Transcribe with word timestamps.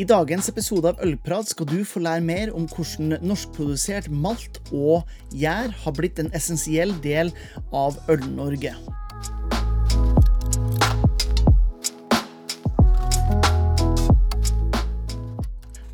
I 0.00 0.06
dagens 0.08 0.46
episode 0.48 0.88
av 0.88 1.02
Ølprat 1.04 1.50
skal 1.50 1.66
du 1.68 1.82
få 1.84 2.00
lære 2.00 2.24
mer 2.24 2.52
om 2.56 2.64
hvordan 2.64 3.18
norskprodusert 3.28 4.08
malt 4.08 4.56
og 4.72 5.04
gjær 5.36 5.68
har 5.82 5.96
blitt 5.98 6.22
en 6.22 6.32
essensiell 6.32 6.94
del 7.04 7.28
av 7.76 8.00
Øl-Norge. 8.08 8.72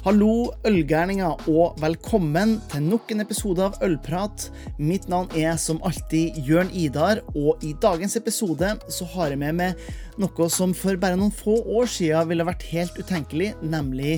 Hallo, 0.09 0.55
ølgærninger, 0.65 1.43
og 1.53 1.75
velkommen 1.83 2.55
til 2.73 2.87
nok 2.89 3.11
en 3.13 3.21
episode 3.21 3.61
av 3.61 3.75
Ølprat. 3.85 4.47
Mitt 4.81 5.05
navn 5.13 5.29
er 5.37 5.59
som 5.61 5.83
alltid 5.85 6.39
Jørn 6.49 6.71
Idar, 6.73 7.19
og 7.37 7.61
i 7.61 7.75
dagens 7.77 8.17
episode 8.17 8.71
så 8.89 9.09
har 9.13 9.35
jeg 9.35 9.41
med 9.43 9.59
meg 9.59 9.83
noe 10.17 10.47
som 10.49 10.73
for 10.73 10.97
bare 10.97 11.19
noen 11.21 11.35
få 11.43 11.59
år 11.77 11.91
siden 11.93 12.31
ville 12.31 12.47
vært 12.49 12.65
helt 12.71 12.97
utenkelig, 12.97 13.51
nemlig 13.61 14.15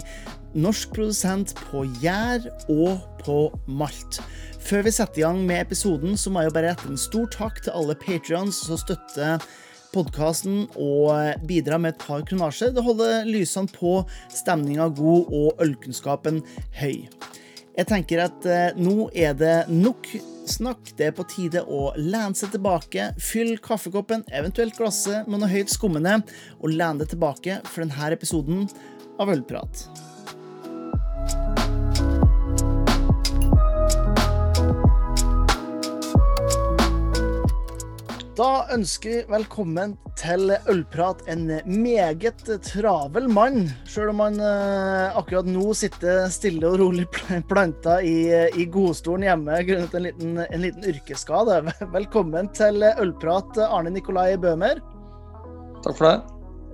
norsk 0.55 0.95
produsent 0.95 1.57
på 1.73 1.83
gjær 2.05 2.47
og 2.69 3.03
på 3.25 3.41
malt. 3.67 4.21
Før 4.63 4.87
vi 4.87 4.95
setter 4.95 5.25
i 5.25 5.27
gang 5.27 5.43
med 5.43 5.65
episoden, 5.65 6.15
så 6.15 6.31
må 6.31 6.45
jeg 6.45 6.53
jo 6.53 6.59
bare 6.61 6.71
rette 6.71 6.87
en 6.87 7.03
stor 7.09 7.27
takk 7.35 7.65
til 7.65 7.75
alle 7.75 7.99
patrions 7.99 8.63
som 8.69 8.79
støtter 8.79 9.43
podkasten 9.95 10.65
og 10.79 11.45
bidra 11.49 11.79
med 11.81 11.95
et 11.95 12.03
par 12.03 12.25
kronasjer. 12.27 12.75
Det 12.75 12.85
holder 12.87 13.29
lysene 13.29 13.71
på, 13.75 14.01
stemninga 14.35 14.91
god 14.99 15.31
og 15.35 15.63
ølkunnskapen 15.65 16.43
høy. 16.81 17.07
Jeg 17.79 17.89
tenker 17.89 18.25
at 18.27 18.47
eh, 18.51 18.77
nå 18.77 19.09
er 19.17 19.37
det 19.39 19.55
nok 19.71 20.09
snakk. 20.51 20.93
Det 20.99 21.09
er 21.09 21.17
på 21.17 21.27
tide 21.31 21.63
å 21.63 21.91
lene 21.97 22.37
seg 22.37 22.53
tilbake, 22.55 23.13
fyll 23.23 23.55
kaffekoppen, 23.63 24.27
eventuelt 24.35 24.77
glasset 24.79 25.29
med 25.31 25.43
noe 25.43 25.51
høyt 25.53 25.73
skummende, 25.73 26.19
og 26.61 26.75
lene 26.75 27.05
deg 27.05 27.15
tilbake 27.15 27.61
for 27.71 27.87
denne 27.87 28.15
episoden 28.19 28.67
av 29.21 29.33
Ølprat. 29.33 29.87
Da 38.41 38.63
ønsker 38.73 39.11
vi 39.11 39.19
velkommen 39.29 39.91
til 40.17 40.55
Ølprat, 40.73 41.19
en 41.29 41.43
meget 41.69 42.47
travel 42.65 43.27
mann. 43.29 43.67
Selv 43.85 44.15
om 44.15 44.23
han 44.25 44.39
eh, 44.41 45.17
akkurat 45.19 45.45
nå 45.45 45.75
sitter 45.77 46.23
stille 46.33 46.65
og 46.71 46.79
rolig 46.81 47.05
planta 47.51 47.99
i, 48.01 48.31
i 48.57 48.65
godstolen 48.73 49.27
hjemme 49.27 49.59
grunnet 49.69 49.97
en 49.99 50.07
liten, 50.07 50.39
en 50.41 50.65
liten 50.65 50.87
yrkesskade. 50.89 51.59
Velkommen 51.99 52.49
til 52.57 52.81
Ølprat, 52.89 53.61
Arne 53.67 53.93
Nikolai 53.93 54.39
Bøhmer. 54.41 54.81
Takk 55.85 55.99
for 55.99 56.07
det. 56.07 56.15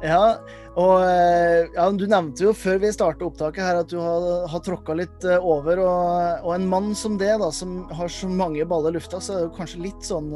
Ja, 0.07 0.37
og 0.79 1.03
ja, 1.03 1.89
Du 1.99 2.05
nevnte 2.07 2.45
jo 2.45 2.53
før 2.55 2.79
vi 2.85 2.93
starta 2.95 3.27
opptaket 3.27 3.65
her 3.65 3.81
at 3.81 3.91
du 3.91 3.97
har, 3.99 4.29
har 4.53 4.63
tråkka 4.63 4.95
litt 5.01 5.27
over. 5.41 5.83
Og, 5.83 6.45
og, 6.45 6.53
en 6.55 6.71
mann 6.71 6.93
som 6.95 7.19
det, 7.19 7.33
da, 7.43 7.51
som 7.51 7.89
har 7.91 8.13
så 8.13 8.31
mange 8.31 8.69
baller 8.71 8.95
i 8.95 9.01
lufta, 9.01 9.19
så 9.19 9.35
er 9.35 9.49
det 9.49 9.59
kanskje 9.59 9.83
litt 9.89 10.07
sånn 10.07 10.31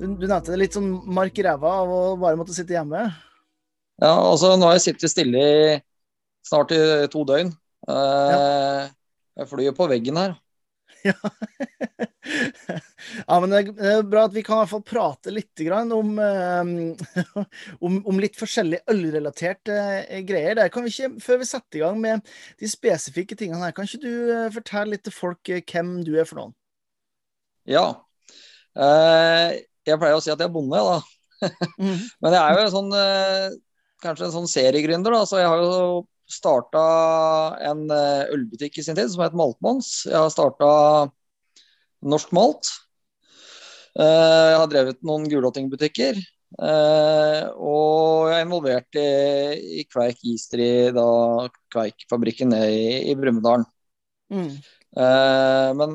du, 0.00 0.06
du, 0.16 0.26
nevnte 0.26 0.54
det 0.54 0.60
litt 0.62 0.76
sånn 0.76 0.90
mark 1.12 1.36
i 1.38 1.44
ræva 1.44 1.74
av 1.82 1.92
å 1.92 2.00
bare 2.20 2.38
måtte 2.40 2.56
sitte 2.56 2.74
hjemme? 2.76 3.04
Ja, 4.00 4.14
altså 4.16 4.54
nå 4.56 4.70
har 4.70 4.78
jeg 4.78 4.86
sittet 4.88 5.12
stille 5.12 5.40
i 5.44 5.58
snart 6.46 6.72
i 6.72 6.80
to 7.12 7.24
døgn. 7.28 7.52
Eh, 7.88 8.30
ja. 8.32 8.86
Jeg 9.40 9.50
flyr 9.50 9.76
på 9.76 9.90
veggen 9.90 10.20
her. 10.20 10.38
Ja. 11.00 11.14
ja, 13.24 13.36
men 13.40 13.52
det 13.54 13.60
er 13.88 14.02
bra 14.04 14.26
at 14.26 14.34
vi 14.34 14.42
kan 14.44 14.58
i 14.58 14.60
hvert 14.60 14.72
fall 14.74 14.82
prate 14.84 15.32
litt 15.32 15.62
om, 15.96 16.10
om, 17.86 17.94
om 18.04 18.20
litt 18.20 18.36
forskjellige 18.36 18.84
ølrelaterte 18.92 19.78
eh, 20.02 20.20
greier. 20.28 20.58
Der 20.58 20.68
kan 20.68 20.84
vi 20.84 20.92
ikke, 20.92 21.14
Før 21.24 21.40
vi 21.40 21.48
setter 21.48 21.80
i 21.80 21.82
gang 21.86 21.96
med 22.02 22.28
de 22.60 22.68
spesifikke 22.68 23.38
tingene 23.38 23.64
her, 23.64 23.72
kan 23.72 23.88
ikke 23.88 24.02
du 24.04 24.12
eh, 24.34 24.52
fortelle 24.52 24.92
litt 24.92 25.06
til 25.08 25.16
folk 25.16 25.52
hvem 25.72 25.94
du 26.04 26.12
er 26.20 26.28
for 26.28 26.42
noen? 26.42 26.54
Ja. 27.70 27.86
Eh, 28.76 29.56
jeg 29.90 30.00
pleier 30.00 30.18
å 30.18 30.22
si 30.22 30.32
at 30.32 30.40
jeg 30.40 30.48
er 30.48 30.54
bonde, 30.54 30.80
da. 30.80 31.00
Mm. 31.80 31.98
Men 32.24 32.36
jeg 32.36 32.40
er 32.40 32.62
jo 32.64 32.72
sånn, 32.74 32.90
eh, 32.96 33.46
kanskje 34.04 34.28
en 34.28 34.36
sånn 34.38 34.50
seriegründer, 34.50 35.16
da. 35.16 35.22
Så 35.28 35.40
jeg 35.40 35.50
har 35.50 35.62
jo 35.62 36.02
starta 36.30 36.82
en 37.66 37.86
eh, 37.90 38.34
ølbutikk 38.36 38.78
i 38.78 38.84
sin 38.86 38.98
tid 38.98 39.10
som 39.12 39.24
het 39.24 39.36
Maltmons. 39.38 39.92
Jeg 40.08 40.18
har 40.18 40.30
starta 40.32 40.70
Norsk 42.06 42.34
Malt. 42.36 42.70
Eh, 43.98 44.46
jeg 44.52 44.60
har 44.62 44.70
drevet 44.70 45.02
noen 45.06 45.26
gulrottingbutikker. 45.30 46.20
Og 46.60 48.26
jeg 48.26 48.34
er 48.34 48.42
involvert 48.42 48.96
i, 48.98 49.10
i 49.80 49.84
Kveik 49.86 50.18
Isteri, 50.32 50.90
da 50.94 51.04
Kveik-fabrikken 51.70 52.56
i, 52.58 53.06
i 53.06 53.14
Brumunddal. 53.18 53.62
Mm. 54.34 54.50
Men 55.78 55.94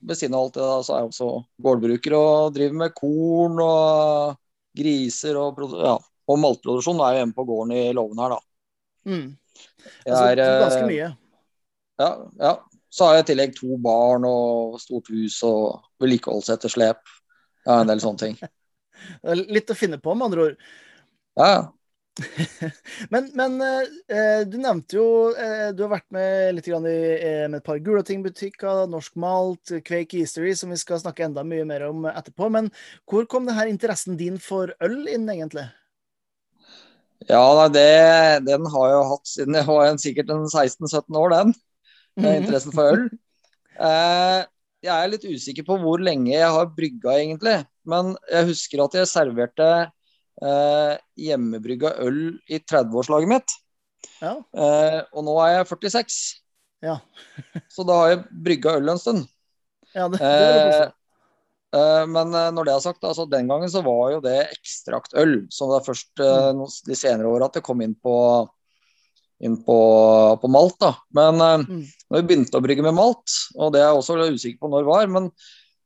ved 0.00 0.18
siden 0.18 0.36
av 0.36 0.46
alt 0.46 0.56
det 0.56 0.64
da, 0.64 0.76
så 0.84 0.94
er 0.94 1.02
jeg 1.02 1.10
også 1.12 1.30
gårdbruker 1.66 2.16
og 2.18 2.54
driver 2.56 2.80
med 2.82 2.94
korn 2.96 3.60
og 3.64 4.36
griser 4.76 5.38
og, 5.40 5.60
ja, 5.80 5.96
og 5.96 6.40
maltproduksjon. 6.42 7.00
er 7.00 7.14
jo 7.14 7.22
hjemme 7.22 7.36
på 7.36 7.46
gården 7.48 7.74
i 7.76 7.84
låven 7.96 8.22
her, 8.22 8.36
da. 8.36 8.40
Mm. 9.06 9.28
Altså, 10.06 10.22
er, 10.32 10.42
ganske 10.64 10.82
eh, 10.82 10.90
mye. 10.90 11.12
Ja, 12.02 12.10
ja. 12.42 12.56
Så 12.96 13.04
har 13.04 13.16
jeg 13.16 13.24
i 13.24 13.28
tillegg 13.30 13.56
to 13.56 13.76
barn 13.82 14.24
og 14.28 14.78
stort 14.80 15.10
hus 15.12 15.38
og 15.44 15.88
vedlikeholdsetterslep. 16.00 17.02
Ja, 17.66 17.80
en 17.80 17.90
del 17.90 18.00
sånne 18.00 18.22
ting. 18.22 18.36
Litt 19.56 19.72
å 19.72 19.76
finne 19.76 19.98
på, 20.00 20.14
med 20.14 20.30
andre 20.30 20.46
ord. 20.50 20.68
Ja, 21.36 21.48
ja. 21.50 21.64
men, 23.12 23.26
men 23.36 23.60
eh, 23.60 24.40
du 24.48 24.56
nevnte 24.56 24.96
jo 24.96 25.08
eh, 25.36 25.68
Du 25.76 25.82
har 25.84 25.90
vært 25.92 26.06
med 26.16 26.54
litt 26.56 26.68
grann 26.70 26.86
i, 26.88 27.00
eh, 27.12 27.42
med 27.44 27.58
et 27.58 27.66
par 27.66 27.80
Gulating-butikker, 27.84 28.86
Norsk 28.88 29.18
Malt, 29.20 29.74
Quake 29.84 30.22
Eastery, 30.22 30.54
som 30.56 30.72
vi 30.72 30.78
skal 30.80 31.02
snakke 31.02 31.26
enda 31.26 31.44
mye 31.44 31.66
mer 31.68 31.84
om 31.90 32.06
etterpå. 32.08 32.48
Men 32.52 32.70
hvor 33.04 33.28
kom 33.28 33.48
denne 33.48 33.68
interessen 33.68 34.16
din 34.16 34.40
for 34.40 34.72
øl 34.80 35.02
inn, 35.12 35.28
egentlig? 35.28 35.66
Ja, 37.28 37.68
det, 37.72 37.86
den 38.46 38.66
har 38.72 38.88
jeg 38.88 38.96
jo 38.96 39.06
hatt 39.12 39.30
siden 39.30 39.56
jeg 39.58 39.68
var 39.68 39.96
sikkert 40.00 40.32
16-17 40.32 41.20
år, 41.20 41.32
den. 41.36 41.54
Mhm. 42.16 42.32
Interessen 42.40 42.76
for 42.76 42.92
øl. 42.94 43.08
Eh, 43.76 44.42
jeg 44.86 44.94
er 44.94 45.10
litt 45.10 45.24
usikker 45.26 45.66
på 45.66 45.76
hvor 45.82 46.00
lenge 46.00 46.32
jeg 46.32 46.48
har 46.48 46.72
brygga, 46.72 47.18
egentlig. 47.18 47.58
Men 47.88 48.14
jeg 48.30 48.50
husker 48.52 48.84
at 48.84 48.96
jeg 49.00 49.10
serverte 49.10 49.68
eh, 50.42 50.96
hjemmebrygga 51.26 51.94
øl 52.04 52.20
i 52.48 52.60
30-årslaget 52.60 53.30
mitt. 53.30 53.56
Ja. 54.20 54.36
Eh, 54.36 55.00
og 55.12 55.26
nå 55.26 55.36
er 55.44 55.58
jeg 55.58 55.70
46. 55.72 56.18
Ja. 56.84 56.98
så 57.74 57.86
da 57.88 58.02
har 58.02 58.12
jeg 58.12 58.24
brygga 58.46 58.76
øl 58.80 58.92
en 58.92 59.02
stund. 59.02 59.24
Ja, 59.96 60.08
det, 60.12 60.20
det 60.20 60.28
eh, 60.28 60.82
eh, 61.78 62.04
men 62.10 62.34
eh, 62.34 62.50
når 62.52 62.68
det 62.68 62.74
er 62.74 62.84
sagt, 62.84 63.04
altså 63.04 63.28
den 63.30 63.48
gangen 63.48 63.70
så 63.72 63.82
var 63.86 64.16
jo 64.16 64.20
det 64.24 64.36
ekstraktøl. 64.50 65.38
Så 65.52 65.70
det 65.70 65.80
er 65.80 65.88
først 65.88 66.12
mm. 66.20 66.66
de 66.90 66.98
senere 66.98 67.32
åra 67.32 67.48
at 67.48 67.58
det 67.58 67.64
kom 67.66 67.82
inn 67.84 67.96
på 67.96 68.16
inn 69.44 69.58
på, 69.60 69.76
på 70.40 70.48
malt. 70.48 70.78
da. 70.80 70.94
Men 71.12 71.36
mm. 71.36 71.80
når 72.08 72.22
vi 72.22 72.26
begynte 72.28 72.56
å 72.56 72.64
brygge 72.64 72.84
med 72.84 72.96
malt, 72.96 73.34
og 73.60 73.74
det 73.74 73.82
er 73.82 73.90
jeg 73.90 73.98
også 73.98 74.16
usikker 74.32 74.62
på 74.62 74.70
når 74.72 74.84
det 74.84 74.88
var, 74.88 75.10
men 75.12 75.26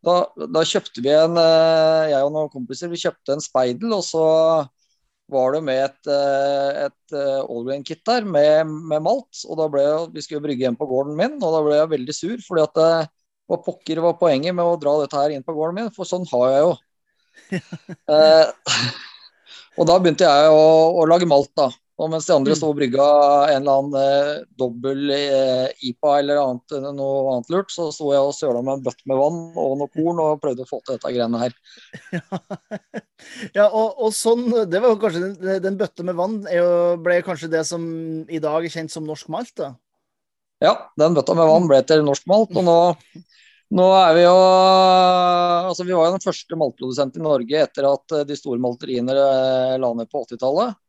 da, 0.06 0.16
da, 0.48 0.64
kjøpte 0.64 1.02
vi 1.04 1.12
en 1.12 1.36
eh, 1.36 2.10
Jeg 2.14 2.24
og 2.24 2.32
noen 2.32 2.52
kompiser 2.52 2.88
vi 2.92 3.00
kjøpte 3.00 3.34
en 3.36 3.42
speidel, 3.44 3.92
og 3.98 4.04
så 4.06 4.24
var 5.30 5.54
det 5.54 5.62
med 5.66 5.80
et, 5.84 6.10
eh, 6.10 6.86
et 6.86 7.16
eh, 7.16 7.40
allgrain-kit 7.44 8.02
der 8.08 8.26
med, 8.26 8.66
med, 8.66 9.02
malt. 9.04 9.42
og 9.46 9.58
da 9.60 9.68
ble 9.70 9.84
jeg, 9.84 10.08
Vi 10.16 10.24
skulle 10.26 10.44
brygge 10.46 10.66
hjem 10.66 10.78
på 10.80 10.88
gården 10.90 11.16
min, 11.18 11.36
og 11.38 11.54
da 11.54 11.62
ble 11.66 11.76
jeg 11.78 11.92
veldig 11.94 12.16
sur. 12.16 12.38
fordi 12.46 12.64
at 12.64 12.80
det, 12.80 12.90
hva 13.50 13.58
pokker 13.66 14.02
var 14.02 14.18
poenget 14.18 14.54
med 14.56 14.66
å 14.66 14.78
dra 14.80 14.96
dette 15.02 15.18
her 15.18 15.34
inn 15.34 15.46
på 15.46 15.54
gården 15.56 15.78
min? 15.80 15.92
For 15.94 16.08
sånn 16.08 16.26
har 16.32 16.46
jeg 16.54 16.64
jo. 16.64 16.72
eh, 18.16 18.74
og 19.78 19.90
da 19.90 19.98
begynte 20.00 20.26
jeg 20.28 20.54
å, 20.54 20.66
å 21.02 21.06
lage 21.10 21.28
malt, 21.30 21.52
da. 21.58 21.70
Og 22.00 22.08
mens 22.08 22.24
de 22.24 22.32
andre 22.32 22.54
mm. 22.54 22.56
sto 22.56 22.70
og 22.72 22.78
brygga 22.78 23.06
en 23.52 23.58
eller 23.58 23.78
annen 23.78 23.96
eh, 24.00 24.44
dobbel 24.58 25.10
eh, 25.12 25.66
IPA 25.90 26.14
eller 26.22 26.40
annet, 26.40 26.74
eh, 26.78 26.86
noe 26.96 27.34
annet 27.34 27.52
lurt, 27.52 27.72
så 27.74 27.90
sto 27.92 28.08
jeg 28.14 28.24
og 28.24 28.32
søla 28.36 28.62
med 28.64 28.78
en 28.78 28.84
bøtte 28.86 29.04
med 29.10 29.20
vann 29.20 29.40
og 29.60 29.74
noe 29.82 29.92
korn 29.92 30.22
og 30.24 30.40
prøvde 30.40 30.64
å 30.64 30.70
få 30.70 30.80
til 30.80 30.96
dette 30.96 31.12
greiene 31.12 31.42
her. 31.44 31.56
Ja, 33.52 33.66
og, 33.66 33.98
og, 34.00 34.14
sånn, 34.16 34.46
det 34.72 34.80
var 34.80 34.94
kanskje 34.96 35.34
den, 35.36 35.58
den 35.60 35.74
bøtta 35.76 36.04
med 36.08 36.16
vann 36.16 36.38
jo, 36.48 36.64
ble 37.04 37.18
kanskje 37.20 37.50
det 37.52 37.60
som 37.68 37.82
i 38.32 38.40
dag 38.40 38.64
er 38.64 38.72
kjent 38.72 38.94
som 38.94 39.04
norsk 39.04 39.28
malt? 39.32 39.52
da? 39.60 39.74
Ja, 40.64 40.72
den 40.96 41.18
bøtta 41.18 41.36
med 41.36 41.50
vann 41.50 41.68
ble 41.68 41.82
til 41.84 42.00
norsk 42.06 42.24
malt, 42.30 42.56
og 42.56 42.64
nå 42.64 42.78
nå 43.76 43.84
er 43.94 44.16
vi 44.16 44.22
jo 44.24 44.32
Altså, 44.32 45.84
vi 45.84 45.92
var 45.94 46.08
jo 46.08 46.14
den 46.16 46.24
første 46.24 46.56
maltprodusenten 46.58 47.20
i 47.20 47.28
Norge 47.28 47.60
etter 47.60 47.86
at 47.86 48.16
de 48.26 48.38
store 48.38 48.58
malteriene 48.62 49.12
la 49.12 49.90
ned 49.94 50.08
på 50.10 50.24
80-tallet. 50.24 50.80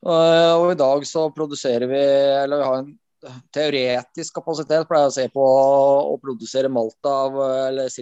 Eh, 0.00 0.54
og 0.56 0.70
i 0.72 0.78
dag 0.80 1.04
så 1.04 1.26
produserer 1.34 1.88
vi, 1.90 2.00
eller 2.40 2.60
vi 2.60 2.68
har 2.68 2.78
en 2.80 2.90
teoretisk 3.52 4.38
kapasitet, 4.38 4.86
pleier 4.88 5.08
jeg 5.08 5.12
å 5.12 5.16
se 5.18 5.26
på 5.34 5.44
å 5.44 6.14
produsere 6.22 6.72
malt 6.72 7.08
av 7.08 7.36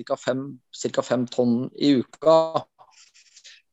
ca. 0.07 0.19
Fem, 0.23 1.25
tonn 1.27 1.57
i 1.75 1.97
uka. 1.99 2.37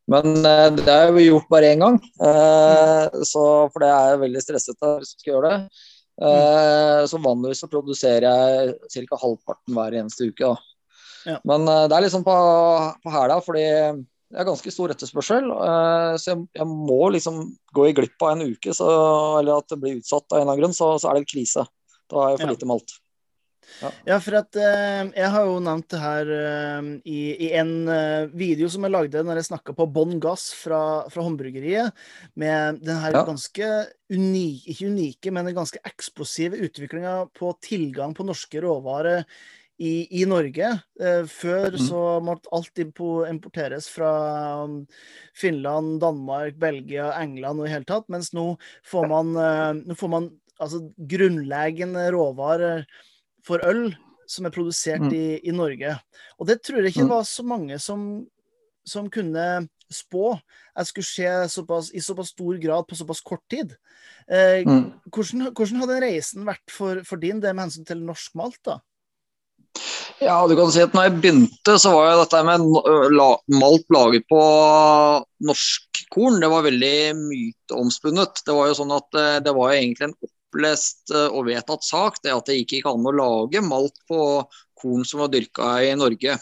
Men 0.10 0.40
eh, 0.42 0.70
det 0.78 0.90
har 0.90 1.14
vi 1.14 1.28
gjort 1.28 1.50
bare 1.54 1.74
én 1.74 1.86
gang, 1.86 2.00
eh, 2.02 3.22
så, 3.26 3.44
for 3.74 3.86
det 3.86 3.92
er 3.94 4.24
veldig 4.26 4.42
stressete 4.42 4.96
hvis 5.02 5.14
vi 5.14 5.22
skal 5.22 5.36
gjøre 5.36 5.54
det. 5.54 5.84
Så 7.12 7.18
vanligvis 7.20 7.60
så 7.60 7.68
produserer 7.68 8.24
jeg 8.94 9.08
ca. 9.10 9.18
halvparten 9.20 9.74
hver 9.76 9.98
eneste 10.00 10.30
uke. 10.30 10.54
Ja. 11.28 11.42
Men 11.44 11.66
det 11.68 11.92
er 11.92 12.06
liksom 12.06 12.24
på, 12.24 12.36
på 13.04 13.12
hæla, 13.12 13.42
fordi 13.44 13.66
det 14.36 14.42
er 14.44 14.50
ganske 14.50 14.72
stor 14.74 14.92
etterspørsel. 14.92 15.46
Uh, 15.48 16.18
så 16.20 16.34
jeg, 16.34 16.42
jeg, 16.60 16.68
må 16.68 17.00
liksom 17.16 17.40
gå 17.76 17.88
i 17.88 17.96
glipp 17.96 18.20
av 18.20 18.34
en 18.34 18.52
uke, 18.52 18.76
så, 18.76 18.90
eller 19.40 19.64
at 19.64 19.72
det 19.72 19.80
blir 19.80 20.02
utsatt 20.02 20.28
av 20.28 20.42
en 20.42 20.44
eller 20.44 20.52
annen 20.52 20.64
grunn, 20.66 20.76
så, 20.76 20.92
så 21.00 21.08
er 21.08 21.22
det 21.22 21.30
krise. 21.32 21.64
Da 22.12 22.20
har 22.20 22.34
jeg 22.34 22.42
for 22.42 22.50
ja. 22.50 22.56
lite 22.58 22.68
malt. 22.68 22.98
Ja. 23.82 23.90
ja, 24.08 24.18
for 24.24 24.38
at 24.40 24.56
eh, 24.60 25.08
jeg 25.18 25.30
har 25.34 25.48
jo 25.48 25.56
nevnt 25.64 25.88
det 25.92 26.00
her 26.00 26.30
eh, 26.36 26.90
i, 27.10 27.20
i, 27.48 27.50
en 27.58 27.74
eh, 27.92 28.28
video 28.38 28.70
som 28.72 28.86
jeg 28.86 28.94
lagde 28.94 29.24
når 29.26 29.42
jeg 29.42 29.50
snakka 29.50 29.76
på 29.76 29.88
bånn 29.92 30.20
gass 30.24 30.48
fra, 30.56 30.80
fra 31.12 31.26
Håndbryggeriet, 31.26 32.06
med 32.40 32.80
den 32.86 33.02
her 33.02 33.18
ja. 33.18 33.26
ganske 33.28 33.72
unike, 34.14 34.76
ikke 34.76 34.92
unike, 34.94 35.34
men 35.34 35.50
den 35.50 35.58
ganske 35.58 35.82
eksplosive 35.88 36.62
utviklinga 36.68 37.18
på 37.36 37.56
tilgang 37.66 38.16
på 38.16 38.28
norske 38.28 38.64
råvarer 38.64 39.26
i, 39.78 40.22
i 40.22 40.24
Norge. 40.30 40.72
Eh, 41.00 41.26
før 41.30 41.76
mm. 41.76 41.82
så 41.88 42.02
måtte 42.24 42.52
alt 42.56 42.80
importeres 42.80 43.90
fra 43.92 44.12
um, 44.64 44.80
Finland, 45.36 46.00
Danmark, 46.04 46.56
Belgia, 46.62 47.12
England 47.20 47.60
og 47.60 47.68
i 47.68 47.74
hele 47.74 47.88
tatt, 47.88 48.08
mens 48.12 48.32
nå 48.36 48.54
får 48.88 49.10
man, 49.12 49.36
eh, 49.42 49.72
nå 49.84 50.00
får 50.00 50.14
man 50.14 50.32
altså 50.64 50.86
grunnleggende 50.96 52.08
råvarer 52.16 52.86
for 53.46 53.64
øl 53.68 53.90
som 54.32 54.48
er 54.48 54.54
produsert 54.56 55.04
mm. 55.04 55.14
i, 55.14 55.26
i, 55.44 55.54
Norge. 55.54 55.92
Og 56.40 56.48
det 56.50 56.62
tror 56.66 56.82
jeg 56.82 56.96
ikke 56.96 57.10
mm. 57.10 57.14
var 57.14 57.28
så 57.30 57.46
mange 57.46 57.78
som, 57.82 58.24
som 58.88 59.12
kunne 59.12 59.68
spå 59.92 60.32
at 60.74 60.90
skulle 60.90 61.06
skje 61.06 61.34
såpass, 61.52 61.92
i 61.94 62.02
såpass 62.02 62.32
stor 62.34 62.58
grad 62.64 62.88
på 62.88 62.98
såpass 62.98 63.22
kort 63.22 63.44
tid. 63.52 63.76
Eh, 64.26 64.66
hvordan, 64.66 65.52
hvordan, 65.52 65.84
hadde 65.84 66.02
reisen 66.02 66.48
vært 66.48 66.74
for, 66.74 67.04
for 67.06 67.22
din 67.22 67.44
det 67.44 67.54
med 67.54 67.68
hensyn 67.68 67.86
til 67.86 68.02
norsk 68.02 68.40
malt? 68.40 68.64
da? 68.66 68.80
Ja, 70.24 70.38
du 70.48 70.56
kan 70.56 70.72
si 70.72 70.80
at 70.84 70.94
når 70.96 71.10
jeg 71.10 71.16
begynte, 71.18 71.76
så 71.82 71.92
var 71.92 72.08
jo 72.08 72.22
dette 72.22 72.42
med 72.48 72.64
malt 73.60 73.90
laget 73.92 74.24
på 74.32 74.40
norsk 75.44 76.02
korn, 76.14 76.40
det 76.40 76.50
var 76.52 76.64
veldig 76.64 76.96
myteomspunnet. 77.20 78.40
Det 78.48 78.56
var 78.56 78.70
jo 78.70 78.78
sånn 78.80 78.94
at 78.96 79.20
eh, 79.20 79.38
det 79.44 79.54
var 79.58 79.74
egentlig 79.76 80.08
en 80.08 80.16
opplest 80.16 81.12
eh, 81.12 81.28
og 81.28 81.50
vedtatt 81.50 81.84
sak, 81.84 82.22
det 82.24 82.32
at 82.32 82.48
det 82.48 82.62
gikk 82.62 82.78
ikke 82.80 82.96
an 82.96 83.10
å 83.12 83.16
lage 83.16 83.64
malt 83.66 83.98
på 84.08 84.20
korn 84.80 85.04
som 85.08 85.26
var 85.26 85.34
dyrka 85.34 85.76
i 85.84 85.92
Norge. 86.00 86.38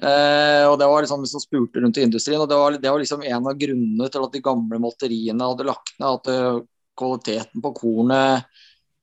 Eh, 0.00 0.64
og 0.64 0.78
det 0.80 0.86
var 0.88 1.02
liksom 1.04 1.26
liksom 1.26 1.42
spurte 1.42 1.82
rundt 1.82 1.98
i 1.98 2.06
industrien, 2.06 2.40
og 2.40 2.48
det 2.48 2.60
var, 2.60 2.78
det 2.78 2.90
var, 2.90 3.02
liksom 3.02 3.24
en 3.26 3.50
av 3.50 3.58
grunnene 3.58 4.08
til 4.12 4.26
at 4.26 4.38
de 4.38 4.44
gamle 4.44 4.80
malteriene 4.82 5.50
hadde 5.50 5.66
lagt 5.68 5.96
ned, 5.98 6.08
at 6.14 6.30
uh, 6.30 6.62
kvaliteten 6.96 7.64
på 7.64 7.74
kornet 7.76 8.46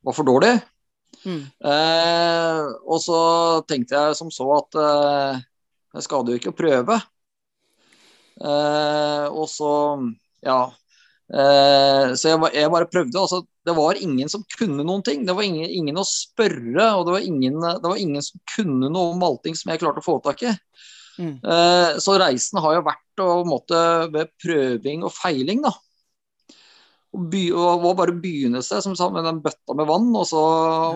var 0.04 0.16
for 0.16 0.28
dårlig. 0.28 0.56
Mm. 1.24 1.42
Eh, 1.72 2.62
og 2.84 3.00
så 3.04 3.20
tenkte 3.70 3.96
jeg 3.96 4.20
som 4.20 4.32
så 4.34 4.48
at 4.58 4.80
eh, 4.84 5.42
det 5.94 6.06
skader 6.06 6.34
jo 6.34 6.42
ikke 6.42 6.54
å 6.54 6.58
prøve. 6.58 7.00
Eh, 8.44 9.26
og 9.30 9.46
så, 9.52 9.74
ja 10.44 10.62
Så 11.34 12.28
jeg, 12.28 12.38
jeg, 12.54 12.70
bare 12.74 12.90
prøvde. 12.92 13.18
altså 13.22 13.44
det 13.66 13.74
var 13.78 14.00
ingen 14.02 14.30
som 14.30 14.44
kunne 14.58 14.84
noen 14.84 15.04
ting. 15.06 15.24
Det 15.26 15.36
var 15.36 15.46
ingen, 15.48 15.70
ingen 15.70 15.98
å 15.98 16.06
spørre, 16.08 16.90
og 16.98 17.08
det 17.08 17.16
var, 17.16 17.24
ingen, 17.24 17.62
det 17.62 17.88
var, 17.88 18.00
ingen, 18.00 18.26
som 18.26 18.42
kunne 18.56 18.90
noe 18.92 19.14
om 19.14 19.24
malting 19.24 19.56
som 19.56 19.72
jeg 19.72 19.82
klarte 19.82 20.04
å 20.04 20.06
få 20.06 20.18
tak 20.26 20.44
i. 20.44 20.52
Mm. 21.22 21.38
Eh, 21.40 21.90
så 22.04 22.18
reisen 22.20 22.60
har 22.64 22.78
jo 22.78 22.86
vært 22.90 23.24
å 23.24 23.30
måtte, 23.48 23.80
ved 24.14 24.34
prøving 24.44 25.06
og 25.08 25.16
feiling, 25.16 25.64
da. 25.64 25.72
By, 27.14 27.44
og 27.54 27.84
bare 28.00 28.16
begynne 28.18 28.64
seg 28.66 28.82
som 28.82 29.14
med 29.14 29.28
den 29.28 29.42
bøtta 29.44 29.76
med 29.78 29.90
vann, 29.90 30.10
og 30.18 30.26
så 30.26 30.44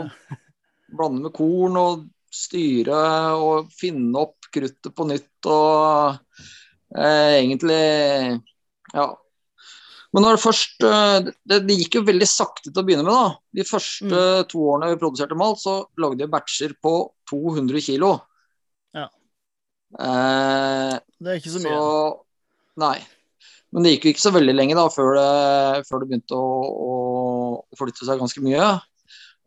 ja. 0.02 0.38
blande 0.98 1.28
med 1.28 1.36
korn 1.36 1.78
og 1.78 2.08
styre 2.34 3.02
og 3.38 3.70
finne 3.76 4.26
opp 4.26 4.50
kruttet 4.54 4.94
på 4.96 5.06
nytt 5.08 5.48
og 5.52 6.18
eh, 6.96 7.38
egentlig 7.38 7.84
ja, 8.94 9.08
men 10.16 10.24
når 10.24 10.38
det 10.38 10.44
først 10.44 10.86
eh, 10.88 11.18
det, 11.28 11.60
det, 11.68 11.76
gikk 11.82 12.00
jo 12.00 12.06
veldig 12.08 12.28
sakte 12.30 12.72
til 12.72 12.82
å 12.82 12.86
begynne 12.88 13.06
med. 13.06 13.14
da. 13.14 13.60
De 13.60 13.66
første 13.68 14.08
mm. 14.08 14.48
to 14.52 14.64
årene 14.72 14.94
vi 14.94 15.02
produserte 15.02 15.38
malt, 15.38 15.62
så 15.62 15.76
lagde 16.02 16.24
jeg 16.24 16.32
batcher 16.34 16.74
på 16.84 16.94
200 17.30 17.84
kg. 17.86 18.08
Ja. 18.98 19.06
Eh, 20.08 20.96
det 21.22 21.34
er 21.34 21.42
ikke 21.42 21.54
så 21.54 21.62
mye. 21.64 21.76
Så, 21.78 22.00
nei. 22.82 22.96
Men 23.76 23.84
det 23.84 23.94
gikk 23.94 24.08
jo 24.08 24.14
ikke 24.16 24.24
så 24.24 24.34
veldig 24.36 24.56
lenge 24.56 24.78
da, 24.78 24.86
før 24.92 25.18
det, 25.18 25.88
før 25.90 26.04
det 26.04 26.10
begynte 26.12 26.38
å, 26.40 26.52
å, 26.88 27.78
flytte 27.78 28.08
seg 28.08 28.22
ganske 28.22 28.44
mye. 28.46 28.70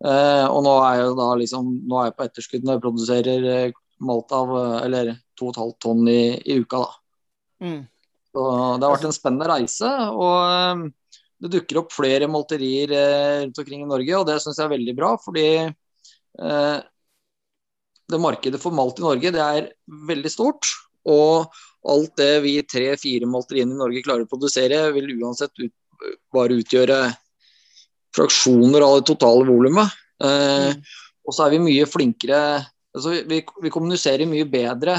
Eh, 0.01 0.47
og 0.49 0.61
nå 0.65 0.75
er 0.85 1.01
jeg 1.01 1.15
da 1.19 1.29
liksom, 1.41 1.71
nå 1.89 2.01
er 2.01 2.11
jeg 2.11 2.17
på 2.19 2.27
etterskudd 2.27 2.67
når 2.67 2.77
jeg 2.77 2.85
produserer 2.85 3.49
eh, 3.55 3.79
malt 4.05 4.33
av 4.33 4.53
eller 4.85 5.15
2,5 5.41 5.73
tonn 5.81 6.05
i, 6.09 6.21
i 6.45 6.61
uka. 6.61 6.85
da. 6.85 7.01
Mm. 7.65 7.81
Så 8.31 8.45
det 8.79 8.87
har 8.87 8.95
vært 8.95 9.09
en 9.09 9.17
spennende 9.17 9.51
reise. 9.51 9.91
og 10.15 10.37
eh, 10.45 10.85
Det 11.41 11.53
dukker 11.57 11.83
opp 11.83 11.95
flere 11.95 12.31
malterier 12.31 12.95
eh, 12.95 13.41
rundt 13.45 13.61
omkring 13.63 13.85
i 13.85 13.91
Norge, 13.91 14.17
og 14.19 14.29
det 14.29 14.39
syns 14.43 14.61
jeg 14.61 14.69
er 14.69 14.77
veldig 14.77 14.97
bra. 14.99 15.15
fordi 15.25 15.49
eh, 15.67 16.79
det 18.11 18.19
markedet 18.19 18.59
for 18.63 18.75
malt 18.75 18.99
i 18.99 19.07
Norge 19.07 19.35
det 19.35 19.43
er 19.43 19.73
veldig 20.11 20.33
stort. 20.33 20.71
Og 21.09 21.51
alt 21.89 22.17
det 22.21 22.33
vi 22.45 22.59
tre-fire 22.69 23.29
malteriene 23.29 23.75
i 23.75 23.81
Norge 23.81 24.03
klarer 24.05 24.27
å 24.27 24.31
produsere, 24.31 24.83
vil 24.93 25.15
uansett 25.21 25.53
ut, 25.63 25.73
bare 26.33 26.59
utgjøre 26.61 26.99
fraksjoner 28.17 28.85
av 28.85 28.99
det 28.99 29.07
totale 29.13 29.47
volumet. 29.49 29.97
Eh, 30.23 30.71
mm. 30.75 30.83
Og 31.27 31.37
så 31.37 31.47
er 31.47 31.55
vi 31.55 31.65
mye 31.65 31.89
flinkere 31.89 32.41
altså 32.91 33.21
vi, 33.29 33.39
vi 33.63 33.71
kommuniserer 33.73 34.27
mye 34.27 34.49
bedre 34.51 34.97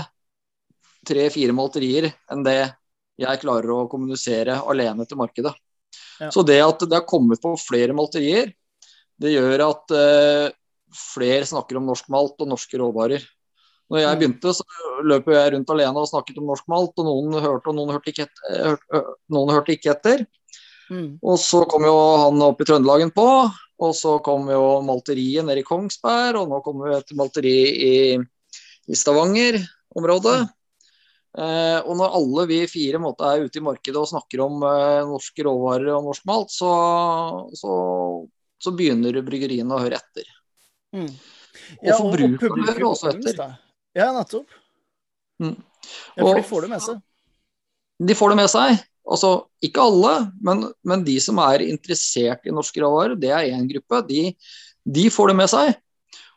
tre-fire 1.07 1.53
malterier 1.55 2.07
enn 2.31 2.45
det 2.45 2.61
jeg 3.21 3.41
klarer 3.41 3.73
å 3.73 3.89
kommunisere 3.91 4.61
alene 4.71 5.05
til 5.05 5.19
markedet. 5.19 5.51
Ja. 6.21 6.29
Så 6.33 6.45
det 6.47 6.59
at 6.63 6.81
det 6.85 6.95
har 6.95 7.09
kommet 7.09 7.41
på 7.41 7.51
flere 7.59 7.93
malterier, 7.97 8.51
det 9.21 9.33
gjør 9.33 9.65
at 9.67 9.93
eh, 9.97 10.53
flere 10.97 11.45
snakker 11.49 11.77
om 11.77 11.89
norsk 11.89 12.09
malt 12.13 12.41
og 12.41 12.49
norske 12.49 12.79
råvarer. 12.81 13.25
Når 13.91 13.99
jeg 13.99 14.19
begynte, 14.21 14.53
så 14.55 14.91
løp 15.03 15.25
jeg 15.33 15.53
rundt 15.55 15.71
alene 15.73 15.99
og 15.99 16.07
snakket 16.07 16.37
om 16.39 16.47
norsk 16.47 16.69
malt, 16.71 16.93
og 17.01 17.07
noen 17.07 17.41
hørte, 17.43 17.71
og 17.71 17.75
noen 17.75 17.91
hørte 17.91 18.13
ikke, 18.13 18.27
et, 18.29 18.43
eh, 18.47 18.69
hørte, 18.69 19.01
noen 19.35 19.51
hørte 19.51 19.75
ikke 19.75 19.91
etter. 19.91 20.23
Mm. 20.91 21.09
Og 21.19 21.35
så 21.39 21.65
kom 21.71 21.83
jo 21.87 21.97
han 22.21 22.45
opp 22.45 22.63
i 22.63 22.67
Trøndelagen 22.67 23.11
på, 23.15 23.27
og 23.81 23.91
så 23.97 24.17
kom 24.23 24.47
jo 24.51 24.63
malteriet 24.85 25.47
nede 25.47 25.63
i 25.63 25.67
Kongsberg, 25.67 26.39
og 26.39 26.51
nå 26.51 26.61
kommer 26.63 26.91
vi 26.91 26.97
et 26.99 27.13
malteri 27.19 27.55
i, 27.89 27.95
i 28.87 28.97
Stavanger-området. 28.97 30.37
Mm. 30.45 30.49
Eh, 31.31 31.79
og 31.87 31.95
når 31.95 32.15
alle 32.17 32.45
vi 32.49 32.59
fire 32.67 32.99
måte, 32.99 33.27
er 33.27 33.47
ute 33.47 33.59
i 33.59 33.63
markedet 33.63 33.99
og 33.99 34.09
snakker 34.09 34.43
om 34.43 34.63
eh, 34.67 35.01
norske 35.07 35.47
råvarer 35.47 35.91
og 35.95 36.07
norsk 36.09 36.27
malt, 36.31 36.51
så, 36.51 36.71
så, 37.55 37.73
så 38.59 38.75
begynner 38.75 39.19
bryggeriene 39.27 39.75
å 39.75 39.83
høre 39.83 39.99
etter. 39.99 40.31
Mm. 40.95 41.11
Ja, 41.81 41.95
og 41.95 42.11
forbrukerne 42.11 42.67
hører 42.67 42.87
også 42.89 43.11
etter. 43.13 43.43
Ja, 43.97 44.11
nettopp. 44.15 44.49
Mm. 45.41 45.57
Ja, 46.15 46.23
for 46.23 46.37
de 46.37 46.47
får 46.47 46.65
det 46.65 46.71
med 46.71 46.83
seg. 46.85 46.99
De 48.01 48.17
får 48.17 48.33
det 48.33 48.39
med 48.39 48.51
seg. 48.53 48.81
Altså, 49.11 49.31
ikke 49.65 49.83
alle, 49.83 50.11
men, 50.45 50.67
men 50.87 51.05
de 51.05 51.15
som 51.23 51.39
er 51.43 51.65
interessert 51.65 52.45
i 52.45 52.53
norske 52.53 52.81
råvarer, 52.81 53.17
det 53.19 53.31
er 53.33 53.49
én 53.55 53.65
gruppe. 53.69 54.03
De, 54.07 54.27
de, 54.85 55.07
får 55.13 55.31
det 55.31 55.37
med 55.41 55.49
seg. 55.51 55.73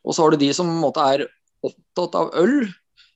Og 0.04 0.16
så 0.16 0.24
har 0.24 0.32
du 0.32 0.40
de 0.40 0.50
som 0.56 0.68
måte, 0.80 1.04
er 1.04 1.26
opptatt 1.64 2.16
av 2.18 2.32
øl, 2.40 2.64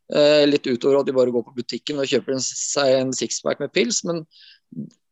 Eh, 0.09 0.47
litt 0.49 0.64
utover 0.64 1.02
at 1.02 1.09
de 1.09 1.12
bare 1.12 1.33
går 1.33 1.45
på 1.45 1.52
butikken 1.59 1.99
og 2.00 2.09
kjøper 2.09 2.38
seg 2.40 2.95
en 2.97 3.12
sixpack 3.12 3.61
med 3.61 3.73
pils. 3.75 4.00
Men 4.09 4.23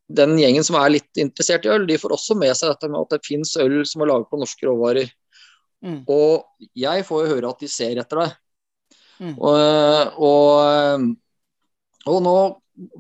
den 0.09 0.37
gjengen 0.41 0.65
som 0.65 0.79
er 0.81 0.95
litt 0.95 1.21
interessert 1.21 1.67
i 1.67 1.73
øl, 1.75 1.85
de 1.89 1.99
får 2.01 2.15
også 2.17 2.37
med 2.39 2.55
seg 2.57 2.73
dette 2.73 2.89
med 2.89 3.03
at 3.03 3.13
det 3.13 3.27
fins 3.27 3.53
øl 3.61 3.83
som 3.89 4.03
er 4.03 4.13
laget 4.13 4.31
på 4.31 4.41
norske 4.41 4.69
råvarer. 4.69 5.13
Mm. 5.85 6.01
Og 6.09 6.69
jeg 6.73 7.05
får 7.05 7.23
jo 7.23 7.35
høre 7.35 7.53
at 7.53 7.61
de 7.61 7.69
ser 7.69 8.01
etter 8.01 8.23
deg. 8.23 8.37
Mm. 9.19 9.35
Og, 9.39 10.19
og, 10.27 11.07
og, 12.07 12.19
nå, 12.25 12.37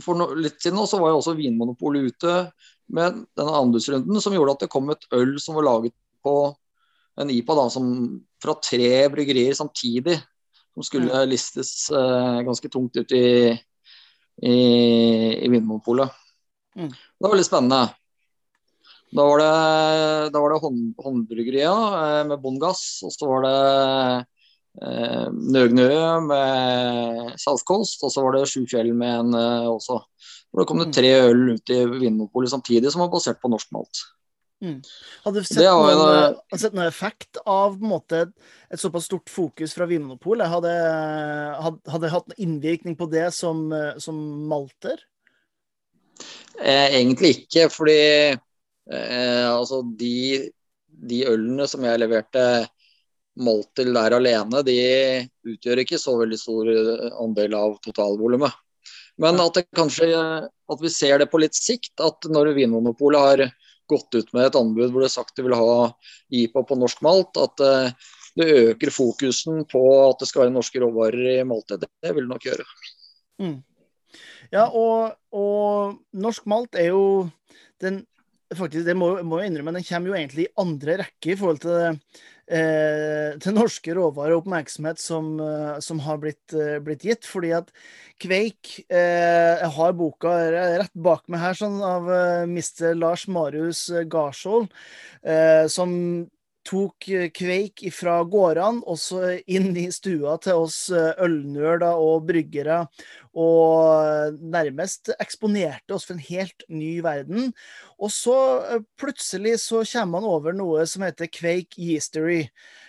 for 0.04 0.18
no, 0.18 0.30
litt 0.38 0.60
siden 0.62 0.78
nå, 0.80 0.86
så 0.88 1.00
var 1.00 1.12
jo 1.12 1.20
også 1.20 1.36
Vinmonopolet 1.38 2.12
ute 2.12 2.36
med 2.96 3.24
denne 3.36 3.58
anbudsrunden 3.60 4.22
som 4.22 4.34
gjorde 4.36 4.56
at 4.56 4.64
det 4.64 4.72
kom 4.72 4.88
et 4.94 5.08
øl 5.16 5.36
som 5.42 5.58
var 5.58 5.66
laget 5.66 5.94
på 6.24 6.36
en 7.20 7.32
IPA 7.32 7.58
da, 7.58 7.66
som, 7.72 7.90
fra 8.42 8.56
tre 8.62 8.90
bryggerier 9.12 9.56
samtidig 9.56 10.18
som 10.76 10.84
skulle 10.84 11.08
mm. 11.08 11.28
listes 11.30 11.90
eh, 11.90 12.40
ganske 12.44 12.68
tungt 12.68 12.96
ut 13.00 13.12
i, 13.16 13.28
i, 14.44 14.56
i 15.40 15.48
Vinmonopolet. 15.48 16.12
Mm. 16.76 16.90
Det 16.92 17.24
var 17.24 17.32
veldig 17.32 17.46
spennende. 17.46 17.86
Da 19.16 19.24
var 19.24 19.40
det, 19.40 19.52
da 20.34 20.42
var 20.42 20.52
det 20.52 20.60
hånd, 20.60 20.82
håndbryggeriet 21.00 21.70
uh, 21.72 22.22
med 22.28 22.42
bånn 22.42 22.58
gass, 22.60 23.00
og 23.06 23.14
så 23.14 23.28
var 23.30 23.46
det 23.46 23.56
uh, 24.82 25.28
Nøgnø 25.32 25.88
med 26.26 27.32
saltkost, 27.42 28.02
og 28.04 28.12
så 28.12 28.24
var 28.24 28.36
det 28.36 28.48
Sjufjell 28.50 28.92
med 28.96 29.22
en 29.22 29.38
eh, 29.38 29.70
også. 29.70 30.00
Og 30.52 30.60
Da 30.60 30.66
kom 30.68 30.80
det 30.80 30.90
mm. 30.90 30.92
tre 30.96 31.14
øl 31.28 31.42
ut 31.56 31.72
i 31.74 31.80
Vinmonopolet 31.84 32.52
samtidig 32.52 32.92
som 32.92 33.04
var 33.04 33.10
basert 33.12 33.42
på 33.42 33.50
norsk 33.52 33.72
malt. 33.76 34.04
Mm. 34.64 34.78
Hadde 35.26 35.42
du 35.42 35.44
sett, 35.44 35.60
noen, 35.60 35.90
en, 35.92 36.30
uh, 36.38 36.56
sett 36.56 36.76
noen 36.76 36.88
effekt 36.88 37.42
av 37.44 37.76
måte, 37.82 38.22
et 38.72 38.80
såpass 38.80 39.10
stort 39.10 39.28
fokus 39.28 39.76
fra 39.76 39.88
Vinmonopolet? 39.90 40.48
Hadde, 40.48 40.72
hadde, 41.60 41.92
hadde 41.92 42.14
hatt 42.14 42.32
noen 42.32 42.46
innvirkning 42.46 42.96
på 42.96 43.10
det 43.12 43.28
som, 43.36 43.68
som 44.00 44.16
malter? 44.48 45.04
Eh, 46.56 46.96
egentlig 46.96 47.32
ikke, 47.42 47.68
fordi 47.68 48.00
eh, 48.32 49.46
altså 49.50 49.82
de, 49.98 50.48
de, 50.88 51.20
ølene 51.28 51.66
som 51.68 51.84
jeg 51.84 52.00
leverte 52.00 52.44
malt 53.36 53.68
til 53.76 53.92
der 53.96 54.16
alene, 54.16 54.62
de 54.66 54.78
utgjør 55.46 55.82
ikke 55.82 56.00
så 56.00 56.16
veldig 56.20 56.38
stor 56.40 56.70
andel 57.22 57.56
av 57.58 57.76
totalvolumet. 57.84 58.54
Men 59.20 59.40
at, 59.40 59.56
det 59.56 59.66
kanskje, 59.76 60.08
at 60.52 60.82
vi 60.82 60.92
ser 60.92 61.20
det 61.22 61.30
på 61.32 61.40
litt 61.40 61.56
sikt, 61.56 61.94
at 62.04 62.28
når 62.28 62.52
Vinmonopolet 62.56 63.22
har 63.22 63.44
gått 63.88 64.16
ut 64.18 64.32
med 64.34 64.48
et 64.48 64.58
anbud 64.58 64.90
hvor 64.90 65.04
det 65.04 65.08
er 65.08 65.14
sagt 65.14 65.38
de 65.38 65.46
vil 65.46 65.56
ha 65.56 65.88
IPA 66.34 66.64
på 66.68 66.78
norsk 66.78 67.00
malt, 67.06 67.38
at 67.40 67.62
uh, 67.62 68.10
det 68.36 68.48
øker 68.72 68.92
fokusen 68.92 69.64
på 69.70 69.82
at 70.02 70.20
det 70.20 70.28
skal 70.28 70.44
være 70.44 70.56
norske 70.56 70.82
råvarer 70.82 71.38
i 71.38 71.46
maltet. 71.48 71.80
Det, 71.84 71.90
det 72.04 72.12
vil 72.16 72.26
det 72.26 72.34
nok 72.34 72.46
gjøre. 72.48 72.66
Mm. 73.40 73.56
Ja, 74.52 74.66
og, 74.68 75.16
og, 75.34 75.96
norsk 76.16 76.44
malt 76.50 76.76
er 76.78 76.92
jo 76.92 77.06
den 77.82 78.04
faktisk, 78.54 78.84
Det 78.86 78.94
må, 78.94 79.08
må 79.26 79.40
jeg 79.40 79.50
innrømme, 79.50 79.72
den 79.74 79.86
kommer 79.88 80.12
jo 80.12 80.18
egentlig 80.18 80.44
i 80.44 80.52
andre 80.62 81.00
rekke 81.00 81.32
i 81.32 81.38
forhold 81.38 81.58
til, 81.64 81.72
eh, 81.82 82.20
til 82.46 83.56
norske 83.56 83.94
råvarer 83.96 84.36
og 84.36 84.44
oppmerksomhet 84.44 85.00
som, 85.02 85.32
eh, 85.40 85.80
som 85.80 85.98
har 86.04 86.18
blitt, 86.22 86.54
eh, 86.54 86.78
blitt, 86.78 87.02
gitt. 87.02 87.26
Fordi 87.26 87.52
at 87.56 87.72
Kveik 88.22 88.86
eh, 88.88 89.58
Jeg 89.60 89.70
har 89.76 89.92
boka 89.92 90.30
rett 90.80 90.94
bak 90.94 91.26
meg 91.28 91.40
her, 91.40 91.54
sånn 91.54 91.82
av 91.82 92.48
mister. 92.48 92.94
Lars 92.94 93.26
Marius 93.26 93.90
Garshol, 94.08 94.68
eh, 95.24 95.66
som 95.66 96.30
tok 96.66 97.08
kveik 97.36 97.84
fra 97.94 98.18
gårdene 98.26 98.82
også 98.90 99.36
inn 99.46 99.70
i 99.78 99.86
stua 99.94 100.36
til 100.42 100.64
oss 100.66 100.78
ølnerder 100.92 101.94
og 101.94 102.26
bryggere, 102.28 102.82
og 103.36 104.38
nærmest 104.40 105.12
eksponerte 105.20 105.94
oss 105.96 106.08
for 106.08 106.16
en 106.16 106.24
helt 106.26 106.66
ny 106.72 106.96
verden. 107.04 107.52
Og 108.00 108.10
så 108.12 108.36
plutselig 108.98 109.58
så 109.62 109.84
kommer 109.84 110.18
man 110.18 110.28
over 110.28 110.56
noe 110.56 110.86
som 110.90 111.06
heter 111.06 111.30
Quake 111.30 111.78
Yeastery. 111.78 112.46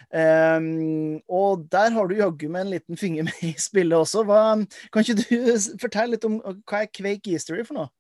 Um, 0.08 1.20
og 1.28 1.66
der 1.72 1.92
har 1.92 2.08
du 2.08 2.16
jaggu 2.16 2.48
med 2.48 2.62
en 2.62 2.74
liten 2.78 2.98
finger 2.98 3.28
med 3.28 3.44
i 3.44 3.54
spillet 3.60 3.98
også. 3.98 4.24
Hva, 4.24 4.56
kan 4.92 5.04
ikke 5.04 5.20
du 5.20 5.80
fortelle 5.82 6.16
litt 6.16 6.28
om 6.28 6.40
hva 6.40 6.86
er 6.86 6.92
Quake 6.96 7.34
Yeastery 7.34 7.66
for 7.68 7.82
noe? 7.82 7.92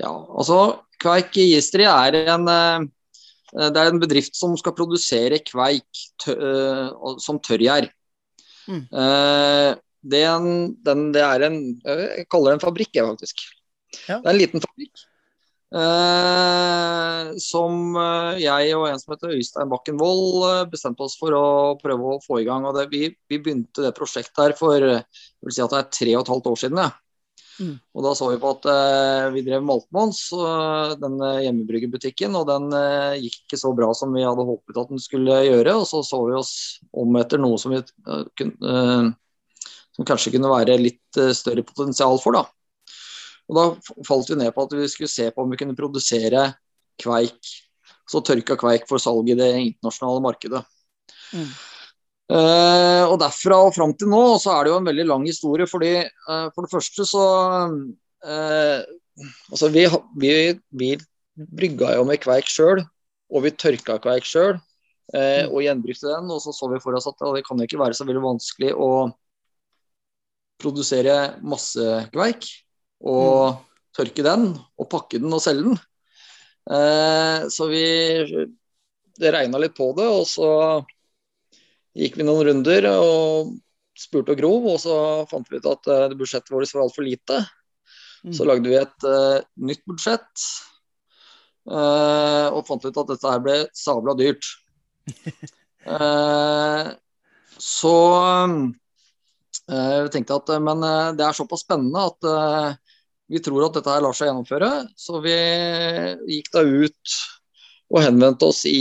Ja, 0.00 0.08
altså 0.08 0.80
Quake 1.02 1.44
Yeastery 1.44 1.84
er 1.84 2.16
en, 2.22 2.48
det 3.50 3.82
er 3.82 3.90
en 3.90 4.02
bedrift 4.02 4.36
som 4.38 4.52
skal 4.58 4.76
produsere 4.78 5.40
kveik 5.42 6.02
tø, 6.22 6.36
uh, 6.38 7.16
som 7.22 7.40
tørrgjær. 7.42 7.88
Mm. 8.70 8.84
Uh, 8.94 9.72
det, 10.00 10.22
det, 10.86 11.22
er 11.24 11.46
en 11.48 11.56
Jeg 11.82 12.28
kaller 12.30 12.52
det 12.52 12.58
en 12.60 12.62
fabrikk, 12.62 12.92
jeg, 12.94 13.08
faktisk. 13.08 13.42
Ja. 14.06 14.20
Det 14.20 14.24
er 14.24 14.32
en 14.32 14.38
liten 14.40 14.62
fabrikk 14.62 15.02
Eh, 15.70 17.26
som 17.38 17.94
eh, 17.94 18.40
jeg 18.42 18.72
og 18.74 18.88
en 18.88 18.98
som 18.98 19.12
heter 19.14 19.36
Øystein 19.36 19.70
Bakken 19.70 20.00
Wold 20.00 20.42
eh, 20.48 20.64
bestemte 20.72 21.04
oss 21.06 21.14
for 21.18 21.36
å 21.36 21.44
prøve 21.78 22.16
å 22.16 22.22
få 22.24 22.40
i 22.40 22.46
gang. 22.48 22.66
og 22.66 22.74
det, 22.74 22.88
vi, 22.90 23.04
vi, 23.30 23.38
begynte 23.38 23.84
det 23.84 23.94
prosjektet 23.94 24.40
her 24.42 24.54
for 24.58 24.74
jeg 24.82 25.04
vil 25.46 25.54
si 25.54 25.62
at 25.62 25.70
det 25.70 25.78
er 25.78 25.92
tre 25.94 26.16
og 26.16 26.24
et 26.24 26.32
halvt 26.34 26.50
år 26.50 26.60
siden. 26.64 26.82
Ja. 26.82 26.90
Mm. 27.60 27.74
Og 27.94 28.04
Da 28.06 28.12
så 28.16 28.30
vi 28.30 28.38
på 28.40 28.50
at 28.54 28.66
uh, 28.70 29.30
vi 29.34 29.42
drev 29.44 29.64
Maltmons, 29.66 30.22
uh, 30.32 30.96
den 31.00 31.18
hjemmebryggerbutikken, 31.44 32.36
og 32.38 32.46
den 32.48 32.70
uh, 32.72 33.18
gikk 33.20 33.42
ikke 33.44 33.60
så 33.60 33.72
bra 33.76 33.90
som 33.96 34.14
vi 34.16 34.24
hadde 34.24 34.46
håpet 34.48 34.80
at 34.80 34.92
den 34.92 35.02
skulle 35.02 35.42
gjøre. 35.44 35.74
Og 35.76 35.84
så 35.90 36.00
så 36.06 36.22
vi 36.24 36.38
oss 36.38 36.54
om 36.96 37.20
etter 37.20 37.42
noe 37.42 37.60
som, 37.60 37.74
vi, 37.76 37.82
kun, 38.40 38.54
som 39.92 40.08
kanskje 40.08 40.32
kunne 40.36 40.52
være 40.52 40.80
litt 40.80 41.20
større 41.36 41.66
potensial 41.66 42.16
for. 42.22 42.38
da. 42.38 42.46
Og 43.50 43.58
Da 43.58 43.66
falt 44.06 44.30
vi 44.30 44.38
ned 44.40 44.54
på 44.54 44.64
at 44.64 44.76
vi 44.78 44.88
skulle 44.88 45.12
se 45.12 45.28
på 45.34 45.44
om 45.44 45.50
vi 45.52 45.58
kunne 45.60 45.76
produsere 45.78 46.48
kveik, 47.00 47.56
så 48.10 48.22
tørka 48.24 48.56
kveik 48.58 48.86
for 48.88 49.02
salg 49.02 49.28
i 49.30 49.38
det 49.38 49.50
internasjonale 49.58 50.22
markedet. 50.24 50.62
Mm. 51.34 51.50
Uh, 52.30 53.10
og 53.10 53.16
Derfra 53.18 53.56
og 53.66 53.72
fram 53.74 53.90
til 53.98 54.10
nå 54.12 54.22
så 54.38 54.52
er 54.54 54.66
det 54.66 54.70
jo 54.70 54.78
en 54.78 54.86
veldig 54.86 55.06
lang 55.08 55.26
historie. 55.26 55.66
fordi 55.66 55.94
uh, 56.28 56.46
For 56.54 56.64
det 56.64 56.72
første 56.72 57.06
så 57.08 57.26
uh, 57.66 58.80
Altså 59.50 59.68
vi, 59.74 59.84
vi, 60.16 60.32
vi, 60.70 60.94
brygga 61.36 61.96
jo 61.98 62.04
med 62.08 62.20
kveik 62.22 62.48
sjøl, 62.48 62.80
og 63.28 63.42
vi 63.44 63.50
tørka 63.52 63.98
kveik 64.00 64.24
sjøl. 64.24 64.54
Mm. 65.12 65.50
Og 65.50 65.60
gjenbrukte 65.64 66.06
den. 66.06 66.30
Og 66.32 66.40
så 66.40 66.54
så 66.56 66.68
vi 66.70 66.80
for 66.80 66.96
oss 66.96 67.08
at 67.10 67.20
det 67.34 67.42
kan 67.44 67.60
jo 67.60 67.66
ikke 67.66 67.80
være 67.82 67.96
så 67.98 68.06
veldig 68.08 68.22
vanskelig 68.24 68.70
å 68.72 68.88
produsere 70.60 71.16
masse 71.44 71.84
kveik 72.14 72.48
og 73.00 73.56
mm. 73.56 73.60
tørke 73.98 74.24
den, 74.24 74.46
og 74.80 74.88
pakke 74.92 75.20
den 75.20 75.36
og 75.36 75.42
selge 75.44 75.66
den. 75.68 75.78
Eh, 76.70 77.48
så 77.48 77.68
vi 77.70 77.84
det 79.20 79.32
regna 79.34 79.60
litt 79.60 79.76
på 79.76 79.90
det, 79.96 80.06
og 80.08 80.26
så 80.28 80.50
gikk 81.96 82.18
vi 82.18 82.26
noen 82.26 82.46
runder 82.46 82.86
og 82.92 83.54
spurte 83.98 84.34
og 84.34 84.40
grov, 84.40 84.66
og 84.74 84.78
så 84.82 84.96
fant 85.30 85.48
vi 85.50 85.60
ut 85.60 85.68
at 85.68 85.90
uh, 85.90 86.16
budsjettet 86.16 86.52
vårt 86.54 86.74
var 86.74 86.84
altfor 86.86 87.06
lite. 87.06 87.40
Mm. 88.24 88.34
Så 88.36 88.46
lagde 88.48 88.70
vi 88.70 88.78
et 88.78 89.06
uh, 89.08 89.38
nytt 89.68 89.82
budsjett, 89.88 90.44
uh, 91.70 92.48
og 92.54 92.66
fant 92.68 92.84
ut 92.86 93.00
at 93.02 93.12
dette 93.14 93.32
her 93.34 93.44
ble 93.44 93.56
sabla 93.76 94.16
dyrt. 94.18 94.44
så 97.70 97.94
vi 99.70 100.10
tenkte 100.12 100.36
at 100.36 100.50
men 100.62 100.84
det 101.16 101.24
er 101.24 101.34
såpass 101.34 101.64
spennende 101.64 102.02
at 102.04 102.28
vi 103.32 103.40
tror 103.42 103.64
at 103.66 103.78
dette 103.78 103.90
her 103.90 104.04
lar 104.04 104.14
seg 104.14 104.28
gjennomføre, 104.28 104.68
så 104.94 105.22
vi 105.24 105.34
gikk 106.36 106.50
da 106.54 106.62
ut 106.62 107.16
og 107.90 108.04
henvendte 108.04 108.50
oss 108.52 108.62
i 108.68 108.76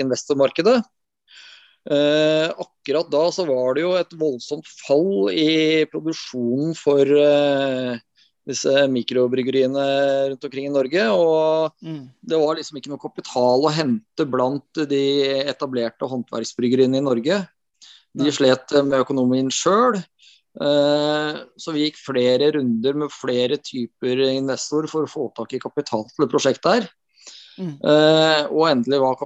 investormarkedet. 0.00 0.80
Eh, 1.88 2.50
akkurat 2.60 3.08
da 3.08 3.24
så 3.32 3.46
var 3.48 3.74
det 3.76 3.86
jo 3.86 3.94
et 3.96 4.12
voldsomt 4.20 4.68
fall 4.84 5.30
i 5.32 5.86
produksjonen 5.88 6.74
for 6.76 7.08
eh, 7.08 7.96
disse 8.50 8.84
mikrobryggeriene 8.92 9.86
rundt 10.32 10.44
omkring 10.44 10.68
i 10.68 10.74
Norge. 10.74 11.06
Og 11.14 11.72
mm. 11.80 12.02
det 12.20 12.42
var 12.42 12.58
liksom 12.58 12.80
ikke 12.80 12.92
noe 12.92 13.02
kapital 13.02 13.64
å 13.64 13.72
hente 13.74 14.28
blant 14.28 14.84
de 14.90 15.04
etablerte 15.46 16.08
håndverksbryggeriene 16.10 17.00
i 17.00 17.08
Norge. 17.08 17.42
De 18.10 18.32
slet 18.34 18.74
med 18.82 19.00
økonomien 19.04 19.50
sjøl. 19.54 20.00
Eh, 20.60 21.36
så 21.62 21.72
vi 21.72 21.86
gikk 21.86 22.00
flere 22.02 22.50
runder 22.56 22.96
med 23.04 23.14
flere 23.14 23.60
typer 23.62 24.24
investor 24.32 24.88
for 24.90 25.06
å 25.06 25.10
få 25.10 25.28
tak 25.36 25.54
i 25.54 25.62
kapital 25.62 26.08
til 26.10 26.26
det 26.26 26.32
prosjektet 26.32 26.72
her. 26.74 26.88
Mm. 27.58 27.74
Uh, 27.82 28.42
og 28.52 28.66
endelig 28.70 29.00
var 29.02 29.18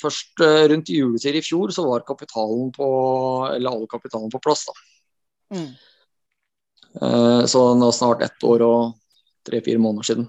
først 0.00 0.42
uh, 0.44 0.64
rundt 0.70 0.90
juletid 0.92 1.38
i 1.38 1.42
fjor 1.44 1.72
så 1.74 1.86
var 1.86 2.04
kapitalen 2.06 2.70
på 2.74 2.88
eller 3.54 3.70
alle 3.72 3.90
kapitalen 3.90 4.32
på 4.32 4.42
plass. 4.44 4.66
da. 4.68 4.76
Mm. 5.56 5.70
Uh, 7.00 7.42
så 7.48 7.68
nå 7.76 7.92
snart 7.92 8.24
ett 8.24 8.44
år 8.44 8.64
og 8.66 8.96
tre-fire 9.46 9.80
måneder 9.82 10.10
siden. 10.10 10.28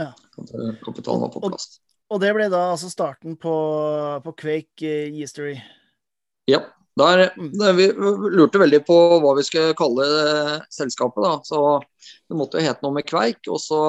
Ja. 0.00 0.12
Kapitalen 0.84 1.24
var 1.26 1.32
på 1.32 1.44
plass. 1.46 1.72
Og, 2.08 2.16
og, 2.16 2.20
det 2.24 2.34
ble 2.36 2.50
da 2.52 2.66
altså 2.72 2.90
starten 2.92 3.38
på, 3.40 3.54
på 4.24 4.36
Quake 4.44 4.94
History? 5.16 5.58
Ja. 6.50 6.64
Der, 6.98 7.30
der 7.36 7.76
vi 7.78 7.86
lurte 8.34 8.60
veldig 8.60 8.80
på 8.84 8.96
hva 9.22 9.32
vi 9.38 9.44
skulle 9.46 9.76
kalle 9.78 10.06
selskapet. 10.74 11.22
Da. 11.24 11.36
Så 11.46 11.60
det 12.28 12.36
måtte 12.36 12.58
jo 12.58 12.66
hete 12.66 12.84
noe 12.84 12.96
med 12.98 13.06
Kveik. 13.08 13.46
Og 13.48 13.60
så 13.62 13.80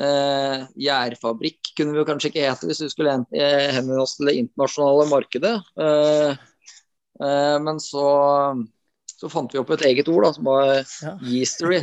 eh, 0.00 0.64
gjærfabrikk 0.86 1.72
kunne 1.76 1.94
vi 1.94 2.00
jo 2.00 2.06
kanskje 2.08 2.30
ikke 2.30 2.46
hete 2.46 2.68
hvis 2.68 2.82
vi 2.84 2.90
skulle 2.92 3.16
eh, 3.36 3.68
henvende 3.74 4.02
oss 4.02 4.16
til 4.18 4.30
det 4.30 4.36
internasjonale 4.42 5.08
markedet. 5.10 5.54
Eh, 5.86 6.32
eh, 7.22 7.56
men 7.64 7.80
så, 7.82 8.06
så, 9.12 9.32
fant 9.32 9.52
vi 9.54 9.60
opp 9.62 9.72
et 9.76 9.86
eget 9.90 10.10
ord 10.12 10.28
da, 10.28 10.32
som 10.36 10.48
var 10.50 10.72
ja. 10.76 11.16
yeastery. 11.24 11.82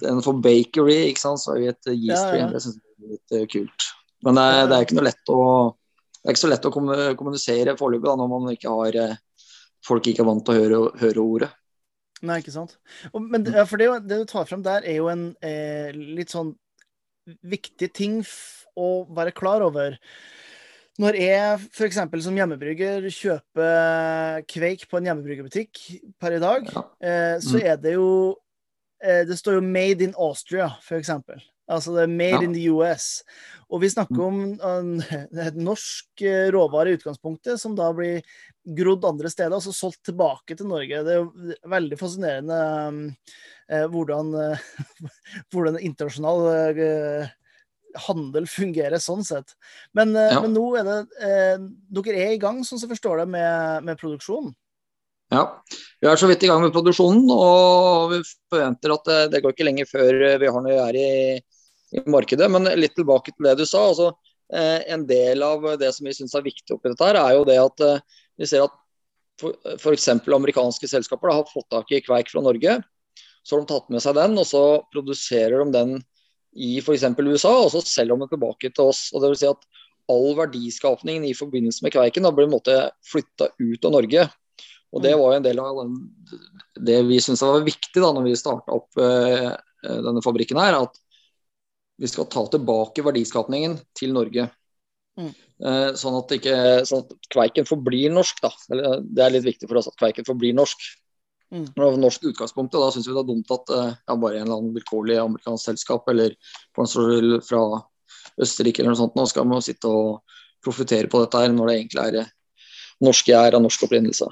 Den 0.00 0.22
for 0.26 0.42
bakery, 0.42 1.02
ikke 1.10 1.24
sant, 1.24 1.42
så 1.42 1.54
har 1.54 1.62
vi 1.62 1.72
et 1.72 1.92
yeastery. 1.94 2.42
Ja, 2.42 2.46
ja. 2.46 2.52
Det 2.54 2.64
syns 2.66 2.80
jeg 2.80 3.04
er 3.06 3.16
litt 3.16 3.38
eh, 3.38 3.50
kult. 3.56 3.90
Men 4.26 4.36
det 4.36 4.48
er, 4.52 4.64
det 4.68 4.76
er 4.76 4.88
ikke 4.88 4.98
noe 5.00 5.10
lett 5.10 5.32
å 5.32 5.42
det 6.20 6.28
er 6.28 6.34
ikke 6.34 6.42
så 6.42 6.48
lett 6.50 6.66
å 6.68 6.72
kommunisere 7.16 7.72
foreløpig 7.80 8.12
når 8.20 8.28
man 8.28 8.50
ikke 8.52 8.72
har 8.74 8.96
eh, 9.00 9.20
folk 9.86 10.04
ikke 10.10 10.20
er 10.20 10.28
vant 10.28 10.42
til 10.44 10.52
å 10.52 10.60
høre, 10.60 10.80
høre 11.00 11.22
ordet. 11.22 11.48
Nei, 12.26 12.40
ikke 12.42 12.52
sant. 12.52 12.76
Og, 13.14 13.22
men 13.22 13.46
ja, 13.48 13.64
for 13.68 13.80
det, 13.80 13.88
det, 14.08 14.20
du 14.22 14.28
tar 14.28 14.48
frem 14.48 14.64
der, 14.64 14.84
er 14.84 14.98
jo 14.98 15.08
en 15.12 15.30
eh, 15.44 15.88
litt 15.94 16.32
sånn 16.34 16.52
viktig 17.46 17.90
ting 17.96 18.20
å 18.78 18.90
være 19.16 19.34
klar 19.36 19.64
over. 19.64 19.96
Når 21.00 21.16
jeg 21.16 21.60
f.eks. 21.70 22.00
som 22.26 22.36
hjemmebrygger 22.36 23.06
kjøper 23.14 24.44
kveik 24.50 24.84
på 24.90 24.98
en 24.98 25.08
hjemmebryggerbutikk 25.08 25.80
per 26.20 26.36
i 26.36 26.42
dag, 26.42 26.68
ja. 26.68 26.84
eh, 27.00 27.36
så 27.40 27.56
mm. 27.56 27.64
er 27.72 27.80
det 27.80 27.94
jo 27.94 28.10
eh, 29.00 29.22
det 29.28 29.38
står 29.40 29.56
jo 29.56 29.64
'Made 29.64 30.04
in 30.04 30.16
Austria', 30.18 30.74
eksempel. 30.98 31.40
Altså 31.70 31.94
det 31.94 32.04
er 32.04 32.12
'Made 32.12 32.42
ja. 32.42 32.42
in 32.42 32.54
the 32.54 32.66
US'. 32.74 33.22
Og 33.70 33.82
vi 33.84 33.90
snakker 33.90 34.20
om 34.24 34.38
en, 34.66 34.94
et 35.46 35.58
norsk 35.58 36.24
eh, 36.26 36.48
råvare 36.50 36.90
i 36.90 36.98
utgangspunktet, 36.98 37.60
som 37.60 37.76
da 37.78 37.90
blir 37.94 38.24
grodd 38.76 39.06
andre 39.06 39.30
steder, 39.30 39.54
og 39.54 39.62
så 39.62 39.74
solgt 39.74 40.02
tilbake 40.08 40.56
til 40.58 40.66
Norge. 40.70 41.02
Det 41.06 41.14
er 41.14 41.20
jo 41.20 41.58
veldig 41.70 41.98
fascinerende 42.00 42.62
eh, 43.70 43.86
hvordan, 43.92 44.32
eh, 44.42 44.64
hvordan 45.54 45.78
internasjonal 45.78 46.48
eh, 46.74 47.36
handel 48.08 48.48
fungerer 48.50 49.02
sånn 49.02 49.22
sett. 49.26 49.54
Men, 49.96 50.16
eh, 50.18 50.32
ja. 50.34 50.42
men 50.42 50.54
nå 50.56 50.66
er 50.80 50.88
det 50.88 50.98
eh, 51.22 51.68
Dere 52.00 52.26
er 52.26 52.34
i 52.34 52.42
gang, 52.42 52.64
sånn 52.66 52.80
som 52.80 52.88
jeg 52.88 52.96
forstår 52.96 53.22
det, 53.22 53.30
med, 53.36 53.86
med 53.86 54.02
produksjonen? 54.02 54.52
Ja, 55.30 55.44
vi 56.02 56.08
er 56.10 56.18
så 56.18 56.26
vidt 56.26 56.42
i 56.42 56.48
gang 56.50 56.58
med 56.64 56.74
produksjonen, 56.74 57.28
og 57.30 58.10
vi 58.10 58.16
forventer 58.50 58.96
at 58.96 59.04
det, 59.06 59.18
det 59.30 59.44
går 59.44 59.54
ikke 59.54 59.66
lenger 59.68 59.86
før 59.86 60.16
vi 60.42 60.48
har 60.50 60.64
noe 60.64 60.78
her 60.88 60.98
i, 60.98 61.10
i, 61.92 62.02
markedet. 62.10 62.50
Men 62.50 62.68
litt 62.78 62.96
tilbake 62.98 63.34
til 63.34 63.48
det 63.48 63.56
du 63.60 63.66
sa. 63.68 63.86
altså 63.90 64.10
eh, 64.54 64.86
En 64.92 65.06
del 65.08 65.42
av 65.46 65.66
det 65.80 65.92
som 65.96 66.06
vi 66.08 66.14
syns 66.16 66.36
er 66.36 66.46
viktig 66.46 66.76
oppi 66.76 66.92
dette, 66.92 67.06
her, 67.06 67.18
er 67.20 67.38
jo 67.38 67.48
det 67.48 67.58
at 67.62 67.86
eh, 67.86 68.22
vi 68.40 68.48
ser 68.50 68.66
at 68.66 68.76
f.eks. 69.80 70.08
amerikanske 70.20 70.88
selskaper 70.90 71.30
da, 71.30 71.40
har 71.40 71.48
fått 71.48 71.70
tak 71.72 71.92
i 71.96 72.02
kveik 72.04 72.32
fra 72.32 72.44
Norge. 72.44 72.80
Så 73.42 73.56
har 73.56 73.62
de 73.62 73.70
tatt 73.70 73.92
med 73.92 74.04
seg 74.04 74.18
den, 74.18 74.36
og 74.36 74.46
så 74.48 74.64
produserer 74.92 75.62
de 75.62 75.76
den 75.76 75.94
i 76.52 76.76
f.eks. 76.82 77.06
USA, 77.16 77.54
og 77.64 77.70
så 77.72 77.82
selger 77.86 78.16
de 78.16 78.26
den 78.26 78.34
tilbake 78.34 78.72
til 78.74 78.92
oss. 78.92 79.08
og 79.14 79.22
det 79.22 79.32
vil 79.32 79.40
si 79.44 79.50
at 79.50 79.68
All 80.10 80.32
verdiskapningen 80.34 81.22
i 81.28 81.36
forbindelse 81.38 81.84
med 81.84 81.92
kveiken 81.94 82.24
da 82.26 82.32
blir 82.34 82.50
flytta 83.06 83.46
ut 83.60 83.84
av 83.86 83.92
Norge. 83.94 84.24
Og 84.90 85.02
Det 85.02 85.12
mm. 85.14 85.20
var 85.20 85.32
jo 85.32 85.38
en 85.38 85.46
del 85.46 85.60
av 85.62 85.76
det 86.88 86.96
vi 87.06 87.20
syntes 87.22 87.44
var 87.46 87.62
viktig 87.66 88.02
da 88.02 88.10
når 88.16 88.26
vi 88.26 88.38
starta 88.38 88.74
opp 88.74 88.98
uh, 88.98 89.52
denne 89.86 90.22
fabrikken. 90.24 90.58
her, 90.58 90.80
At 90.82 90.98
vi 92.00 92.08
skal 92.08 92.28
ta 92.32 92.46
tilbake 92.48 93.04
verdiskapningen 93.04 93.76
til 93.98 94.14
Norge. 94.16 94.46
Mm. 95.20 95.30
Uh, 95.60 95.90
sånn, 95.98 96.16
at 96.16 96.32
ikke, 96.32 96.56
sånn, 96.88 97.04
at 97.04 97.30
Kveiken 97.34 97.68
forblir 97.68 98.12
norsk. 98.14 98.40
da. 98.40 98.50
Det 99.04 99.24
er 99.24 99.34
litt 99.34 99.46
viktig 99.46 99.68
for 99.68 99.80
oss 99.80 99.90
at 99.90 99.98
Kveiken 100.00 100.28
forblir 100.28 100.56
norsk. 100.56 100.86
Mm. 101.50 101.66
Når 101.74 101.84
det 101.84 102.02
norsk 102.06 102.26
utgangspunkt, 102.30 102.72
da 102.72 102.88
syns 102.94 103.08
vi 103.10 103.14
det 103.16 103.24
er 103.24 103.28
dumt 103.28 103.52
at 103.52 103.72
uh, 103.74 103.92
ja, 103.92 104.16
bare 104.16 104.38
en 104.38 104.46
eller 104.46 104.56
annen 104.60 104.74
vilkårlig 104.76 105.18
amerikansk 105.20 105.72
selskap 105.72 106.08
eller 106.12 106.36
fra 106.78 107.64
Østerrike 108.40 108.80
eller 108.80 108.94
noe 108.94 109.00
sånt 109.00 109.18
nå 109.18 109.26
skal 109.28 109.48
man 109.50 109.64
sitte 109.64 109.90
og 109.90 110.38
profitere 110.64 111.10
på 111.10 111.20
dette 111.24 111.42
her, 111.42 111.52
når 111.52 111.68
det 111.68 111.76
egentlig 111.80 112.06
er 112.06 112.30
norske 113.04 113.32
gjær 113.32 113.56
av 113.56 113.64
norsk 113.64 113.84
opprinnelse. 113.88 114.28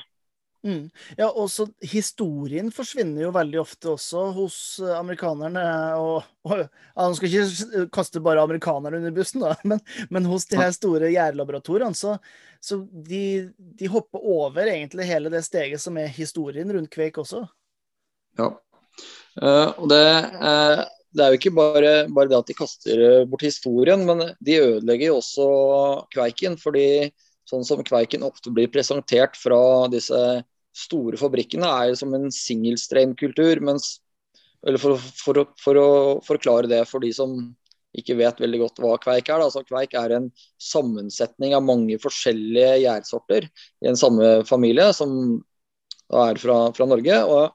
Mm. 0.68 0.90
Ja, 1.16 1.30
også 1.30 1.64
historien 1.80 2.68
forsvinner 2.75 3.22
jo 3.22 3.30
veldig 3.32 3.60
ofte 3.62 3.92
også 3.94 4.25
hos 4.37 4.56
eh, 4.82 4.92
amerikanerne. 4.98 5.62
Og, 5.96 6.26
og 6.44 6.60
ja, 6.60 7.06
skal 7.16 7.30
ikke 7.30 7.87
kaste 7.94 8.22
bare 8.25 8.42
amerikanerne 8.44 9.00
under 9.00 9.14
bussen, 9.16 9.44
da, 9.46 9.54
men, 9.70 9.80
men 10.12 10.28
hos 10.28 10.44
de 10.50 10.58
her 10.60 10.75
store 10.76 11.12
gjærlaboratoriene, 11.14 11.96
så, 11.96 12.18
så 12.60 12.82
de, 12.84 13.22
de, 13.56 13.88
hopper 13.88 14.20
over 14.20 14.68
egentlig 14.68 15.08
hele 15.08 15.32
det 15.32 15.44
steget 15.46 15.80
som 15.82 15.96
er 16.00 16.12
historien 16.12 16.75
rundt 16.75 16.92
kveik 16.92 17.20
også. 17.22 17.46
Ja, 18.38 18.52
uh, 19.40 19.70
og 19.80 19.88
det, 19.90 20.02
uh, 20.37 20.82
det, 21.14 21.22
er 21.22 21.32
jo 21.32 21.38
ikke 21.38 21.54
bare, 21.56 21.94
bare, 22.12 22.28
det 22.28 22.42
at 22.42 22.52
de 22.52 22.58
kaster 22.58 23.06
bort 23.30 23.46
historien, 23.46 24.04
men 24.06 24.34
de 24.44 24.60
ødelegger 24.66 25.14
jo 25.14 25.22
også 25.22 25.48
kveiken. 26.12 26.60
fordi 26.60 27.08
sånn 27.48 27.64
som 27.64 27.84
Kveiken 27.84 28.26
ofte 28.26 28.52
blir 28.52 28.70
presentert 28.72 29.38
fra 29.40 29.88
disse 29.92 30.20
store 30.78 31.18
fabrikkene, 31.20 31.68
er 31.68 31.97
som 31.99 32.14
en 32.14 32.28
singelstreinkultur. 32.35 33.62
eller 33.62 34.78
for, 34.82 34.99
for, 34.99 35.44
for, 35.58 35.80
å 35.80 35.90
forklare 36.26 36.70
det 36.70 36.85
for 36.88 37.02
de 37.02 37.12
som 37.14 37.35
ikke 37.99 38.18
vet 38.18 38.40
veldig 38.40 38.61
godt 38.62 38.80
hva 38.82 38.97
kveik 39.00 39.30
er. 39.32 39.42
Altså, 39.42 39.64
kveik 39.66 39.94
er 39.99 40.14
en 40.16 40.31
sammensetning 40.61 41.55
av 41.57 41.64
mange 41.66 41.98
forskjellige 42.02 42.83
gjærsorter 42.85 43.48
i 43.48 43.90
en 43.90 43.98
samme 43.98 44.42
familie, 44.48 44.90
som 44.94 45.12
er 46.14 46.40
fra, 46.40 46.59
fra 46.76 46.88
Norge. 46.88 47.22
og 47.24 47.55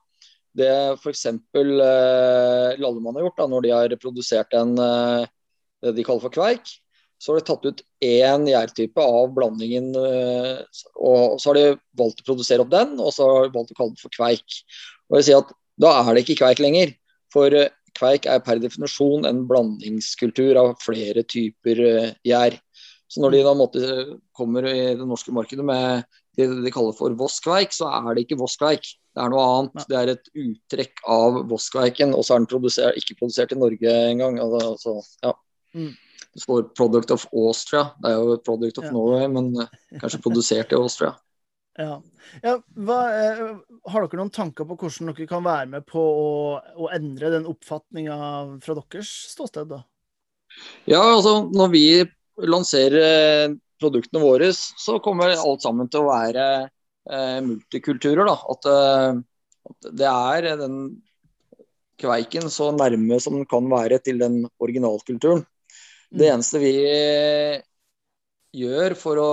det 0.54 0.70
f.eks. 1.00 1.26
Eh, 1.26 2.76
Lallemann 2.78 3.18
har 3.18 3.26
gjort 3.26 3.40
da, 3.42 3.48
når 3.50 3.66
de 3.66 3.74
har 3.74 3.96
produsert 4.02 4.54
en, 4.58 4.76
eh, 4.78 5.26
det 5.84 5.96
de 5.98 6.06
kaller 6.06 6.24
for 6.28 6.34
kveik, 6.34 6.76
så 7.24 7.32
har 7.32 7.40
de 7.40 7.48
tatt 7.48 7.68
ut 7.70 7.82
én 8.04 8.48
gjærtype 8.50 9.00
av 9.04 9.30
blandingen, 9.32 9.94
eh, 9.96 10.58
og 11.00 11.38
så 11.40 11.52
har 11.52 11.56
de 11.60 11.78
valgt 11.96 12.20
å 12.20 12.26
produsere 12.28 12.66
opp 12.66 12.74
den, 12.74 12.98
og 13.00 13.14
så 13.16 13.30
har 13.30 13.46
de 13.48 13.56
valgt 13.56 13.72
å 13.72 13.78
kalle 13.78 13.96
det 13.96 14.04
for 14.04 14.12
kveik. 14.12 14.58
Og 15.08 15.20
jeg 15.20 15.30
sier 15.30 15.44
at 15.44 15.60
Da 15.82 15.90
er 16.04 16.14
det 16.14 16.22
ikke 16.22 16.44
kveik 16.44 16.60
lenger, 16.62 16.92
for 17.34 17.50
eh, 17.58 17.72
kveik 17.98 18.28
er 18.30 18.44
per 18.46 18.60
definisjon 18.62 19.26
en 19.26 19.40
blandingskultur 19.50 20.60
av 20.60 20.76
flere 20.84 21.24
typer 21.26 21.82
eh, 21.82 22.12
gjær. 22.28 22.60
Så 23.10 23.24
når 23.24 23.34
de 23.34 23.40
da 23.48 23.56
måtte, 23.58 23.96
kommer 24.38 24.68
i 24.70 24.94
det 25.00 25.08
norske 25.08 25.34
markedet 25.34 25.66
med 25.66 26.04
det 26.38 26.46
de 26.46 26.76
kaller 26.76 26.94
for 26.94 27.16
vosskveik, 27.18 27.74
så 27.74 27.90
er 27.90 28.14
det 28.14 28.28
ikke 28.28 28.38
vosskveik. 28.44 28.86
Det 28.86 29.24
er 29.24 29.34
noe 29.34 29.48
annet. 29.56 29.90
Det 29.90 29.98
er 29.98 30.14
et 30.14 30.30
uttrekk 30.44 31.02
av 31.10 31.42
vosskveiken, 31.50 32.14
og 32.14 32.22
så 32.22 32.36
er 32.36 32.44
den 32.44 32.52
produsert, 32.54 33.02
ikke 33.02 33.18
produsert 33.24 33.58
i 33.58 33.62
Norge 33.64 34.00
engang. 34.12 34.38
Altså, 34.44 35.00
ja. 35.26 35.34
Mm 35.74 35.94
det 36.34 36.42
står 36.42 36.64
'Product 36.74 37.12
of 37.12 37.28
Austria'. 37.34 37.94
Det 38.02 38.10
er 38.10 38.18
jo 38.18 38.38
'Product 38.38 38.78
of 38.78 38.88
ja. 38.88 38.92
Norway', 38.92 39.28
men 39.30 39.54
eh, 39.62 40.00
kanskje 40.00 40.22
produsert 40.22 40.72
i 40.72 40.80
Austria. 40.80 41.14
Ja. 41.74 41.96
ja 42.44 42.52
hva, 42.86 42.98
eh, 43.10 43.40
har 43.90 44.04
dere 44.04 44.20
noen 44.20 44.30
tanker 44.30 44.68
på 44.70 44.76
hvordan 44.78 45.10
dere 45.10 45.26
kan 45.26 45.42
være 45.42 45.66
med 45.72 45.88
på 45.90 45.98
å, 45.98 46.28
å 46.78 46.90
endre 46.94 47.32
den 47.34 47.48
oppfatninga 47.50 48.18
fra 48.62 48.76
deres 48.78 49.10
ståsted? 49.32 49.72
da? 49.72 49.80
Ja, 50.86 51.02
altså 51.02 51.50
når 51.50 51.72
vi 51.74 51.88
lanserer 52.46 53.00
eh, 53.08 53.56
produktene 53.82 54.22
våre, 54.22 54.52
så 54.54 55.00
kommer 55.02 55.34
alt 55.34 55.66
sammen 55.66 55.90
til 55.90 56.04
å 56.04 56.12
være 56.12 56.46
eh, 56.62 57.40
multikulturer. 57.42 58.22
da. 58.30 58.38
At, 58.54 58.70
at, 59.74 59.90
det 59.98 60.14
er 60.14 60.52
den 60.62 60.78
kveiken 61.98 62.54
så 62.54 62.70
nærme 62.76 63.18
som 63.18 63.40
den 63.40 63.50
kan 63.50 63.66
være 63.72 63.98
til 64.06 64.22
den 64.22 64.44
originalkulturen. 64.62 65.42
Det 66.14 66.28
mm. 66.30 66.34
eneste 66.36 66.62
vi 66.62 66.74
gjør 68.54 68.94
for 69.00 69.22
å 69.22 69.32